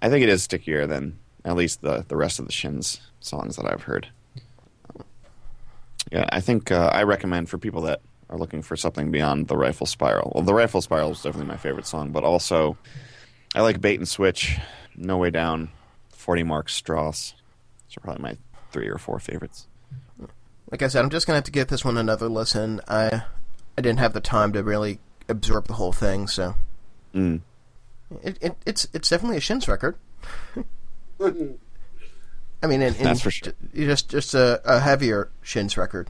I 0.02 0.10
think 0.10 0.24
it 0.24 0.30
is 0.30 0.44
stickier 0.44 0.88
than 0.88 1.20
at 1.44 1.56
least 1.56 1.82
the, 1.82 2.06
the 2.08 2.16
rest 2.16 2.40
of 2.40 2.46
the 2.46 2.52
Shins 2.52 3.02
songs 3.20 3.56
that 3.58 3.66
I've 3.66 3.84
heard. 3.84 4.08
Yeah, 6.12 6.28
I 6.32 6.40
think 6.40 6.72
uh, 6.72 6.90
I 6.94 7.04
recommend 7.04 7.50
for 7.50 7.58
people 7.58 7.82
that 7.82 8.02
are 8.30 8.38
looking 8.38 8.62
for 8.62 8.76
something 8.76 9.12
beyond 9.12 9.48
the 9.48 9.58
Rifle 9.58 9.88
Spiral. 9.88 10.32
Well, 10.34 10.44
the 10.44 10.54
Rifle 10.54 10.82
Spiral 10.82 11.12
is 11.12 11.22
definitely 11.22 11.48
my 11.48 11.58
favorite 11.58 11.86
song, 11.86 12.12
but 12.12 12.24
also 12.24 12.78
I 13.54 13.62
like 13.62 13.82
Bait 13.82 14.00
and 14.00 14.08
Switch, 14.08 14.58
No 14.96 15.18
Way 15.18 15.30
Down, 15.30 15.70
40 16.10 16.44
Mark 16.44 16.70
Strauss. 16.70 17.34
Those 17.88 17.98
are 17.98 18.02
probably 18.02 18.24
my 18.24 18.38
three 18.72 18.88
or 18.88 18.98
four 18.98 19.20
favorites. 19.20 19.68
Like 20.72 20.82
I 20.82 20.88
said, 20.88 21.04
I'm 21.04 21.12
just 21.12 21.28
gonna 21.28 21.38
have 21.38 21.44
to 21.46 21.52
give 21.52 21.68
this 21.68 21.86
one 21.86 21.98
another 21.98 22.28
listen. 22.28 22.82
I 22.88 23.24
I 23.78 23.82
didn't 23.82 24.00
have 24.00 24.14
the 24.14 24.22
time 24.22 24.54
to 24.54 24.64
really 24.64 25.00
absorb 25.28 25.68
the 25.68 25.74
whole 25.74 25.92
thing, 25.94 26.28
so 26.28 26.56
Mm. 27.14 27.42
it, 28.24 28.38
it 28.42 28.58
it's 28.66 28.88
it's 28.94 29.10
definitely 29.10 29.38
a 29.38 29.42
Shins 29.42 29.68
record. 29.68 29.96
I 31.20 32.68
mean, 32.68 32.82
in, 32.82 32.96
in 32.96 33.04
That's 33.04 33.22
for 33.22 33.32
sure. 33.32 33.54
ju- 33.74 33.86
Just 33.86 34.10
just 34.10 34.34
a, 34.34 34.62
a 34.66 34.80
heavier 34.80 35.30
Shins 35.42 35.78
record. 35.78 36.10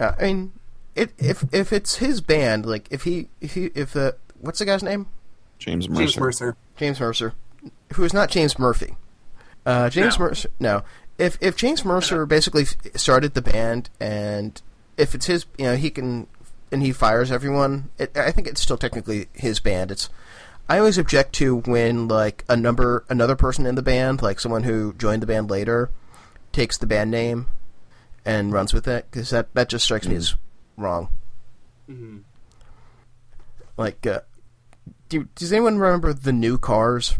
Uh, 0.00 0.12
I 0.18 0.22
mean, 0.24 0.52
it, 0.94 1.12
if 1.18 1.44
if 1.52 1.72
it's 1.72 1.96
his 1.96 2.20
band, 2.20 2.66
like 2.66 2.88
if 2.90 3.04
he 3.04 3.28
if 3.40 3.54
he 3.54 3.66
if 3.74 3.92
the 3.92 4.16
what's 4.40 4.58
the 4.58 4.64
guy's 4.64 4.82
name? 4.82 5.06
James 5.58 5.88
Mercer. 5.88 6.00
James 6.00 6.18
Mercer. 6.20 6.56
James 6.76 7.00
Mercer, 7.00 7.32
who 7.94 8.04
is 8.04 8.12
not 8.12 8.30
James 8.30 8.58
Murphy. 8.58 8.96
Uh, 9.64 9.88
James 9.90 10.18
No. 10.18 10.24
Mercer. 10.26 10.48
No, 10.58 10.82
if 11.18 11.38
if 11.40 11.56
James 11.56 11.84
Mercer 11.84 12.26
basically 12.26 12.64
started 12.96 13.34
the 13.34 13.42
band, 13.42 13.90
and 14.00 14.60
if 14.96 15.14
it's 15.14 15.26
his, 15.26 15.46
you 15.58 15.64
know, 15.64 15.76
he 15.76 15.90
can. 15.90 16.26
and 16.72 16.82
he 16.82 16.92
fires 16.92 17.30
everyone. 17.30 17.90
It, 17.98 18.16
I 18.16 18.30
think 18.32 18.48
it's 18.48 18.60
still 18.60 18.76
technically 18.76 19.28
his 19.32 19.60
band. 19.60 19.90
It's 19.90 20.08
I 20.68 20.78
always 20.78 20.98
object 20.98 21.34
to 21.34 21.56
when 21.60 22.08
like 22.08 22.44
a 22.48 22.56
number 22.56 23.04
another 23.08 23.36
person 23.36 23.66
in 23.66 23.74
the 23.74 23.82
band, 23.82 24.22
like 24.22 24.40
someone 24.40 24.62
who 24.64 24.92
joined 24.94 25.22
the 25.22 25.26
band 25.26 25.50
later, 25.50 25.90
takes 26.52 26.78
the 26.78 26.86
band 26.86 27.10
name 27.10 27.48
and 28.24 28.52
runs 28.52 28.72
with 28.72 28.88
it 28.88 29.06
because 29.10 29.30
that 29.30 29.52
that 29.54 29.68
just 29.68 29.84
strikes 29.84 30.08
me 30.08 30.16
as 30.16 30.34
wrong. 30.76 31.08
Like, 33.76 34.06
uh, 34.06 34.20
do 35.08 35.28
does 35.34 35.52
anyone 35.52 35.78
remember 35.78 36.12
the 36.12 36.32
new 36.32 36.56
Cars? 36.58 37.16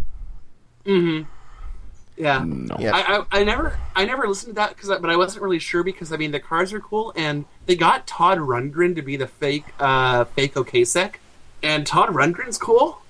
Yeah. 2.17 2.45
No. 2.47 2.77
Yeah. 2.79 2.93
I, 2.95 3.19
I, 3.19 3.41
I 3.41 3.45
never 3.45 3.79
I 3.97 4.05
never 4.05 4.29
listened 4.29 4.51
to 4.51 4.55
that 4.55 4.77
because 4.77 4.89
but 5.01 5.11
I 5.11 5.17
wasn't 5.17 5.43
really 5.43 5.59
sure 5.59 5.83
because 5.83 6.13
I 6.13 6.17
mean 6.17 6.31
the 6.31 6.41
cars 6.41 6.73
are 6.73 6.81
cool 6.81 7.13
and 7.17 7.45
they 7.67 7.77
got 7.77 8.07
Todd 8.07 8.39
Rundgren 8.39 8.95
to 8.97 9.03
be 9.03 9.17
the 9.17 9.27
fake 9.27 9.65
uh 9.81 10.25
fake 10.25 10.55
Ocasek 10.55 11.17
and 11.63 11.87
Todd 11.87 12.11
Rundgren's 12.11 12.59
cool 12.59 13.01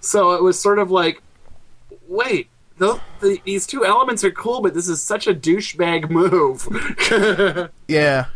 so 0.00 0.32
it 0.32 0.42
was 0.42 0.60
sort 0.60 0.78
of 0.78 0.90
like 0.90 1.22
wait 2.08 2.48
the, 2.78 3.00
the, 3.20 3.40
these 3.44 3.66
two 3.66 3.84
elements 3.84 4.22
are 4.22 4.30
cool 4.30 4.60
but 4.60 4.74
this 4.74 4.86
is 4.86 5.02
such 5.02 5.26
a 5.26 5.34
douchebag 5.34 6.10
move 6.10 6.68
Yeah. 7.88 8.26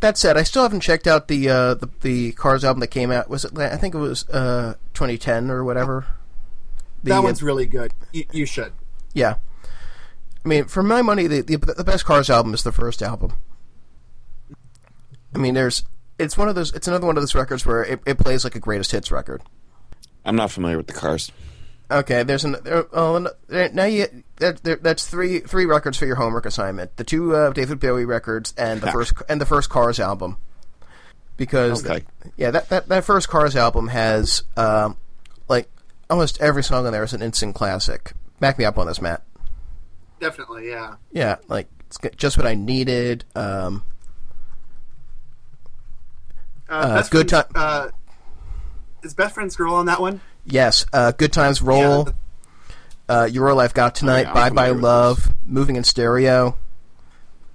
That 0.00 0.18
said, 0.18 0.36
I 0.36 0.42
still 0.42 0.62
haven't 0.62 0.80
checked 0.80 1.06
out 1.06 1.26
the 1.26 1.48
uh, 1.48 1.74
the 1.74 1.88
the 2.02 2.32
Cars 2.32 2.64
album 2.64 2.80
that 2.80 2.88
came 2.88 3.10
out. 3.10 3.30
Was 3.30 3.46
it? 3.46 3.58
I 3.58 3.78
think 3.78 3.94
it 3.94 3.98
was 3.98 4.28
uh, 4.28 4.74
2010 4.92 5.50
or 5.50 5.64
whatever. 5.64 6.06
The, 7.02 7.10
that 7.10 7.18
uh, 7.18 7.22
one's 7.22 7.42
really 7.42 7.66
good 7.66 7.92
you, 8.12 8.24
you 8.32 8.46
should 8.46 8.72
Yeah. 9.16 9.36
I 10.44 10.48
mean, 10.48 10.66
for 10.66 10.82
my 10.82 11.00
money, 11.00 11.26
the, 11.26 11.40
the 11.40 11.56
the 11.56 11.82
best 11.84 12.04
Cars 12.04 12.28
album 12.28 12.52
is 12.54 12.62
the 12.62 12.70
first 12.70 13.02
album. 13.02 13.32
I 15.34 15.38
mean, 15.38 15.54
there's 15.54 15.84
it's 16.18 16.36
one 16.36 16.48
of 16.48 16.54
those. 16.54 16.72
It's 16.74 16.86
another 16.86 17.06
one 17.06 17.16
of 17.16 17.22
those 17.22 17.34
records 17.34 17.64
where 17.64 17.82
it, 17.82 18.00
it 18.06 18.18
plays 18.18 18.44
like 18.44 18.54
a 18.54 18.60
greatest 18.60 18.92
hits 18.92 19.10
record. 19.10 19.42
I'm 20.24 20.36
not 20.36 20.50
familiar 20.50 20.76
with 20.76 20.86
the 20.86 20.92
cars. 20.92 21.32
Okay, 21.90 22.24
there's 22.24 22.44
an 22.44 22.56
there, 22.62 22.86
oh 22.92 23.26
there, 23.48 23.70
now 23.70 23.84
you 23.84 24.06
that, 24.36 24.62
there, 24.64 24.76
that's 24.76 25.06
three 25.06 25.40
three 25.40 25.64
records 25.64 25.96
for 25.96 26.04
your 26.04 26.16
homework 26.16 26.44
assignment. 26.44 26.96
The 26.96 27.04
two 27.04 27.34
uh, 27.34 27.50
David 27.52 27.80
Bowie 27.80 28.04
records 28.04 28.52
and 28.58 28.82
the 28.82 28.92
first 28.92 29.14
and 29.30 29.40
the 29.40 29.46
first 29.46 29.70
Cars 29.70 29.98
album. 29.98 30.36
Because 31.38 31.84
Okay. 31.86 32.04
yeah, 32.36 32.50
that, 32.50 32.68
that 32.68 32.88
that 32.88 33.04
first 33.04 33.28
Cars 33.28 33.56
album 33.56 33.88
has 33.88 34.42
um, 34.58 34.98
like 35.48 35.70
almost 36.10 36.40
every 36.40 36.62
song 36.62 36.86
on 36.86 36.92
there 36.92 37.04
is 37.04 37.14
an 37.14 37.22
instant 37.22 37.54
classic. 37.54 38.12
Back 38.40 38.58
me 38.58 38.64
up 38.64 38.76
on 38.78 38.86
this, 38.86 39.00
Matt. 39.00 39.22
definitely 40.20 40.68
yeah 40.68 40.96
Yeah, 41.12 41.36
like 41.48 41.68
it's 41.86 41.98
g- 41.98 42.10
just 42.16 42.36
what 42.36 42.46
I 42.46 42.54
needed. 42.54 43.24
Um, 43.34 43.82
uh, 46.68 46.96
best 46.96 47.10
good 47.10 47.28
friend's, 47.30 47.46
time- 47.52 47.52
uh, 47.54 47.88
is 49.02 49.14
best 49.14 49.34
friend's 49.34 49.56
girl 49.56 49.74
on 49.74 49.86
that 49.86 50.00
one 50.00 50.20
yes, 50.44 50.84
uh, 50.92 51.12
good 51.12 51.32
times 51.32 51.60
roll. 51.62 52.06
Yeah, 52.08 52.12
uh, 53.08 53.24
Your 53.30 53.48
All 53.50 53.60
I've 53.60 53.74
Got 53.74 53.94
Tonight, 53.94 54.22
yeah, 54.22 54.32
Bye 54.34 54.50
Bye 54.50 54.66
familiar 54.68 54.74
with 54.74 54.82
Love, 54.82 55.32
Moving 55.44 55.76
in 55.76 55.84
Stereo. 55.84 56.56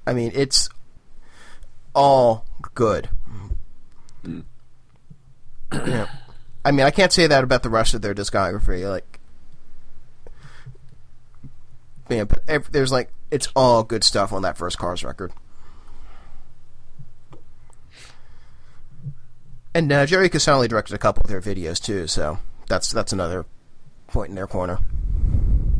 I 0.07 0.13
mean, 0.13 0.31
it's 0.33 0.69
all 1.93 2.45
good. 2.73 3.09
yeah. 5.73 6.07
I 6.63 6.71
mean, 6.71 6.85
I 6.85 6.91
can't 6.91 7.11
say 7.11 7.27
that 7.27 7.43
about 7.43 7.63
the 7.63 7.69
rest 7.69 7.93
of 7.93 8.01
their 8.01 8.13
discography. 8.13 8.87
Like, 8.89 9.10
yeah, 12.11 12.23
but 12.25 12.43
ev- 12.47 12.71
there's 12.71 12.91
like 12.91 13.11
it's 13.31 13.47
all 13.55 13.83
good 13.83 14.03
stuff 14.03 14.33
on 14.33 14.41
that 14.41 14.57
first 14.57 14.77
Cars 14.77 15.03
record. 15.03 15.31
And 19.73 19.91
uh, 19.91 20.05
Jerry 20.05 20.29
Casale 20.29 20.67
directed 20.67 20.93
a 20.93 20.97
couple 20.97 21.23
of 21.23 21.29
their 21.29 21.41
videos 21.41 21.81
too, 21.81 22.07
so 22.07 22.39
that's 22.67 22.91
that's 22.91 23.13
another 23.13 23.45
point 24.07 24.29
in 24.29 24.35
their 24.35 24.47
corner. 24.47 24.79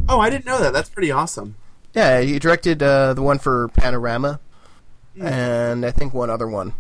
oh 0.08 0.20
I 0.20 0.30
didn't 0.30 0.46
know 0.46 0.60
that 0.60 0.72
that's 0.72 0.90
pretty 0.90 1.12
awesome 1.12 1.56
Yeah, 1.94 2.22
he 2.22 2.40
directed 2.40 2.82
uh, 2.82 3.14
the 3.14 3.22
one 3.22 3.40
for 3.40 3.68
Panorama, 3.70 4.40
and 5.22 5.86
I 5.86 5.92
think 5.92 6.14
one 6.14 6.30
other 6.30 6.48
one. 6.48 6.74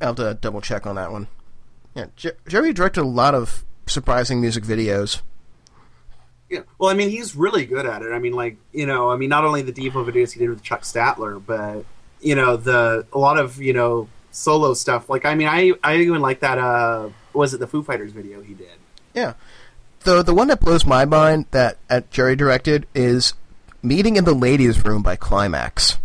I'll 0.00 0.08
have 0.08 0.16
to 0.16 0.34
double 0.34 0.60
check 0.60 0.86
on 0.86 0.96
that 0.96 1.10
one. 1.10 1.28
Yeah, 1.94 2.06
Jerry 2.46 2.72
directed 2.74 3.00
a 3.00 3.04
lot 3.08 3.34
of 3.34 3.64
surprising 3.86 4.40
music 4.40 4.62
videos. 4.64 5.22
Yeah. 6.50 6.60
Well, 6.78 6.88
I 6.90 6.94
mean, 6.94 7.10
he's 7.10 7.36
really 7.36 7.66
good 7.66 7.84
at 7.86 8.02
it. 8.02 8.12
I 8.12 8.18
mean, 8.18 8.32
like 8.32 8.56
you 8.72 8.86
know, 8.86 9.10
I 9.10 9.16
mean, 9.16 9.28
not 9.28 9.44
only 9.44 9.62
the 9.62 9.72
Devo 9.72 10.04
videos 10.04 10.32
he 10.32 10.38
did 10.38 10.48
with 10.50 10.62
Chuck 10.62 10.82
Statler, 10.82 11.42
but 11.44 11.84
you 12.20 12.34
know, 12.34 12.56
the 12.56 13.06
a 13.12 13.18
lot 13.18 13.38
of 13.38 13.60
you 13.60 13.72
know 13.72 14.08
solo 14.30 14.74
stuff. 14.74 15.08
Like, 15.10 15.24
I 15.24 15.34
mean, 15.34 15.48
I 15.48 15.72
I 15.84 15.96
even 15.96 16.20
like 16.20 16.40
that. 16.40 16.58
Uh, 16.58 17.10
was 17.32 17.52
it 17.54 17.58
the 17.60 17.66
Foo 17.66 17.82
Fighters 17.82 18.12
video 18.12 18.40
he 18.40 18.54
did? 18.54 18.68
Yeah, 19.14 19.34
the 20.04 20.22
the 20.22 20.32
one 20.34 20.48
that 20.48 20.60
blows 20.60 20.86
my 20.86 21.04
mind 21.04 21.46
that 21.50 21.76
uh, 21.90 22.00
Jerry 22.10 22.34
directed 22.36 22.86
is 22.94 23.34
"Meeting 23.82 24.16
in 24.16 24.24
the 24.24 24.34
Ladies' 24.34 24.84
Room" 24.84 25.02
by 25.02 25.16
Klymaxx. 25.16 25.98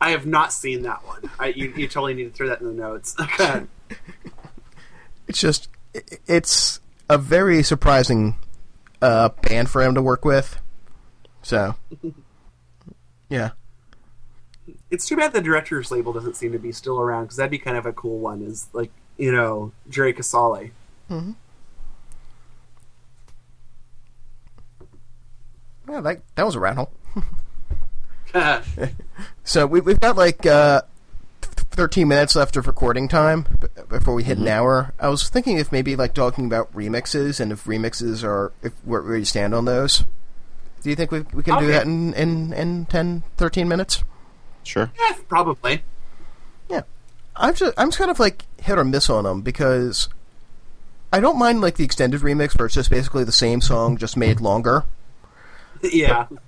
I 0.00 0.10
have 0.10 0.26
not 0.26 0.52
seen 0.52 0.82
that 0.82 1.04
one. 1.06 1.28
I, 1.40 1.48
you, 1.48 1.72
you 1.76 1.88
totally 1.88 2.14
need 2.14 2.24
to 2.24 2.30
throw 2.30 2.48
that 2.48 2.60
in 2.60 2.68
the 2.68 2.72
notes. 2.72 3.16
It's 5.26 5.40
just 5.40 5.68
i- 5.94 6.00
it's 6.26 6.80
a 7.08 7.18
very 7.18 7.62
surprising 7.62 8.36
uh, 9.00 9.30
band 9.42 9.70
for 9.70 9.82
him 9.82 9.94
to 9.94 10.02
work 10.02 10.24
with. 10.24 10.60
So, 11.42 11.74
yeah. 13.28 13.50
it's 14.90 15.06
too 15.06 15.16
bad 15.16 15.32
the 15.32 15.40
director's 15.40 15.90
label 15.90 16.12
doesn't 16.12 16.36
seem 16.36 16.52
to 16.52 16.58
be 16.58 16.72
still 16.72 17.00
around 17.00 17.24
because 17.24 17.36
that'd 17.36 17.50
be 17.50 17.58
kind 17.58 17.76
of 17.76 17.86
a 17.86 17.92
cool 17.92 18.18
one. 18.18 18.42
Is 18.42 18.68
like 18.72 18.90
you 19.16 19.32
know 19.32 19.72
Jerry 19.88 20.12
Casale. 20.12 20.72
Mm-hmm. 21.10 21.32
Yeah, 25.90 26.00
that 26.00 26.22
that 26.34 26.44
was 26.44 26.54
a 26.54 26.60
rattle. 26.60 26.92
So 29.48 29.66
we, 29.66 29.80
we've 29.80 29.98
got 29.98 30.16
like 30.16 30.44
uh, 30.44 30.82
th- 30.82 30.90
13 31.78 32.08
minutes 32.08 32.34
left 32.34 32.56
of 32.56 32.66
recording 32.66 33.06
time 33.06 33.46
before 33.88 34.12
we 34.12 34.24
hit 34.24 34.36
an 34.36 34.46
mm-hmm. 34.46 34.52
hour. 34.52 34.92
I 34.98 35.08
was 35.10 35.28
thinking 35.28 35.58
if 35.58 35.70
maybe 35.70 35.94
like 35.94 36.12
talking 36.12 36.44
about 36.44 36.72
remixes 36.74 37.38
and 37.38 37.52
if 37.52 37.66
remixes 37.66 38.24
are 38.24 38.52
if 38.64 38.72
where, 38.84 39.00
where 39.00 39.16
you 39.16 39.24
stand 39.24 39.54
on 39.54 39.64
those. 39.64 40.04
Do 40.82 40.90
you 40.90 40.96
think 40.96 41.12
we, 41.12 41.20
we 41.32 41.44
can 41.44 41.56
do 41.60 41.68
that 41.68 41.86
in, 41.86 42.14
in, 42.14 42.52
in 42.52 42.86
10, 42.86 43.22
13 43.36 43.68
minutes? 43.68 44.02
Sure. 44.64 44.90
yeah, 44.98 45.18
probably. 45.28 45.84
Yeah. 46.68 46.82
I'm 47.36 47.54
just 47.54 47.74
I'm 47.78 47.90
just 47.90 47.98
kind 47.98 48.10
of 48.10 48.18
like 48.18 48.46
hit 48.60 48.76
or 48.76 48.84
miss 48.84 49.08
on 49.08 49.22
them 49.22 49.42
because 49.42 50.08
I 51.12 51.20
don't 51.20 51.38
mind 51.38 51.60
like 51.60 51.76
the 51.76 51.84
extended 51.84 52.22
remix 52.22 52.58
where 52.58 52.66
it's 52.66 52.74
just 52.74 52.90
basically 52.90 53.22
the 53.22 53.30
same 53.30 53.60
song 53.60 53.96
just 53.98 54.16
made 54.16 54.40
longer. 54.40 54.82
Yeah. 55.80 56.26
But 56.28 56.40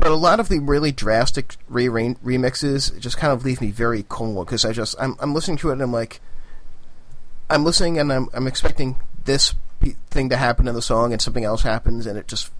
a 0.00 0.10
lot 0.10 0.40
of 0.40 0.48
the 0.48 0.58
really 0.58 0.92
drastic 0.92 1.56
re 1.68 1.86
remixes 1.86 2.98
just 2.98 3.16
kind 3.16 3.32
of 3.32 3.44
leave 3.44 3.60
me 3.60 3.70
very 3.70 4.04
cold 4.04 4.46
because 4.46 4.64
I 4.64 4.72
just 4.72 4.94
I'm 5.00 5.16
I'm 5.18 5.34
listening 5.34 5.56
to 5.58 5.70
it 5.70 5.74
and 5.74 5.82
I'm 5.82 5.92
like 5.92 6.20
I'm 7.48 7.64
listening 7.64 7.98
and 7.98 8.12
I'm 8.12 8.28
I'm 8.32 8.46
expecting 8.46 8.96
this 9.24 9.54
thing 10.10 10.28
to 10.28 10.36
happen 10.36 10.68
in 10.68 10.74
the 10.74 10.82
song 10.82 11.12
and 11.12 11.20
something 11.20 11.44
else 11.44 11.62
happens 11.62 12.06
and 12.06 12.18
it 12.18 12.28
just 12.28 12.50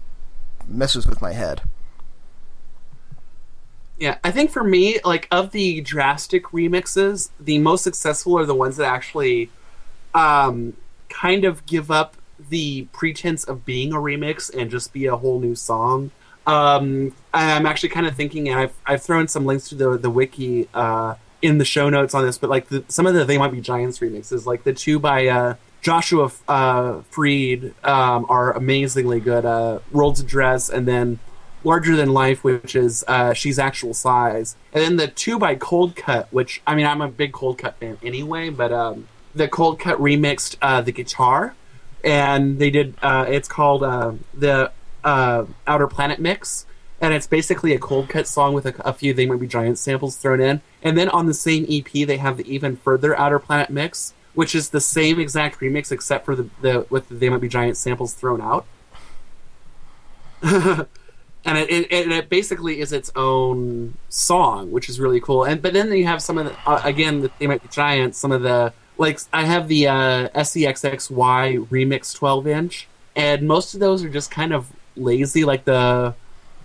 messes 0.67 1.07
with 1.07 1.21
my 1.21 1.33
head. 1.33 1.61
Yeah, 3.97 4.17
I 4.23 4.31
think 4.31 4.51
for 4.51 4.63
me, 4.63 4.99
like 5.05 5.27
of 5.31 5.51
the 5.51 5.81
drastic 5.81 6.45
remixes, 6.47 7.29
the 7.39 7.59
most 7.59 7.83
successful 7.83 8.37
are 8.37 8.45
the 8.45 8.55
ones 8.55 8.77
that 8.77 8.87
actually 8.87 9.49
um, 10.13 10.75
kind 11.07 11.45
of 11.45 11.65
give 11.65 11.89
up 11.89 12.17
the 12.49 12.83
pretense 12.91 13.45
of 13.45 13.65
being 13.65 13.93
a 13.93 13.97
remix 13.97 14.53
and 14.53 14.69
just 14.69 14.91
be 14.91 15.05
a 15.05 15.15
whole 15.15 15.39
new 15.39 15.55
song. 15.55 16.11
Um, 16.47 17.13
I'm 17.33 17.65
actually 17.65 17.89
kind 17.89 18.05
of 18.05 18.15
thinking, 18.15 18.49
and 18.49 18.59
I've 18.59 18.73
I've 18.85 19.01
thrown 19.01 19.27
some 19.27 19.45
links 19.45 19.69
to 19.69 19.75
the 19.75 19.97
the 19.97 20.09
wiki 20.09 20.67
uh, 20.73 21.15
in 21.41 21.57
the 21.57 21.65
show 21.65 21.89
notes 21.89 22.13
on 22.13 22.25
this, 22.25 22.37
but 22.37 22.49
like 22.49 22.69
the, 22.69 22.83
some 22.87 23.07
of 23.07 23.13
the 23.13 23.25
They 23.25 23.37
Might 23.37 23.51
Be 23.51 23.61
Giants 23.61 23.99
remixes, 23.99 24.45
like 24.45 24.63
the 24.63 24.73
two 24.73 24.99
by 24.99 25.27
uh, 25.27 25.55
Joshua 25.81 26.31
uh, 26.47 27.01
Freed, 27.09 27.73
um, 27.83 28.25
are 28.29 28.51
amazingly 28.53 29.19
good. 29.19 29.45
Uh, 29.45 29.79
World's 29.91 30.19
Address, 30.19 30.69
and 30.69 30.87
then 30.87 31.19
larger 31.63 31.95
than 31.95 32.13
life, 32.13 32.43
which 32.43 32.75
is 32.75 33.03
uh, 33.07 33.33
she's 33.33 33.57
actual 33.57 33.93
size, 33.93 34.55
and 34.71 34.83
then 34.83 34.95
the 34.97 35.07
two 35.07 35.39
by 35.39 35.55
Coldcut, 35.55 36.27
which 36.31 36.61
I 36.67 36.75
mean 36.75 36.85
I'm 36.85 37.01
a 37.01 37.07
big 37.07 37.31
Coldcut 37.31 37.75
fan 37.75 37.97
anyway, 38.03 38.49
but 38.49 38.71
um, 38.71 39.07
the 39.33 39.47
Coldcut 39.47 39.97
remixed 39.97 40.57
uh, 40.61 40.81
the 40.81 40.91
guitar, 40.91 41.55
and 42.03 42.59
they 42.59 42.69
did 42.69 42.95
uh, 43.01 43.25
it's 43.27 43.47
called 43.47 43.81
the 43.81 44.71
uh, 45.05 45.45
Outer 45.65 45.87
Planet 45.87 46.19
mix, 46.19 46.65
and 46.99 47.13
it's 47.13 47.27
basically 47.27 47.73
a 47.73 47.79
Coldcut 47.79 48.27
song 48.27 48.53
with 48.53 48.65
a, 48.65 48.75
a 48.87 48.91
few 48.91 49.13
They 49.13 49.25
Might 49.25 49.39
Be 49.39 49.47
Giant 49.47 49.77
samples 49.77 50.17
thrown 50.17 50.41
in, 50.41 50.61
and 50.83 50.97
then 50.97 51.07
on 51.09 51.27
the 51.27 51.33
same 51.33 51.65
EP 51.69 52.07
they 52.07 52.17
have 52.17 52.37
the 52.37 52.53
even 52.53 52.75
further 52.75 53.17
Outer 53.17 53.39
Planet 53.39 53.69
mix, 53.69 54.13
which 54.33 54.53
is 54.53 54.69
the 54.69 54.81
same 54.81 55.19
exact 55.19 55.61
remix 55.61 55.91
except 55.91 56.25
for 56.25 56.35
the, 56.35 56.49
the 56.61 56.85
with 56.89 57.07
the 57.07 57.15
They 57.15 57.29
Might 57.29 57.41
Be 57.41 57.47
Giant 57.47 57.77
samples 57.77 58.13
thrown 58.13 58.41
out. 58.41 58.65
and 61.45 61.57
it, 61.57 61.69
it, 61.91 62.11
it 62.11 62.29
basically 62.29 62.79
is 62.79 62.91
its 62.91 63.11
own 63.15 63.95
song, 64.09 64.71
which 64.71 64.89
is 64.89 64.99
really 64.99 65.21
cool. 65.21 65.43
And 65.43 65.61
but 65.61 65.73
then 65.73 65.91
you 65.91 66.05
have 66.05 66.21
some 66.21 66.37
of 66.37 66.45
the 66.45 66.55
uh, 66.67 66.81
again 66.83 67.21
the 67.21 67.31
they 67.39 67.47
might 67.47 67.61
be 67.61 67.69
giants. 67.69 68.17
Some 68.17 68.31
of 68.31 68.41
the 68.41 68.73
like 68.97 69.19
I 69.31 69.45
have 69.45 69.67
the 69.67 69.87
uh, 69.87 70.29
SEXXY 70.29 71.67
remix 71.67 72.15
12 72.15 72.47
inch, 72.47 72.87
and 73.15 73.47
most 73.47 73.73
of 73.75 73.79
those 73.79 74.03
are 74.03 74.09
just 74.09 74.31
kind 74.31 74.53
of 74.53 74.71
lazy, 74.95 75.45
like 75.45 75.65
the 75.65 76.13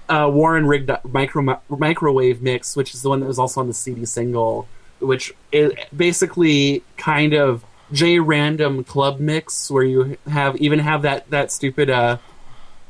uh, 0.09 0.31
Warren 0.33 0.67
rigged 0.67 0.91
micro 1.05 1.61
microwave 1.69 2.43
mix, 2.43 2.77
which 2.77 2.95
is 2.95 3.03
the 3.03 3.09
one 3.09 3.21
that 3.21 3.27
was 3.27 3.39
also 3.39 3.61
on 3.61 3.69
the 3.69 3.75
CD 3.75 4.05
single, 4.05 4.67
which 4.99 5.33
is 5.53 5.73
basically 5.97 6.83
kind 6.97 7.33
of 7.33 7.65
J 7.93 8.19
random 8.19 8.85
club 8.85 9.21
mix 9.21 9.71
where 9.71 9.83
you 9.83 10.17
have 10.29 10.57
even 10.57 10.81
have 10.81 11.03
that 11.03 11.31
that 11.31 11.53
stupid 11.53 11.91
uh, 11.91 12.19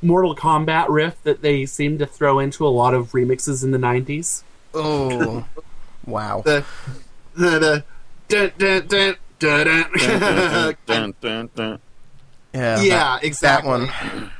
Mortal 0.03 0.35
Kombat 0.35 0.87
riff 0.89 1.23
that 1.25 1.43
they 1.43 1.67
seem 1.67 1.99
to 1.99 2.07
throw 2.07 2.39
into 2.39 2.67
a 2.67 2.69
lot 2.69 2.95
of 2.95 3.13
remixes 3.13 3.63
in 3.63 3.71
the 3.71 3.79
90s. 3.79 4.43
Oh, 4.73 5.47
wow. 6.07 6.43
The 6.45 6.65
the, 7.35 7.59
the 7.59 7.85
dun, 10.87 11.15
dun, 11.21 11.51
dun. 11.55 11.79
Yeah, 12.53 12.83
yeah, 12.83 13.19
exactly. 13.23 13.71
that 13.71 14.13
one. 14.15 14.31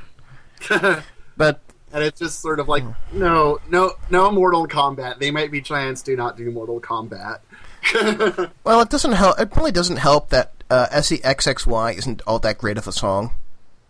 But 1.37 1.61
and 1.93 2.03
it's 2.03 2.19
just 2.19 2.39
sort 2.39 2.59
of 2.59 2.67
like 2.67 2.83
no, 3.11 3.59
no, 3.69 3.93
no 4.09 4.31
Mortal 4.31 4.67
Kombat. 4.67 5.19
They 5.19 5.31
might 5.31 5.49
be 5.49 5.61
giants. 5.61 6.01
Do 6.01 6.15
not 6.15 6.37
do 6.37 6.51
Mortal 6.51 6.79
Kombat. 6.79 7.39
well, 8.63 8.81
it 8.81 8.89
doesn't 8.89 9.13
help. 9.13 9.39
It 9.39 9.51
probably 9.51 9.71
doesn't 9.71 9.97
help 9.97 10.29
that 10.29 10.51
uh, 10.69 10.87
SEXXY 10.91 11.97
isn't 11.97 12.21
all 12.27 12.39
that 12.39 12.57
great 12.57 12.77
of 12.77 12.87
a 12.87 12.91
song. 12.91 13.31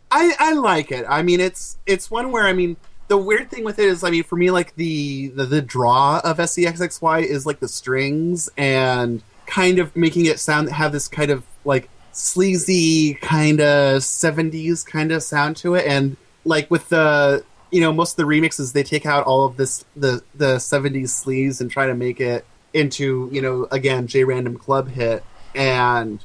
I 0.09 0.33
I 0.39 0.53
like 0.53 0.91
it. 0.91 1.05
I 1.09 1.21
mean, 1.23 1.39
it's 1.39 1.77
it's 1.85 2.09
one 2.09 2.31
where 2.31 2.45
I 2.45 2.53
mean 2.53 2.77
the 3.07 3.17
weird 3.17 3.51
thing 3.51 3.65
with 3.65 3.77
it 3.79 3.85
is 3.85 4.03
I 4.03 4.09
mean 4.09 4.23
for 4.23 4.37
me 4.37 4.51
like 4.51 4.75
the 4.75 5.27
the, 5.29 5.45
the 5.45 5.61
draw 5.61 6.21
of 6.23 6.37
SEXXY 6.37 7.23
is 7.23 7.45
like 7.45 7.59
the 7.59 7.67
strings 7.67 8.49
and 8.57 9.21
kind 9.45 9.79
of 9.79 9.95
making 9.95 10.25
it 10.25 10.39
sound 10.39 10.69
have 10.69 10.93
this 10.93 11.09
kind 11.09 11.31
of 11.31 11.43
like 11.65 11.89
sleazy 12.13 13.15
kind 13.15 13.59
of 13.59 14.01
70s 14.01 14.85
kind 14.85 15.11
of 15.11 15.23
sound 15.23 15.57
to 15.57 15.75
it 15.75 15.85
and 15.85 16.15
like 16.45 16.69
with 16.71 16.89
the 16.89 17.43
you 17.71 17.81
know 17.81 17.91
most 17.91 18.11
of 18.11 18.17
the 18.17 18.23
remixes 18.23 18.73
they 18.73 18.83
take 18.83 19.05
out 19.05 19.25
all 19.25 19.45
of 19.45 19.57
this 19.57 19.85
the 19.95 20.21
the 20.35 20.55
70s 20.57 21.09
sleeves 21.09 21.61
and 21.61 21.71
try 21.71 21.87
to 21.87 21.93
make 21.93 22.19
it 22.19 22.45
into 22.73 23.29
you 23.31 23.41
know 23.41 23.67
again 23.71 24.07
J 24.07 24.23
random 24.23 24.57
club 24.57 24.89
hit 24.89 25.23
and 25.55 26.23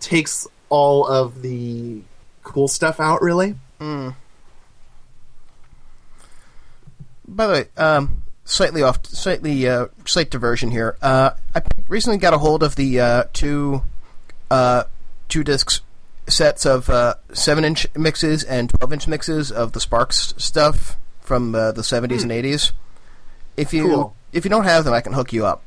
takes 0.00 0.46
all 0.68 1.06
of 1.06 1.42
the 1.42 2.02
cool 2.42 2.68
stuff 2.68 3.00
out 3.00 3.20
really 3.22 3.54
By 7.28 7.46
the 7.46 7.52
way, 7.52 7.64
um, 7.76 8.22
slightly 8.44 8.82
off, 8.82 9.04
slightly 9.06 9.68
uh, 9.68 9.88
slight 10.06 10.30
diversion 10.30 10.70
here. 10.70 10.96
Uh, 11.02 11.32
I 11.54 11.62
recently 11.86 12.18
got 12.18 12.32
a 12.32 12.38
hold 12.38 12.62
of 12.62 12.74
the 12.74 13.00
uh, 13.00 13.24
two 13.32 13.82
uh, 14.50 14.84
two 15.28 15.44
discs 15.44 15.82
sets 16.28 16.64
of 16.66 16.88
uh, 16.90 17.14
seven 17.32 17.64
inch 17.64 17.86
mixes 17.96 18.44
and 18.44 18.70
twelve 18.70 18.92
inch 18.92 19.06
mixes 19.08 19.50
of 19.50 19.72
the 19.72 19.80
Sparks 19.80 20.34
stuff 20.36 20.96
from 21.20 21.54
uh, 21.54 21.72
the 21.72 21.82
seventies 21.84 22.22
and 22.22 22.32
eighties. 22.32 22.72
If 23.56 23.72
you 23.74 23.84
Cool. 23.88 24.16
if 24.32 24.44
you 24.44 24.50
don't 24.50 24.64
have 24.64 24.84
them, 24.84 24.94
I 24.94 25.00
can 25.00 25.12
hook 25.12 25.32
you 25.32 25.44
up. 25.46 25.62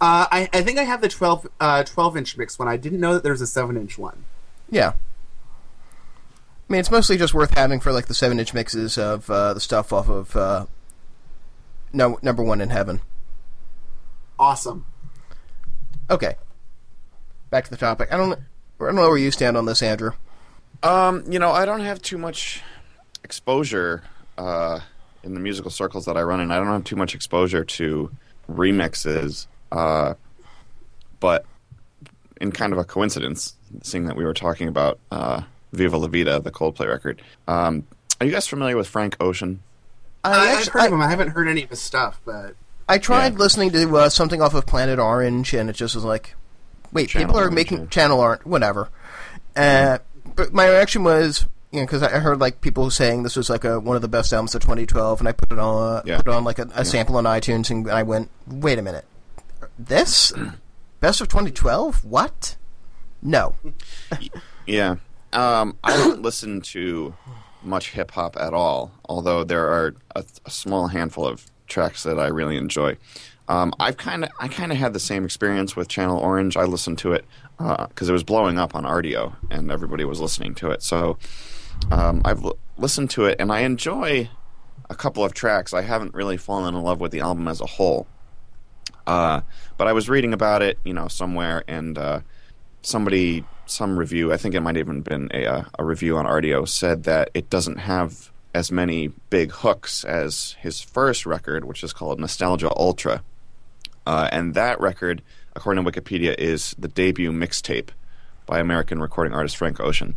Uh, 0.00 0.26
I, 0.30 0.48
I 0.52 0.62
think 0.62 0.78
I 0.78 0.84
have 0.84 1.00
the 1.00 1.08
12, 1.08 1.48
uh, 1.58 1.82
12 1.82 2.16
inch 2.18 2.36
mix 2.36 2.56
one. 2.56 2.68
I 2.68 2.76
didn't 2.76 3.00
know 3.00 3.14
that 3.14 3.24
there 3.24 3.32
was 3.32 3.40
a 3.40 3.48
7 3.48 3.76
inch 3.76 3.98
one. 3.98 4.24
Yeah. 4.70 4.92
I 6.68 6.72
mean, 6.72 6.78
it's 6.78 6.90
mostly 6.90 7.16
just 7.16 7.34
worth 7.34 7.54
having 7.56 7.80
for 7.80 7.90
like 7.92 8.06
the 8.06 8.14
seven 8.14 8.38
inch 8.38 8.52
mixes 8.54 8.96
of 8.98 9.28
uh, 9.30 9.54
the 9.54 9.60
stuff 9.60 9.92
off 9.92 10.08
of 10.08 10.36
uh, 10.36 10.66
no, 11.92 12.18
number 12.22 12.42
one 12.42 12.60
in 12.60 12.68
heaven. 12.68 13.00
Awesome. 14.38 14.84
Okay. 16.10 16.36
Back 17.50 17.64
to 17.64 17.70
the 17.70 17.76
topic. 17.78 18.12
I 18.12 18.16
don't. 18.18 18.38
I 18.80 18.84
don't 18.84 18.94
know 18.94 19.08
where 19.08 19.18
you 19.18 19.30
stand 19.30 19.56
on 19.56 19.66
this, 19.66 19.82
Andrew. 19.82 20.12
Um, 20.82 21.24
you 21.30 21.38
know, 21.38 21.50
I 21.50 21.64
don't 21.64 21.80
have 21.80 22.00
too 22.00 22.18
much 22.18 22.62
exposure 23.24 24.02
uh, 24.36 24.80
in 25.24 25.34
the 25.34 25.40
musical 25.40 25.70
circles 25.70 26.04
that 26.06 26.16
I 26.16 26.22
run 26.22 26.40
in. 26.40 26.50
I 26.52 26.56
don't 26.56 26.66
have 26.68 26.84
too 26.84 26.96
much 26.96 27.14
exposure 27.14 27.64
to 27.64 28.10
remixes, 28.50 29.46
uh, 29.72 30.14
but 31.20 31.44
in 32.40 32.52
kind 32.52 32.72
of 32.72 32.78
a 32.78 32.84
coincidence, 32.84 33.54
seeing 33.82 34.04
that 34.06 34.16
we 34.16 34.24
were 34.24 34.34
talking 34.34 34.68
about 34.68 34.98
uh, 35.10 35.42
"Viva 35.72 35.96
La 35.96 36.06
Vida," 36.06 36.38
the 36.38 36.52
Coldplay 36.52 36.88
record. 36.88 37.20
Um, 37.48 37.84
are 38.20 38.26
you 38.26 38.32
guys 38.32 38.46
familiar 38.46 38.76
with 38.76 38.86
Frank 38.86 39.16
Ocean? 39.20 39.60
I, 40.22 40.30
I, 40.32 40.46
have 40.46 40.58
actu- 40.60 40.70
heard 40.70 40.86
of 40.86 40.92
I- 40.92 40.94
him. 40.94 41.02
I 41.02 41.10
haven't 41.10 41.28
heard 41.30 41.48
any 41.48 41.64
of 41.64 41.70
his 41.70 41.80
stuff, 41.80 42.20
but 42.24 42.54
I 42.88 42.98
tried 42.98 43.32
Yeah. 43.32 43.38
listening 43.40 43.70
to 43.72 43.96
uh, 43.96 44.08
something 44.08 44.40
off 44.40 44.54
of 44.54 44.66
Planet 44.66 45.00
Orange, 45.00 45.52
and 45.52 45.68
it 45.68 45.74
just 45.74 45.96
was 45.96 46.04
like, 46.04 46.34
wait, 46.92 47.08
Channel 47.10 47.28
people 47.28 47.40
are 47.40 47.50
making 47.50 47.78
yeah. 47.80 47.86
Channel 47.86 48.20
Orange, 48.20 48.44
whatever. 48.44 48.88
Uh, 49.56 49.98
but 50.36 50.52
my 50.52 50.68
reaction 50.68 51.02
was, 51.04 51.46
you 51.72 51.80
know, 51.80 51.86
because 51.86 52.02
I 52.02 52.18
heard 52.18 52.40
like 52.40 52.60
people 52.60 52.90
saying 52.90 53.22
this 53.24 53.36
was 53.36 53.50
like 53.50 53.64
a, 53.64 53.80
one 53.80 53.96
of 53.96 54.02
the 54.02 54.08
best 54.08 54.32
albums 54.32 54.54
of 54.54 54.62
2012, 54.62 55.20
and 55.20 55.28
I 55.28 55.32
put 55.32 55.50
it 55.52 55.58
on, 55.58 56.02
Yeah. 56.04 56.16
put 56.18 56.28
it 56.28 56.34
on 56.34 56.44
like 56.44 56.58
a, 56.58 56.68
a 56.74 56.84
sample 56.84 57.16
on 57.16 57.24
iTunes, 57.24 57.70
and 57.70 57.90
I 57.90 58.02
went, 58.02 58.30
wait 58.46 58.78
a 58.78 58.82
minute, 58.82 59.04
this 59.78 60.32
best 61.00 61.20
of 61.20 61.28
2012? 61.28 62.04
What? 62.04 62.56
No. 63.22 63.54
Yeah. 64.66 64.96
Um, 65.32 65.76
I 65.82 65.96
don't 65.96 66.22
listen 66.22 66.60
to 66.62 67.14
much 67.62 67.90
hip 67.90 68.12
hop 68.12 68.36
at 68.38 68.54
all, 68.54 68.92
although 69.08 69.44
there 69.44 69.66
are 69.66 69.94
a, 70.14 70.24
a 70.46 70.50
small 70.50 70.88
handful 70.88 71.26
of 71.26 71.44
tracks 71.66 72.04
that 72.04 72.18
I 72.18 72.28
really 72.28 72.56
enjoy. 72.56 72.96
Um, 73.48 73.72
I've 73.80 73.96
kind 73.96 74.24
of 74.24 74.30
I 74.38 74.48
kind 74.48 74.72
of 74.72 74.78
had 74.78 74.92
the 74.92 75.00
same 75.00 75.24
experience 75.24 75.74
with 75.74 75.88
Channel 75.88 76.18
Orange. 76.18 76.56
I 76.56 76.64
listened 76.64 76.98
to 76.98 77.14
it 77.14 77.24
because 77.56 78.08
it 78.08 78.12
was 78.12 78.22
blowing 78.22 78.58
up 78.58 78.74
on 78.74 78.84
Rdio 78.84 79.34
and 79.50 79.70
everybody 79.70 80.04
was 80.04 80.20
listening 80.20 80.54
to 80.56 80.70
it. 80.70 80.82
So 80.82 81.18
um, 81.90 82.22
I've 82.24 82.44
l- 82.44 82.58
listened 82.76 83.10
to 83.10 83.24
it 83.24 83.36
and 83.40 83.50
I 83.50 83.60
enjoy 83.60 84.28
a 84.90 84.94
couple 84.94 85.24
of 85.24 85.34
tracks. 85.34 85.72
I 85.72 85.82
haven't 85.82 86.14
really 86.14 86.36
fallen 86.36 86.74
in 86.74 86.82
love 86.82 87.00
with 87.00 87.10
the 87.10 87.20
album 87.20 87.48
as 87.48 87.60
a 87.60 87.66
whole. 87.66 88.06
Uh, 89.06 89.40
but 89.78 89.88
I 89.88 89.92
was 89.92 90.08
reading 90.08 90.34
about 90.34 90.60
it, 90.60 90.78
you 90.84 90.92
know, 90.92 91.08
somewhere, 91.08 91.64
and 91.66 91.96
uh, 91.96 92.20
somebody, 92.82 93.42
some 93.64 93.98
review, 93.98 94.32
I 94.32 94.36
think 94.36 94.54
it 94.54 94.60
might 94.60 94.76
have 94.76 94.86
even 94.86 95.00
been 95.00 95.30
a, 95.32 95.46
uh, 95.46 95.64
a 95.78 95.84
review 95.84 96.18
on 96.18 96.26
Rdio, 96.26 96.68
said 96.68 97.04
that 97.04 97.30
it 97.32 97.48
doesn't 97.48 97.78
have 97.78 98.30
as 98.54 98.70
many 98.70 99.08
big 99.30 99.50
hooks 99.52 100.04
as 100.04 100.56
his 100.60 100.80
first 100.82 101.24
record, 101.24 101.64
which 101.64 101.82
is 101.82 101.94
called 101.94 102.20
Nostalgia 102.20 102.70
Ultra. 102.76 103.22
Uh, 104.08 104.26
and 104.32 104.54
that 104.54 104.80
record, 104.80 105.20
according 105.54 105.84
to 105.84 105.90
Wikipedia, 105.90 106.34
is 106.38 106.74
the 106.78 106.88
debut 106.88 107.30
mixtape 107.30 107.90
by 108.46 108.58
American 108.58 109.02
recording 109.02 109.34
artist 109.34 109.58
Frank 109.58 109.80
Ocean. 109.80 110.14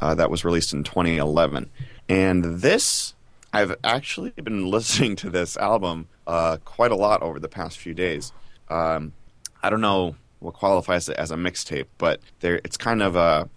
Uh, 0.00 0.14
that 0.14 0.30
was 0.30 0.44
released 0.44 0.72
in 0.72 0.84
2011. 0.84 1.68
And 2.08 2.44
this, 2.44 3.14
I've 3.52 3.74
actually 3.82 4.30
been 4.36 4.70
listening 4.70 5.16
to 5.16 5.30
this 5.30 5.56
album 5.56 6.06
uh, 6.28 6.58
quite 6.64 6.92
a 6.92 6.94
lot 6.94 7.22
over 7.22 7.40
the 7.40 7.48
past 7.48 7.76
few 7.76 7.92
days. 7.92 8.32
Um, 8.68 9.12
I 9.64 9.68
don't 9.68 9.80
know 9.80 10.14
what 10.38 10.54
qualifies 10.54 11.08
it 11.08 11.16
as 11.16 11.32
a 11.32 11.36
mixtape, 11.36 11.86
but 11.98 12.20
there 12.38 12.60
it's 12.62 12.76
kind 12.76 13.02
of 13.02 13.16
a 13.16 13.48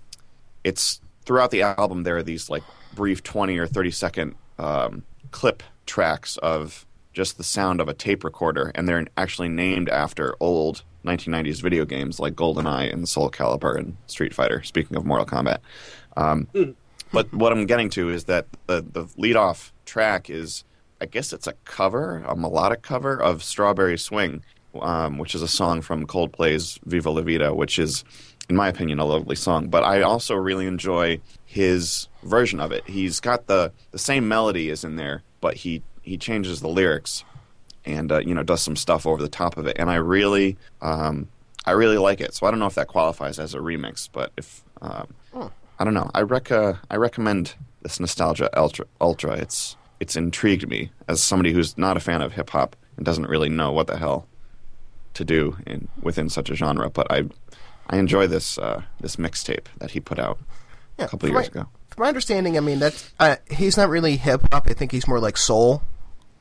it's 0.64 1.02
throughout 1.24 1.52
the 1.52 1.62
album 1.62 2.02
there 2.02 2.18
are 2.18 2.24
these 2.24 2.50
like 2.50 2.64
brief 2.96 3.22
20 3.22 3.56
or 3.60 3.68
30 3.68 3.92
second 3.92 4.36
um, 4.58 5.04
clip 5.30 5.62
tracks 5.86 6.38
of 6.38 6.87
just 7.18 7.40
the 7.40 7.44
sound 7.44 7.82
of 7.82 7.88
a 7.88 7.96
tape 7.96 8.24
recorder 8.24 8.72
and 8.76 8.88
they're 8.88 9.08
actually 9.18 9.50
named 9.50 9.90
after 9.90 10.36
old 10.40 10.84
1990s 11.04 11.60
video 11.60 11.84
games 11.84 12.20
like 12.20 12.36
goldeneye 12.36 12.94
and 12.94 13.10
soul 13.10 13.32
calibur 13.32 13.76
and 13.76 13.98
street 14.06 14.36
fighter 14.36 14.62
speaking 14.62 14.96
of 14.96 15.04
mortal 15.04 15.26
kombat 15.26 15.58
um, 16.16 16.48
but 17.12 17.34
what 17.34 17.52
i'm 17.52 17.66
getting 17.66 17.90
to 17.90 18.12
is 18.12 18.26
that 18.26 18.46
the, 18.68 18.86
the 18.92 19.08
lead 19.18 19.36
off 19.36 19.74
track 19.84 20.30
is 20.30 20.64
i 21.02 21.08
guess 21.08 21.34
it's 21.34 21.48
a 21.48 21.54
cover 21.66 22.24
a 22.28 22.36
melodic 22.36 22.84
cover 22.84 23.20
of 23.20 23.42
strawberry 23.42 23.98
swing 23.98 24.44
um, 24.80 25.18
which 25.18 25.34
is 25.34 25.42
a 25.42 25.48
song 25.48 25.82
from 25.82 26.06
coldplay's 26.06 26.80
viva 26.86 27.10
la 27.10 27.24
vida 27.24 27.52
which 27.52 27.80
is 27.80 28.04
in 28.50 28.56
my 28.56 28.70
opinion, 28.70 28.98
a 28.98 29.04
lovely 29.04 29.36
song. 29.36 29.68
But 29.68 29.84
I 29.84 30.04
also 30.04 30.34
really 30.34 30.68
enjoy 30.68 31.20
his 31.44 32.08
version 32.24 32.62
of 32.62 32.72
it. 32.72 32.88
He's 32.88 33.20
got 33.20 33.48
the 33.48 33.74
the 33.92 34.00
same 34.00 34.30
melody 34.30 34.70
is 34.70 34.86
in 34.86 34.96
there, 34.96 35.24
but 35.42 35.56
he 35.56 35.84
he 36.08 36.18
changes 36.18 36.62
the 36.62 36.70
lyrics 36.70 37.24
and 37.86 38.12
uh, 38.12 38.20
you 38.20 38.34
know 38.34 38.44
does 38.44 38.62
some 38.62 38.76
stuff 38.76 39.06
over 39.06 39.22
the 39.22 39.30
top 39.30 39.58
of 39.58 39.68
it. 39.68 39.78
And 39.80 39.90
I 39.90 39.96
really 39.96 40.58
um, 40.82 41.28
I 41.66 41.72
really 41.72 41.98
like 41.98 42.22
it. 42.22 42.34
So 42.34 42.48
I 42.48 42.52
don't 42.52 42.60
know 42.60 42.66
if 42.66 42.76
that 42.76 42.88
qualifies 42.88 43.40
as 43.40 43.54
a 43.54 43.60
remix, 43.60 44.08
but 44.12 44.32
if 44.38 44.64
um, 44.82 45.14
I 45.80 45.84
don't 45.84 45.94
know, 45.94 46.10
I 46.14 46.22
rec 46.22 46.52
uh, 46.52 46.74
I 46.90 46.96
recommend 46.96 47.56
this 47.82 48.00
Nostalgia 48.00 48.50
Ultra. 48.58 48.86
Ultra. 49.02 49.34
It's 49.34 49.76
it's 50.00 50.16
intrigued 50.16 50.68
me 50.70 50.92
as 51.08 51.22
somebody 51.22 51.52
who's 51.52 51.78
not 51.78 51.98
a 51.98 52.00
fan 52.00 52.22
of 52.22 52.34
hip 52.34 52.50
hop 52.52 52.76
and 52.96 53.06
doesn't 53.06 53.28
really 53.28 53.50
know 53.50 53.72
what 53.72 53.88
the 53.88 53.98
hell 53.98 54.28
to 55.16 55.26
do 55.26 55.58
in 55.66 55.88
within 56.02 56.30
such 56.30 56.50
a 56.50 56.56
genre. 56.56 56.90
But 56.90 57.12
I 57.12 57.26
I 57.90 57.98
enjoy 57.98 58.28
this 58.28 58.58
uh, 58.58 58.84
this 59.02 59.18
mixtape 59.18 59.66
that 59.80 59.92
he 59.92 60.00
put 60.00 60.20
out 60.20 60.40
Yeah, 60.98 61.06
a 61.06 61.08
couple 61.10 61.30
years 61.30 61.54
my, 61.54 61.62
ago. 61.62 61.70
From 61.90 62.04
my 62.04 62.08
understanding, 62.08 62.58
I 62.58 62.62
mean 62.62 62.80
that's 62.80 63.12
uh, 63.20 63.36
he's 63.50 63.78
not 63.78 63.90
really 63.90 64.18
hip 64.18 64.42
hop. 64.52 64.68
I 64.68 64.74
think 64.74 64.92
he's 64.92 65.08
more 65.08 65.20
like 65.20 65.38
soul. 65.38 65.82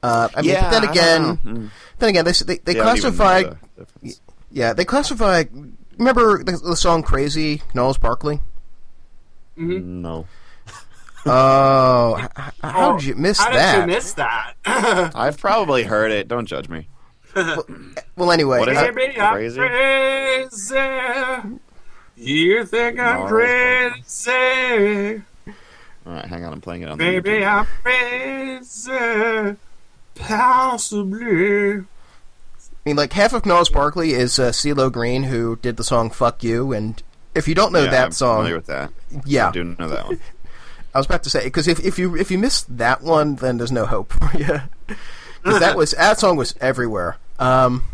Uh, 0.07 0.29
I 0.35 0.41
mean, 0.43 0.51
Yeah, 0.51 0.71
but 0.71 0.71
then 0.81 0.89
again. 0.91 1.37
Mm. 1.39 1.71
then 1.99 2.09
again, 2.11 2.25
they 2.25 2.33
they, 2.33 2.59
they 2.59 2.77
Yeah, 2.77 2.83
I 2.83 2.85
don't 2.87 2.97
even 2.99 3.11
know 3.11 3.17
classify. 3.17 3.57
the. 4.03 4.15
Yeah, 4.51 4.73
they 4.73 4.85
classify. 4.85 5.45
Remember 5.99 6.43
the, 6.45 6.53
the 6.53 6.77
song 6.77 7.03
"Crazy"? 7.03 7.63
Gnarls 7.75 7.99
Barkley. 7.99 8.41
No, 9.57 10.27
Oh, 11.27 12.19
h- 12.19 12.29
h- 12.39 12.53
how 12.63 12.97
did 12.97 13.05
you 13.07 13.15
miss 13.17 13.39
How 13.39 13.51
that? 13.51 13.59
How 13.75 13.81
did 13.81 13.81
you 13.91 13.97
miss 13.97 14.13
that? 14.15 14.55
I've 15.15 15.39
probably 15.39 15.83
heard 15.83 16.13
it. 16.13 16.29
Don't 16.29 16.47
judge 16.47 16.69
me. 16.69 16.89
well, 17.35 18.31
anyway, 18.31 18.61
What 18.61 18.69
is 18.69 18.79
uh, 18.79 18.93
it? 18.95 18.95
Crazy? 19.33 19.61
crazy. 19.61 21.59
You 22.17 22.65
think 22.67 22.99
I'm 23.01 23.29
Gnarls 23.29 23.31
crazy? 23.31 25.23
All 26.07 26.13
right, 26.13 26.25
hang 26.25 26.45
on. 26.45 26.53
I'm 26.53 26.61
playing 26.61 26.83
it 26.83 26.89
on 26.89 26.99
the 26.99 27.05
Baby, 27.05 27.41
YouTube. 27.41 27.67
I'm 27.67 27.67
crazy. 27.83 29.57
Possibly. 30.27 31.79
I 31.79 31.83
mean, 32.85 32.97
like 32.97 33.13
half 33.13 33.33
of 33.33 33.45
Gnarls 33.47 33.69
Barkley 33.69 34.13
is 34.13 34.39
uh, 34.39 34.51
CeeLo 34.51 34.91
Green, 34.93 35.25
who 35.25 35.57
did 35.57 35.77
the 35.77 35.85
song 35.85 36.11
"Fuck 36.11 36.45
You," 36.45 36.73
and 36.73 37.03
if 37.35 37.49
you 37.49 37.55
don't 37.55 37.73
know 37.73 37.85
yeah, 37.85 37.91
that 37.91 38.05
I'm 38.07 38.13
song, 38.13 38.37
familiar 38.39 38.57
with 38.57 38.67
that. 38.67 38.93
yeah, 39.25 39.49
I 39.49 39.53
do 39.53 39.65
know 39.65 39.89
that 39.89 40.07
one. 40.07 40.21
I 40.95 40.99
was 40.99 41.07
about 41.07 41.25
to 41.25 41.31
say 41.31 41.45
because 41.45 41.69
if, 41.69 41.85
if 41.85 41.99
you 41.99 42.17
if 42.17 42.31
you 42.31 42.39
miss 42.39 42.63
that 42.63 43.03
one, 43.03 43.37
then 43.37 43.59
there's 43.59 43.73
no 43.73 43.87
hope 43.87 44.13
for 44.13 44.39
you. 44.39 44.61
'Cause 45.43 45.61
that 45.61 45.77
was 45.77 45.91
that 45.93 46.19
song 46.19 46.37
was 46.37 46.55
everywhere, 46.61 47.19
um, 47.39 47.85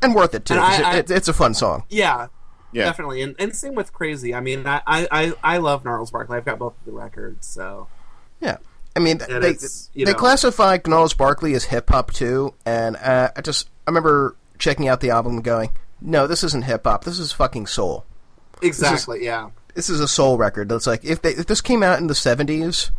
and 0.00 0.14
worth 0.14 0.34
it 0.34 0.44
too. 0.46 0.54
And 0.54 0.62
'cause 0.62 0.80
I- 0.80 0.96
it, 0.98 1.10
it- 1.10 1.16
it's 1.16 1.28
a 1.28 1.32
fun 1.34 1.52
song. 1.54 1.82
Yeah, 1.90 2.28
Yeah, 2.72 2.84
definitely. 2.86 3.20
And, 3.22 3.34
and 3.38 3.54
same 3.54 3.74
with 3.74 3.92
Crazy. 3.92 4.34
I 4.34 4.40
mean, 4.40 4.66
I, 4.66 4.80
I, 4.86 5.08
I, 5.10 5.32
I 5.42 5.58
love 5.58 5.84
Gnarls 5.84 6.10
Barkley. 6.10 6.36
I've 6.38 6.44
got 6.46 6.58
both 6.58 6.72
of 6.78 6.84
the 6.86 6.92
records, 6.92 7.46
so. 7.46 7.88
Yeah, 8.40 8.56
I 8.96 9.00
mean 9.00 9.20
And 9.28 9.42
they 9.42 9.54
they 9.94 10.04
know- 10.04 10.14
classify 10.14 10.78
Gnarls 10.86 11.14
Barkley 11.14 11.54
as 11.54 11.64
hip 11.64 11.90
hop 11.90 12.12
too, 12.12 12.54
and 12.64 12.96
uh, 12.96 13.30
I 13.36 13.40
just 13.40 13.68
I 13.86 13.90
remember 13.90 14.36
checking 14.58 14.88
out 14.88 15.00
the 15.00 15.10
album 15.10 15.34
and 15.34 15.44
going, 15.44 15.70
no, 16.00 16.26
this 16.26 16.44
isn't 16.44 16.64
hip 16.64 16.84
hop. 16.84 17.04
This 17.04 17.18
is 17.18 17.32
fucking 17.32 17.66
soul. 17.66 18.04
Exactly, 18.62 19.24
yeah. 19.24 19.50
this 19.74 19.90
is 19.90 20.00
a 20.00 20.08
soul 20.08 20.38
record. 20.38 20.68
That's 20.68 20.86
like 20.86 21.04
if 21.04 21.22
they 21.22 21.30
if 21.30 21.46
this 21.46 21.60
came 21.60 21.82
out 21.82 21.98
in 21.98 22.06
the 22.06 22.14
seventies, 22.14 22.90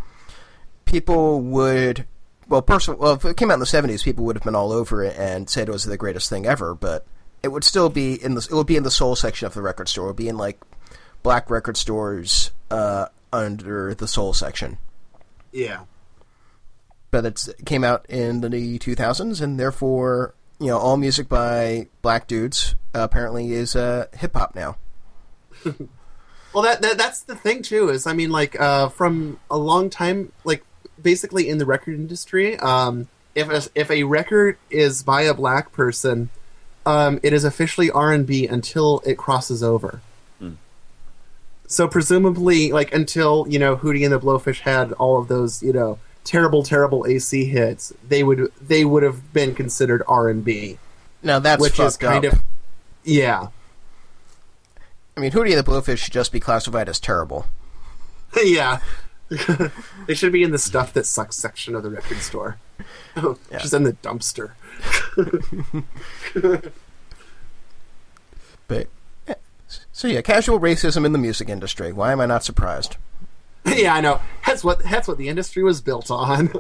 people 0.86 1.42
would 1.42 2.06
well, 2.48 2.62
personally, 2.62 3.00
well, 3.00 3.14
if 3.14 3.26
it 3.26 3.38
came 3.38 3.50
out 3.50 3.56
in 3.56 3.60
the 3.60 3.66
seventies, 3.66 4.04
people 4.04 4.26
would 4.26 4.36
have 4.36 4.44
been 4.44 4.56
all 4.56 4.72
over 4.72 5.04
it 5.04 5.18
and 5.18 5.50
said 5.50 5.68
it 5.68 5.72
was 5.72 5.86
the 5.86 5.98
greatest 5.98 6.30
thing 6.30 6.46
ever. 6.46 6.76
But 6.76 7.06
it 7.42 7.48
would 7.50 7.64
still 7.64 7.90
be 7.90 8.22
in 8.22 8.36
the 8.36 8.48
it 8.50 8.54
would 8.54 8.68
be 8.68 8.76
in 8.78 8.84
the 8.84 8.92
soul 8.92 9.16
section 9.16 9.46
of 9.48 9.54
the 9.54 9.62
record 9.62 9.88
store. 9.90 10.06
It 10.06 10.10
would 10.10 10.16
be 10.18 10.28
in 10.30 10.38
like 10.38 10.60
black 11.24 11.50
record 11.50 11.78
stores 11.78 12.52
uh, 12.70 13.08
under 13.34 13.96
the 13.96 14.08
soul 14.08 14.34
section. 14.34 14.78
Yeah. 15.56 15.86
But 17.12 17.26
it 17.26 17.48
came 17.66 17.84
out 17.84 18.06
in 18.10 18.42
the 18.42 18.78
two 18.78 18.94
thousands, 18.94 19.40
and 19.40 19.60
therefore, 19.60 20.36
you 20.60 20.68
know, 20.68 20.78
all 20.78 20.98
music 20.98 21.30
by 21.30 21.88
black 22.02 22.28
dudes 22.28 22.76
uh, 22.94 23.00
apparently 23.00 23.54
is 23.54 23.76
uh, 23.76 24.08
hip 24.14 24.36
hop 24.36 24.54
now. 24.54 24.78
Well, 26.56 26.64
that, 26.64 26.82
that 26.84 26.98
that's 26.98 27.20
the 27.24 27.36
thing 27.36 27.64
too. 27.64 27.90
Is 27.90 28.08
I 28.08 28.14
mean, 28.14 28.32
like 28.32 28.58
uh, 28.58 28.88
from 28.88 29.42
a 29.52 29.58
long 29.58 29.90
time, 29.90 30.32
like 30.46 30.64
basically 31.02 31.50
in 31.50 31.58
the 31.58 31.66
record 31.66 31.96
industry, 31.96 32.58
um, 32.60 33.10
if 33.36 33.50
a, 33.50 33.70
if 33.76 33.92
a 33.92 34.04
record 34.04 34.58
is 34.70 35.04
by 35.04 35.24
a 35.24 35.34
black 35.34 35.74
person, 35.74 36.30
um, 36.86 37.20
it 37.24 37.34
is 37.34 37.44
officially 37.44 37.92
R 37.92 38.14
and 38.14 38.26
B 38.26 38.48
until 38.48 39.02
it 39.06 39.18
crosses 39.18 39.62
over. 39.62 40.00
So 41.68 41.88
presumably, 41.88 42.72
like 42.72 42.94
until 42.94 43.46
you 43.50 43.60
know 43.60 43.76
Hootie 43.78 44.04
and 44.04 44.14
the 44.14 44.20
Blowfish 44.20 44.60
had 44.62 44.92
all 44.94 45.20
of 45.20 45.28
those, 45.28 45.64
you 45.64 45.74
know, 45.74 46.00
terrible, 46.24 46.64
terrible 46.64 47.06
AC 47.08 47.46
hits, 47.46 47.94
they 48.08 48.24
would 48.24 48.52
they 48.62 48.86
would 48.86 49.04
have 49.04 49.34
been 49.34 49.56
considered 49.56 50.04
R 50.08 50.30
and 50.30 50.44
B, 50.44 50.78
Now 51.24 51.40
that's 51.40 51.62
which 51.62 51.80
is 51.80 51.98
kind 51.98 52.26
up. 52.26 52.34
of 52.34 52.42
yeah, 53.04 53.48
I 55.16 55.20
mean, 55.22 55.32
Hootie 55.32 55.56
and 55.56 55.66
the 55.66 55.70
Blowfish 55.72 55.98
should 56.00 56.14
just 56.14 56.32
be 56.32 56.40
classified 56.40 56.90
as 56.90 57.00
terrible. 57.00 57.46
yeah. 58.44 58.80
they 60.08 60.14
should 60.14 60.32
be 60.32 60.44
in 60.44 60.52
the 60.52 60.58
stuff 60.60 60.94
that 60.94 61.06
sucks 61.06 61.36
section 61.36 61.74
of 61.74 61.82
the 61.84 61.90
record 61.90 62.18
store. 62.20 62.58
Just 63.52 63.74
in 63.74 63.82
the 63.84 63.94
dumpster. 63.94 64.52
But 68.68 68.88
yeah. 68.88 68.88
So 70.06 70.12
yeah, 70.12 70.22
casual 70.22 70.60
racism 70.60 71.04
in 71.04 71.14
the 71.14 71.18
music 71.18 71.50
industry. 71.50 71.92
Why 71.92 72.12
am 72.12 72.22
I 72.22 72.28
not 72.28 72.44
surprised? 72.44 72.98
yeah, 73.66 73.96
I 73.96 74.02
know. 74.02 74.22
That's 74.46 74.64
what 74.64 74.84
that's 74.84 75.08
what 75.08 75.18
the 75.18 75.30
industry 75.30 75.64
was 75.64 75.82
built 75.82 76.12
on. 76.12 76.54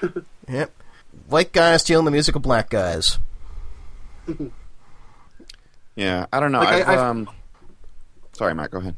Yep, 0.48 0.70
white 1.28 1.52
guys 1.52 1.82
stealing 1.82 2.04
the 2.06 2.10
music 2.10 2.34
of 2.36 2.42
black 2.42 2.70
guys. 2.70 3.18
yeah. 5.96 6.26
I 6.32 6.40
don't 6.40 6.52
know. 6.52 6.58
Like, 6.60 6.68
I- 6.68 6.80
I've, 6.80 6.88
I've- 6.88 6.98
um, 7.00 7.30
sorry, 8.32 8.54
Matt. 8.54 8.70
Go 8.70 8.78
ahead. 8.78 8.96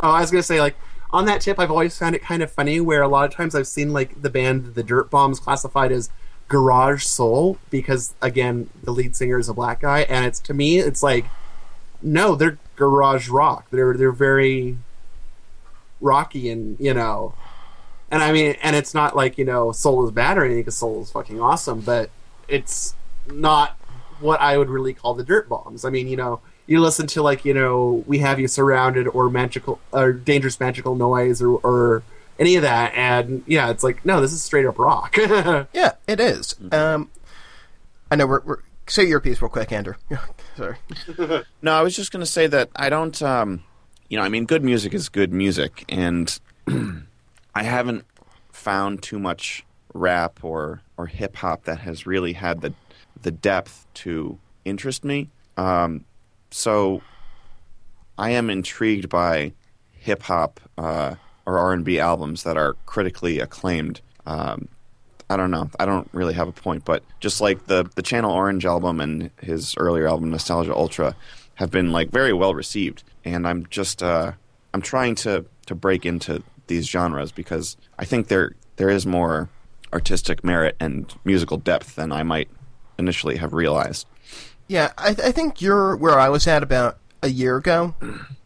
Oh, 0.00 0.10
I 0.10 0.20
was 0.20 0.30
gonna 0.32 0.42
say, 0.42 0.60
like, 0.60 0.74
on 1.10 1.24
that 1.26 1.40
tip, 1.40 1.58
I've 1.60 1.70
always 1.70 1.96
found 1.96 2.16
it 2.16 2.22
kind 2.22 2.42
of 2.42 2.50
funny 2.50 2.80
where 2.80 3.00
a 3.02 3.08
lot 3.08 3.26
of 3.26 3.34
times 3.34 3.54
I've 3.54 3.68
seen 3.68 3.92
like 3.92 4.20
the 4.22 4.28
band 4.30 4.74
The 4.74 4.82
Dirtbombs 4.82 5.40
classified 5.40 5.92
as 5.92 6.10
garage 6.48 7.04
soul 7.04 7.58
because 7.70 8.14
again 8.20 8.68
the 8.82 8.90
lead 8.92 9.14
singer 9.16 9.38
is 9.38 9.48
a 9.48 9.54
black 9.54 9.80
guy, 9.82 10.00
and 10.00 10.26
it's 10.26 10.40
to 10.40 10.54
me 10.54 10.80
it's 10.80 11.02
like, 11.02 11.26
no, 12.02 12.34
they're 12.34 12.58
garage 12.76 13.28
rock. 13.28 13.66
They're 13.70 13.94
they're 13.94 14.12
very 14.12 14.78
rocky 16.00 16.50
and 16.50 16.78
you 16.78 16.94
know, 16.94 17.34
and 18.10 18.22
I 18.22 18.32
mean, 18.32 18.56
and 18.62 18.76
it's 18.76 18.94
not 18.94 19.16
like 19.16 19.38
you 19.38 19.44
know 19.44 19.72
soul 19.72 20.04
is 20.04 20.10
bad 20.10 20.38
or 20.38 20.44
anything 20.44 20.62
because 20.62 20.76
soul 20.76 21.02
is 21.02 21.10
fucking 21.10 21.40
awesome, 21.40 21.80
but 21.80 22.10
it's 22.48 22.94
not 23.26 23.78
what 24.20 24.40
I 24.40 24.58
would 24.58 24.70
really 24.70 24.94
call 24.94 25.14
the 25.14 25.24
Dirtbombs. 25.24 25.84
I 25.84 25.90
mean, 25.90 26.08
you 26.08 26.16
know, 26.16 26.40
you 26.66 26.80
listen 26.80 27.06
to 27.08 27.22
like 27.22 27.44
you 27.44 27.54
know 27.54 28.04
We 28.06 28.18
Have 28.18 28.38
You 28.38 28.48
Surrounded 28.48 29.08
or 29.08 29.30
Magical 29.30 29.80
or 29.92 30.12
Dangerous 30.12 30.60
Magical 30.60 30.94
Noise 30.94 31.42
or, 31.42 31.58
or 31.58 32.02
any 32.38 32.56
of 32.56 32.62
that, 32.62 32.92
and 32.94 33.42
yeah, 33.46 33.70
it's 33.70 33.82
like 33.82 34.04
no, 34.04 34.20
this 34.20 34.32
is 34.32 34.42
straight 34.42 34.66
up 34.66 34.78
rock. 34.78 35.16
Yeah, 35.72 35.92
it 36.06 36.20
is. 36.20 36.54
Um, 36.72 37.10
I 38.10 38.16
know. 38.16 38.26
We're, 38.26 38.40
we're 38.40 38.58
say 38.86 39.04
your 39.04 39.20
piece 39.20 39.40
real 39.40 39.48
quick, 39.48 39.72
Andrew. 39.72 39.94
Sorry. 40.56 40.76
No, 41.62 41.72
I 41.72 41.82
was 41.82 41.96
just 41.96 42.12
going 42.12 42.20
to 42.20 42.30
say 42.30 42.46
that 42.46 42.68
I 42.76 42.90
don't. 42.90 43.20
Um, 43.22 43.62
you 44.08 44.18
know, 44.18 44.24
I 44.24 44.28
mean, 44.28 44.44
good 44.44 44.62
music 44.62 44.92
is 44.92 45.08
good 45.08 45.32
music, 45.32 45.84
and 45.88 46.38
I 47.54 47.62
haven't 47.62 48.04
found 48.52 49.02
too 49.02 49.18
much 49.18 49.64
rap 49.94 50.44
or 50.44 50.82
or 50.98 51.06
hip 51.06 51.36
hop 51.36 51.64
that 51.64 51.78
has 51.80 52.06
really 52.06 52.34
had 52.34 52.60
the 52.60 52.74
the 53.22 53.30
depth 53.30 53.86
to 53.94 54.38
interest 54.64 55.04
me. 55.04 55.30
Um, 55.56 56.04
so 56.50 57.00
I 58.18 58.30
am 58.30 58.50
intrigued 58.50 59.08
by 59.08 59.52
hip 59.92 60.22
hop 60.24 60.60
uh, 60.76 61.14
or 61.46 61.58
R 61.58 61.72
and 61.72 61.84
B 61.84 61.98
albums 61.98 62.42
that 62.42 62.58
are 62.58 62.74
critically 62.86 63.40
acclaimed. 63.40 64.00
Um, 64.26 64.68
I 65.30 65.36
don't 65.36 65.50
know. 65.50 65.70
I 65.78 65.86
don't 65.86 66.08
really 66.12 66.34
have 66.34 66.48
a 66.48 66.52
point, 66.52 66.84
but 66.84 67.02
just 67.20 67.40
like 67.40 67.66
the 67.66 67.88
the 67.94 68.02
Channel 68.02 68.30
Orange 68.30 68.66
album 68.66 69.00
and 69.00 69.30
his 69.40 69.74
earlier 69.76 70.06
album 70.06 70.30
Nostalgia 70.30 70.74
Ultra 70.74 71.16
have 71.54 71.70
been 71.70 71.92
like 71.92 72.10
very 72.10 72.32
well 72.32 72.54
received, 72.54 73.02
and 73.24 73.46
I'm 73.46 73.66
just 73.66 74.02
uh, 74.02 74.32
I'm 74.72 74.82
trying 74.82 75.14
to 75.16 75.46
to 75.66 75.74
break 75.74 76.04
into 76.04 76.42
these 76.66 76.86
genres 76.88 77.32
because 77.32 77.76
I 77.98 78.04
think 78.04 78.28
there 78.28 78.52
there 78.76 78.90
is 78.90 79.06
more 79.06 79.48
artistic 79.92 80.44
merit 80.44 80.76
and 80.80 81.12
musical 81.24 81.56
depth 81.56 81.94
than 81.94 82.12
I 82.12 82.22
might 82.22 82.48
initially 82.98 83.36
have 83.36 83.52
realized. 83.52 84.06
Yeah, 84.66 84.92
I, 84.98 85.10
I 85.10 85.32
think 85.32 85.60
you're 85.60 85.96
where 85.96 86.18
I 86.18 86.28
was 86.28 86.46
at 86.46 86.62
about 86.62 86.98
a 87.22 87.28
year 87.28 87.56
ago 87.56 87.94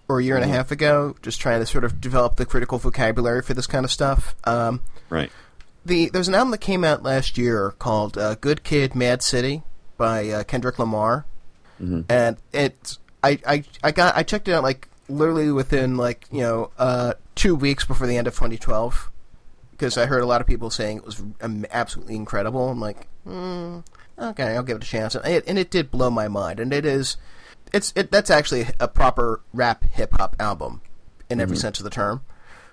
or 0.08 0.20
a 0.20 0.24
year 0.24 0.36
and 0.36 0.44
a 0.44 0.48
half 0.48 0.70
ago, 0.70 1.16
just 1.22 1.40
trying 1.40 1.60
to 1.60 1.66
sort 1.66 1.84
of 1.84 2.00
develop 2.00 2.36
the 2.36 2.46
critical 2.46 2.78
vocabulary 2.78 3.42
for 3.42 3.54
this 3.54 3.66
kind 3.66 3.84
of 3.84 3.90
stuff. 3.90 4.36
Um, 4.44 4.80
Right. 5.10 5.30
The 5.88 6.10
there's 6.10 6.28
an 6.28 6.34
album 6.34 6.52
that 6.52 6.58
came 6.58 6.84
out 6.84 7.02
last 7.02 7.36
year 7.36 7.72
called 7.78 8.16
uh, 8.16 8.36
"Good 8.36 8.62
Kid, 8.62 8.94
Mad 8.94 9.22
City" 9.22 9.62
by 9.96 10.28
uh, 10.28 10.44
Kendrick 10.44 10.78
Lamar, 10.78 11.26
and 12.08 12.36
it's 12.52 12.98
I, 13.24 13.38
I 13.46 13.64
I 13.82 13.90
got 13.90 14.16
I 14.16 14.22
checked 14.22 14.48
it 14.48 14.52
out 14.52 14.62
like 14.62 14.88
literally 15.08 15.50
within 15.50 15.96
like 15.96 16.26
you 16.30 16.40
know 16.42 16.70
uh, 16.78 17.14
two 17.34 17.54
weeks 17.54 17.84
before 17.84 18.06
the 18.06 18.16
end 18.16 18.26
of 18.26 18.34
2012 18.34 19.10
because 19.72 19.96
I 19.96 20.06
heard 20.06 20.22
a 20.22 20.26
lot 20.26 20.40
of 20.40 20.46
people 20.46 20.70
saying 20.70 20.98
it 20.98 21.04
was 21.04 21.22
absolutely 21.70 22.16
incredible. 22.16 22.68
I'm 22.68 22.80
like, 22.80 23.06
hmm, 23.24 23.78
okay, 24.18 24.54
I'll 24.56 24.62
give 24.64 24.78
it 24.78 24.84
a 24.84 24.86
chance, 24.86 25.14
and 25.14 25.24
it, 25.24 25.44
and 25.46 25.58
it 25.58 25.70
did 25.70 25.90
blow 25.90 26.10
my 26.10 26.28
mind. 26.28 26.58
And 26.58 26.72
it 26.72 26.84
is, 26.84 27.16
it's 27.72 27.92
it 27.96 28.10
that's 28.10 28.30
actually 28.30 28.66
a 28.80 28.88
proper 28.88 29.40
rap 29.52 29.84
hip 29.84 30.12
hop 30.14 30.36
album 30.40 30.82
in 31.30 31.40
every 31.40 31.56
sense 31.56 31.78
of 31.78 31.84
the 31.84 31.90
term, 31.90 32.22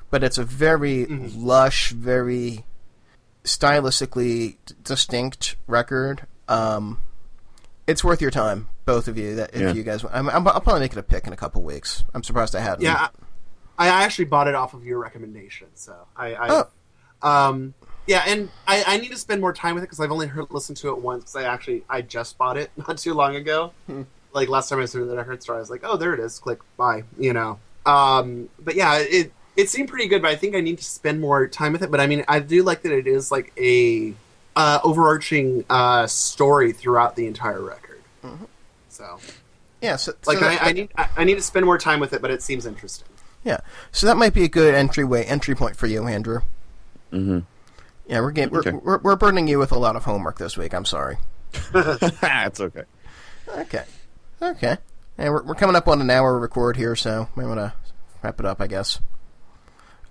but 0.09 0.23
it's 0.23 0.37
a 0.37 0.43
very 0.43 1.05
lush, 1.05 1.91
very 1.91 2.65
stylistically 3.45 4.57
distinct 4.83 5.55
record. 5.67 6.25
Um, 6.47 7.01
it's 7.87 8.03
worth 8.03 8.21
your 8.21 8.31
time, 8.31 8.67
both 8.85 9.07
of 9.07 9.17
you. 9.17 9.35
That 9.35 9.53
if 9.53 9.61
Yeah. 9.61 9.73
you 9.73 9.83
guys, 9.83 10.03
I'm, 10.11 10.29
I'm, 10.29 10.47
I'll 10.47 10.61
probably 10.61 10.79
make 10.81 10.91
it 10.93 10.97
a 10.97 11.03
pick 11.03 11.27
in 11.27 11.33
a 11.33 11.37
couple 11.37 11.61
weeks. 11.61 12.03
I'm 12.13 12.23
surprised 12.23 12.55
I 12.55 12.61
hadn't. 12.61 12.81
yeah, 12.81 13.07
I 13.77 13.87
actually 13.87 14.25
bought 14.25 14.47
it 14.47 14.55
off 14.55 14.73
of 14.73 14.85
your 14.85 14.99
recommendation, 14.99 15.67
so 15.75 15.95
I, 16.15 16.33
I 16.35 16.47
Oh. 17.23 17.27
um, 17.29 17.73
yeah, 18.07 18.23
and 18.27 18.49
I, 18.67 18.83
I 18.85 18.97
need 18.97 19.09
to 19.11 19.17
spend 19.17 19.41
more 19.41 19.53
time 19.53 19.75
with 19.75 19.83
it 19.83 19.87
because 19.87 19.99
I've 19.99 20.11
only 20.11 20.27
heard 20.27 20.51
listened 20.51 20.77
to 20.77 20.89
it 20.89 20.99
once. 20.99 21.23
'cause 21.25 21.35
I 21.35 21.43
actually 21.43 21.83
I 21.89 22.01
just 22.01 22.37
bought 22.37 22.57
it 22.57 22.71
not 22.77 22.97
too 22.97 23.13
long 23.13 23.35
ago. 23.35 23.73
Like 24.33 24.49
last 24.49 24.69
time 24.69 24.79
I 24.79 24.81
was 24.81 24.91
through 24.91 25.07
the 25.07 25.15
record 25.15 25.41
store, 25.41 25.55
I 25.55 25.59
was 25.59 25.69
like, 25.69 25.81
oh, 25.83 25.97
there 25.97 26.13
it 26.13 26.19
is. 26.19 26.39
Click 26.39 26.59
buy, 26.77 27.03
you 27.17 27.33
know. 27.33 27.59
Um, 27.85 28.49
but 28.59 28.75
yeah, 28.75 28.97
it 28.99 29.31
it 29.55 29.69
seemed 29.69 29.89
pretty 29.89 30.07
good, 30.07 30.21
but 30.21 30.31
I 30.31 30.35
think 30.35 30.55
I 30.55 30.61
need 30.61 30.77
to 30.77 30.83
spend 30.83 31.21
more 31.21 31.47
time 31.47 31.73
with 31.73 31.81
it. 31.81 31.91
But 31.91 31.99
I 31.99 32.07
mean, 32.07 32.25
I 32.27 32.39
do 32.39 32.63
like 32.63 32.81
that 32.83 32.91
it 32.91 33.07
is 33.07 33.31
like 33.31 33.51
a 33.57 34.13
uh, 34.55 34.79
overarching 34.83 35.65
uh, 35.69 36.07
story 36.07 36.71
throughout 36.73 37.15
the 37.15 37.27
entire 37.27 37.61
record. 37.61 38.01
So 38.89 39.19
Yeah, 39.81 39.97
so, 39.97 40.13
like 40.25 40.37
so 40.39 40.45
I, 40.47 40.57
I 40.69 40.71
need 40.71 40.89
I, 40.97 41.09
I 41.17 41.23
need 41.25 41.35
to 41.35 41.41
spend 41.41 41.65
more 41.65 41.77
time 41.77 41.99
with 41.99 42.13
it, 42.13 42.21
but 42.21 42.31
it 42.31 42.41
seems 42.41 42.65
interesting. 42.65 43.07
yeah, 43.43 43.59
so 43.91 44.07
that 44.07 44.15
might 44.17 44.33
be 44.33 44.43
a 44.45 44.47
good 44.47 44.73
entryway 44.73 45.25
entry 45.25 45.53
point 45.55 45.75
for 45.75 45.87
you, 45.87 46.07
Andrew. 46.07 46.39
Mm-hmm. 47.11 47.39
Yeah, 48.07 48.21
we're 48.21 48.31
getting, 48.31 48.55
Okay. 48.55 48.71
we're, 48.71 48.79
we're 48.79 48.97
we're 48.99 49.15
burdening 49.15 49.47
you 49.47 49.59
with 49.59 49.71
a 49.71 49.77
lot 49.77 49.95
of 49.95 50.05
homework 50.05 50.37
this 50.37 50.57
week. 50.57 50.73
I'm 50.73 50.85
sorry. 50.85 51.17
it's 51.73 52.59
okay. 52.61 52.83
Okay, 53.47 53.83
okay, 54.41 54.77
and 55.17 55.33
we're 55.33 55.43
we're 55.43 55.55
coming 55.55 55.75
up 55.75 55.87
on 55.87 55.99
an 56.01 56.09
hour 56.09 56.39
record 56.39 56.77
here, 56.77 56.95
so 56.95 57.27
we 57.35 57.45
want 57.45 57.59
to 57.59 57.73
wrap 58.23 58.39
it 58.39 58.45
up, 58.45 58.61
I 58.61 58.67
guess. 58.67 58.99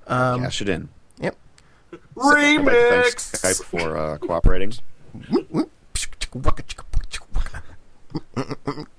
Um, 0.07 0.43
Cash 0.43 0.63
it 0.63 0.69
in. 0.69 0.89
Yep. 1.19 1.37
Remix. 2.17 3.31
Thanks 3.39 3.61
Skype 3.61 3.65
for 3.65 3.97
uh, 3.97 4.19
cooperating. 4.19 4.73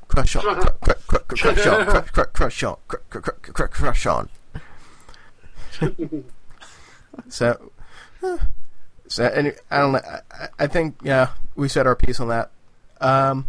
Crush 0.07 0.35
on, 0.35 0.43
cr- 0.61 0.69
cr- 0.81 0.91
cr- 1.07 1.17
crush 1.35 1.65
on, 1.67 1.85
cr- 1.85 1.99
cr- 1.99 2.21
crush 2.23 2.63
on, 2.63 2.77
cr- 2.87 2.97
cr- 3.09 3.19
cr- 3.19 3.51
cr- 3.51 3.63
crush 3.65 4.05
on. 4.05 4.29
So, 7.29 7.71
so 9.07 9.23
any, 9.25 9.51
I 9.71 9.77
don't 9.79 9.91
know. 9.93 9.99
I, 9.99 10.19
I- 10.31 10.47
I 10.59 10.67
think 10.67 10.95
yeah, 11.03 11.29
we 11.55 11.67
said 11.67 11.85
our 11.87 11.95
piece 11.95 12.19
on 12.19 12.29
that. 12.29 12.51
Um, 13.01 13.47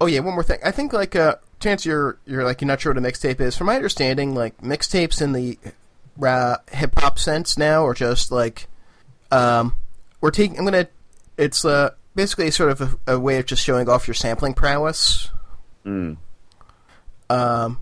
oh 0.00 0.06
yeah, 0.06 0.20
one 0.20 0.34
more 0.34 0.42
thing. 0.42 0.58
I 0.64 0.70
think 0.70 0.92
like 0.92 1.14
uh, 1.16 1.36
to 1.60 1.70
answer 1.70 1.88
your 1.90 2.18
you're 2.26 2.44
like 2.44 2.60
you're 2.60 2.68
not 2.68 2.80
sure 2.80 2.92
what 2.94 3.02
a 3.04 3.06
mixtape 3.06 3.40
is. 3.40 3.56
From 3.56 3.66
my 3.66 3.76
understanding, 3.76 4.34
like 4.34 4.56
mixtapes 4.58 5.20
in 5.20 5.32
the 5.32 5.58
uh, 6.22 6.56
hip 6.72 6.98
hop 6.98 7.18
sense 7.18 7.56
now 7.58 7.82
or 7.82 7.94
just 7.94 8.30
like 8.30 8.68
um, 9.30 9.74
we're 10.20 10.30
taking. 10.30 10.58
I'm 10.58 10.64
gonna. 10.64 10.88
It's 11.36 11.64
uh 11.64 11.90
basically 12.14 12.50
sort 12.50 12.70
of 12.70 12.80
a, 13.06 13.14
a 13.14 13.20
way 13.20 13.38
of 13.38 13.46
just 13.46 13.64
showing 13.64 13.88
off 13.88 14.06
your 14.06 14.14
sampling 14.14 14.54
prowess. 14.54 15.30
Mm. 15.84 16.16
Um, 17.28 17.80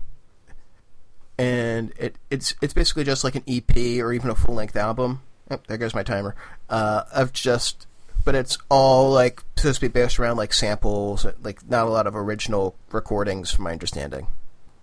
and 1.37 1.93
it 1.97 2.15
it's 2.29 2.53
it's 2.61 2.73
basically 2.73 3.03
just 3.03 3.23
like 3.23 3.35
an 3.35 3.43
EP 3.47 4.01
or 4.01 4.13
even 4.13 4.29
a 4.29 4.35
full 4.35 4.55
length 4.55 4.75
album. 4.75 5.21
Oh, 5.49 5.59
there 5.67 5.77
goes 5.77 5.95
my 5.95 6.03
timer. 6.03 6.35
Uh, 6.69 7.03
of 7.11 7.33
just, 7.33 7.87
but 8.23 8.35
it's 8.35 8.57
all 8.69 9.11
like 9.11 9.43
supposed 9.55 9.79
to 9.79 9.89
be 9.89 9.91
based 9.91 10.19
around 10.19 10.37
like 10.37 10.53
samples, 10.53 11.25
like 11.41 11.67
not 11.67 11.87
a 11.87 11.89
lot 11.89 12.05
of 12.05 12.15
original 12.15 12.75
recordings, 12.91 13.51
from 13.51 13.63
my 13.63 13.71
understanding. 13.71 14.27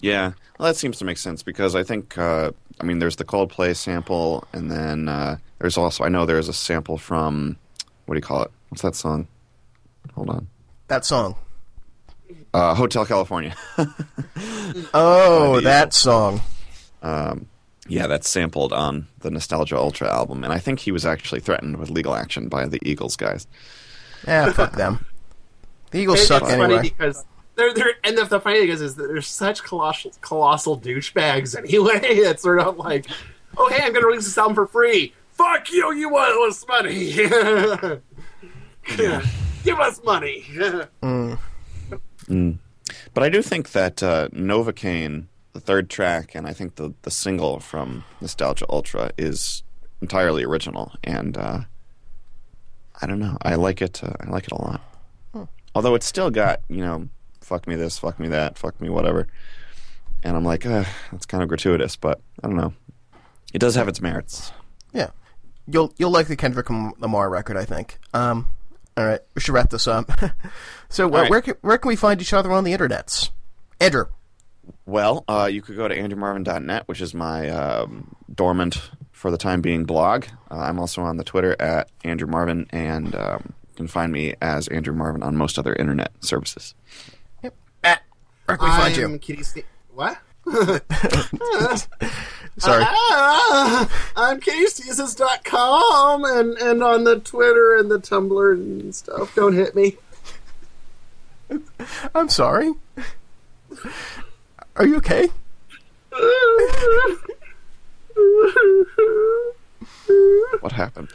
Yeah, 0.00 0.32
well, 0.58 0.68
that 0.68 0.76
seems 0.76 0.98
to 0.98 1.04
make 1.04 1.18
sense 1.18 1.42
because 1.42 1.74
I 1.74 1.82
think, 1.82 2.18
uh, 2.18 2.50
I 2.80 2.84
mean, 2.84 2.98
there's 2.98 3.16
the 3.16 3.24
Coldplay 3.24 3.74
sample, 3.74 4.46
and 4.52 4.70
then 4.70 5.08
uh, 5.08 5.38
there's 5.58 5.76
also, 5.76 6.04
I 6.04 6.08
know 6.08 6.26
there's 6.26 6.48
a 6.48 6.52
sample 6.52 6.98
from, 6.98 7.56
what 8.04 8.14
do 8.14 8.18
you 8.18 8.22
call 8.22 8.42
it? 8.42 8.50
What's 8.68 8.82
that 8.82 8.94
song? 8.94 9.26
Hold 10.14 10.30
on. 10.30 10.46
That 10.88 11.04
song. 11.04 11.36
Uh, 12.52 12.74
Hotel 12.74 13.04
California. 13.06 13.54
Oh, 14.94 15.54
By 15.54 15.60
that 15.62 15.82
Eagles. 15.88 15.96
song. 15.96 16.40
um, 17.02 17.46
yeah, 17.88 18.06
that's 18.08 18.28
sampled 18.28 18.72
on 18.72 19.06
the 19.20 19.30
Nostalgia 19.30 19.78
Ultra 19.78 20.12
album, 20.12 20.42
and 20.44 20.52
I 20.52 20.58
think 20.58 20.80
he 20.80 20.90
was 20.92 21.06
actually 21.06 21.40
threatened 21.40 21.76
with 21.76 21.88
legal 21.88 22.14
action 22.14 22.48
by 22.48 22.66
the 22.66 22.80
Eagles 22.82 23.16
guys. 23.16 23.46
Yeah, 24.26 24.50
fuck 24.52 24.72
them. 24.72 25.06
The 25.92 26.00
Eagles 26.00 26.18
It's 26.18 26.28
suck 26.28 26.42
funny 26.42 26.62
anyway. 26.64 26.82
because 26.82 27.24
they're 27.56 27.74
they're 27.74 27.94
and 28.04 28.16
the, 28.16 28.24
the 28.24 28.40
funny 28.40 28.60
thing 28.60 28.68
is 28.68 28.80
is 28.80 28.94
that 28.96 29.08
they're 29.08 29.20
such 29.22 29.62
colossal 29.64 30.12
colossal 30.20 30.78
douchebags 30.78 31.56
anyway. 31.56 32.00
It's 32.02 32.42
sort 32.42 32.60
of 32.60 32.76
like, 32.76 33.06
oh 33.56 33.68
hey, 33.68 33.82
I'm 33.82 33.92
gonna 33.92 34.06
release 34.06 34.24
this 34.24 34.38
album 34.38 34.54
for 34.54 34.66
free. 34.66 35.14
Fuck 35.32 35.70
you! 35.70 35.92
You 35.92 36.08
want 36.08 36.48
us 36.48 36.64
money? 36.66 37.12
Give 39.64 39.78
us 39.80 40.00
money. 40.04 40.44
Mm. 42.28 42.58
But 43.14 43.22
I 43.22 43.28
do 43.28 43.40
think 43.40 43.70
that 43.70 44.02
uh, 44.02 44.28
Novocaine, 44.30 45.26
the 45.52 45.60
third 45.60 45.88
track, 45.88 46.34
and 46.34 46.44
I 46.44 46.52
think 46.52 46.74
the, 46.74 46.92
the 47.02 47.10
single 47.12 47.60
from 47.60 48.02
Nostalgia 48.20 48.66
Ultra 48.68 49.12
is 49.16 49.62
entirely 50.02 50.42
original, 50.42 50.92
and 51.04 51.38
uh, 51.38 51.60
I 53.00 53.06
don't 53.06 53.20
know, 53.20 53.38
I 53.42 53.54
like 53.54 53.80
it. 53.80 54.02
Uh, 54.02 54.12
I 54.18 54.28
like 54.28 54.44
it 54.44 54.52
a 54.52 54.60
lot. 54.60 54.80
Although 55.76 55.94
it's 55.94 56.06
still 56.06 56.30
got 56.30 56.62
you 56.68 56.78
know, 56.80 57.08
fuck 57.46 57.66
me 57.66 57.76
this, 57.76 57.98
fuck 57.98 58.18
me 58.18 58.28
that, 58.28 58.58
fuck 58.58 58.80
me 58.80 58.88
whatever, 58.88 59.28
and 60.24 60.36
I'm 60.36 60.44
like, 60.44 60.66
uh, 60.66 60.84
that's 61.12 61.26
kind 61.26 61.42
of 61.42 61.48
gratuitous, 61.48 61.96
but 61.96 62.20
I 62.42 62.48
don't 62.48 62.56
know. 62.56 62.74
It 63.54 63.58
does 63.58 63.76
have 63.76 63.88
its 63.88 64.00
merits. 64.00 64.52
Yeah, 64.92 65.10
you'll 65.66 65.94
you'll 65.96 66.10
like 66.10 66.26
the 66.26 66.36
Kendrick 66.36 66.68
Lamar 66.68 67.30
record, 67.30 67.56
I 67.56 67.64
think. 67.64 67.98
Um, 68.12 68.48
all 68.96 69.06
right, 69.06 69.20
we 69.34 69.40
should 69.40 69.54
wrap 69.54 69.70
this 69.70 69.86
up. 69.86 70.10
so, 70.88 71.06
uh, 71.06 71.10
right. 71.10 71.30
where 71.30 71.40
can, 71.40 71.54
where 71.60 71.78
can 71.78 71.88
we 71.88 71.96
find 71.96 72.20
each 72.20 72.32
other 72.32 72.50
on 72.50 72.64
the 72.64 72.72
internets? 72.72 73.30
Andrew. 73.80 74.06
Well, 74.84 75.24
uh, 75.28 75.48
you 75.50 75.62
could 75.62 75.76
go 75.76 75.86
to 75.86 75.96
andrewmarvin.net, 75.96 76.88
which 76.88 77.00
is 77.00 77.14
my 77.14 77.48
um, 77.50 78.16
dormant 78.34 78.90
for 79.12 79.30
the 79.30 79.38
time 79.38 79.60
being 79.60 79.84
blog. 79.84 80.26
Uh, 80.50 80.58
I'm 80.58 80.80
also 80.80 81.02
on 81.02 81.18
the 81.18 81.24
Twitter 81.24 81.54
at 81.60 81.88
Andrew 82.02 82.26
Marvin, 82.26 82.66
and 82.70 83.14
um, 83.14 83.54
you 83.68 83.74
can 83.76 83.86
find 83.86 84.12
me 84.12 84.34
as 84.42 84.66
Andrew 84.68 84.94
Marvin 84.94 85.22
on 85.22 85.36
most 85.36 85.58
other 85.58 85.74
internet 85.74 86.12
services. 86.20 86.74
At 88.48 88.48
where 88.48 88.56
can 88.58 88.66
we 88.66 88.70
find 88.76 88.94
I'm 88.94 89.12
you? 89.12 89.18
Kitty 89.18 89.42
Ste- 89.42 89.64
what? 89.94 90.18
Sorry. 92.58 92.84
Ah, 92.86 93.88
I'm 94.16 94.40
KSteezus.com 94.40 96.24
and, 96.24 96.56
and 96.58 96.82
on 96.82 97.04
the 97.04 97.18
Twitter 97.18 97.76
and 97.76 97.90
the 97.90 97.98
Tumblr 97.98 98.52
and 98.52 98.94
stuff. 98.94 99.34
Don't 99.34 99.54
hit 99.54 99.74
me. 99.74 99.96
I'm 102.14 102.28
sorry. 102.28 102.72
Are 104.76 104.86
you 104.86 104.96
okay? 104.96 105.28
What 110.60 110.72
happened? 110.72 111.08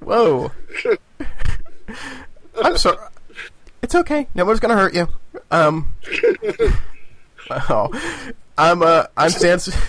Whoa. 0.00 0.52
I'm 2.62 2.76
sorry. 2.76 2.98
It's 3.82 3.94
okay. 3.94 4.26
No 4.34 4.44
one's 4.44 4.60
gonna 4.60 4.76
hurt 4.76 4.94
you. 4.94 5.08
Um. 5.50 5.92
Oh, 7.50 7.88
I'm 8.58 8.82
uh, 8.82 9.06
I'm 9.16 9.30
Sans. 9.30 9.68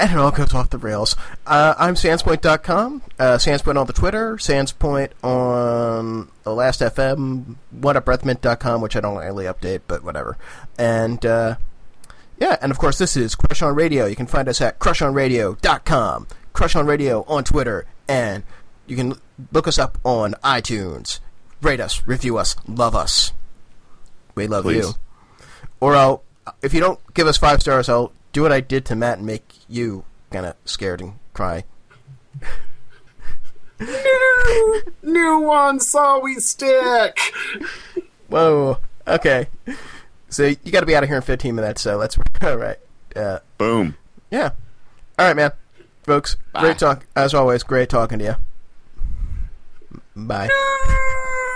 and 0.00 0.12
it 0.12 0.16
all 0.16 0.30
goes 0.30 0.54
off 0.54 0.70
the 0.70 0.78
rails. 0.78 1.14
Uh, 1.46 1.74
I'm 1.78 1.94
Sanspoint.com. 1.94 3.02
Uh, 3.18 3.36
Sanspoint 3.36 3.78
on 3.78 3.86
the 3.86 3.92
Twitter. 3.92 4.36
Sanspoint 4.36 5.10
on 5.22 6.30
the 6.42 6.54
last 6.54 6.80
FM. 6.80 7.56
WhatUpBreathMint.com, 7.78 8.80
which 8.80 8.96
I 8.96 9.00
don't 9.00 9.18
really 9.18 9.44
update, 9.44 9.82
but 9.86 10.02
whatever. 10.02 10.38
And 10.78 11.24
uh, 11.26 11.56
yeah, 12.38 12.56
and 12.62 12.72
of 12.72 12.78
course, 12.78 12.96
this 12.98 13.16
is 13.16 13.34
Crush 13.34 13.60
on 13.60 13.74
Radio. 13.74 14.06
You 14.06 14.16
can 14.16 14.26
find 14.26 14.48
us 14.48 14.60
at 14.60 14.78
crushonradio.com, 14.78 16.26
Crush 16.54 16.76
on 16.76 16.86
Radio 16.86 17.24
on 17.28 17.44
Twitter, 17.44 17.84
and 18.08 18.42
you 18.86 18.96
can 18.96 19.20
look 19.52 19.68
us 19.68 19.78
up 19.78 19.98
on 20.02 20.32
iTunes. 20.42 21.20
Rate 21.60 21.80
us, 21.80 22.02
review 22.06 22.38
us, 22.38 22.56
love 22.66 22.94
us. 22.96 23.34
We 24.40 24.46
love 24.48 24.64
Please. 24.64 24.86
you. 24.86 24.94
Or 25.80 25.94
I'll, 25.96 26.22
if 26.62 26.72
you 26.74 26.80
don't 26.80 26.98
give 27.14 27.26
us 27.26 27.36
five 27.36 27.60
stars, 27.60 27.88
I'll 27.88 28.12
do 28.32 28.42
what 28.42 28.52
I 28.52 28.60
did 28.60 28.84
to 28.86 28.96
Matt 28.96 29.18
and 29.18 29.26
make 29.26 29.54
you 29.68 30.04
kind 30.30 30.46
of 30.46 30.54
scared 30.64 31.00
and 31.00 31.14
cry. 31.34 31.64
new, 33.78 34.82
new 35.02 35.40
one 35.40 35.80
saw 35.80 36.18
we 36.18 36.36
stick. 36.36 37.18
Whoa. 38.28 38.78
Okay. 39.06 39.48
So 40.28 40.44
you 40.46 40.72
got 40.72 40.80
to 40.80 40.86
be 40.86 40.94
out 40.94 41.02
of 41.02 41.08
here 41.08 41.16
in 41.16 41.22
15 41.22 41.54
minutes. 41.54 41.82
So 41.82 41.96
let's. 41.96 42.16
All 42.42 42.56
right. 42.56 42.78
Uh, 43.16 43.40
Boom. 43.58 43.96
yeah. 44.30 44.50
All 45.18 45.26
right, 45.26 45.36
man. 45.36 45.52
Folks, 46.04 46.36
Bye. 46.52 46.60
great 46.60 46.78
talk 46.78 47.06
as 47.14 47.34
always. 47.34 47.62
Great 47.62 47.88
talking 47.90 48.18
to 48.20 48.24
you. 48.24 48.34
Bye. 50.16 50.46
No. 50.48 51.46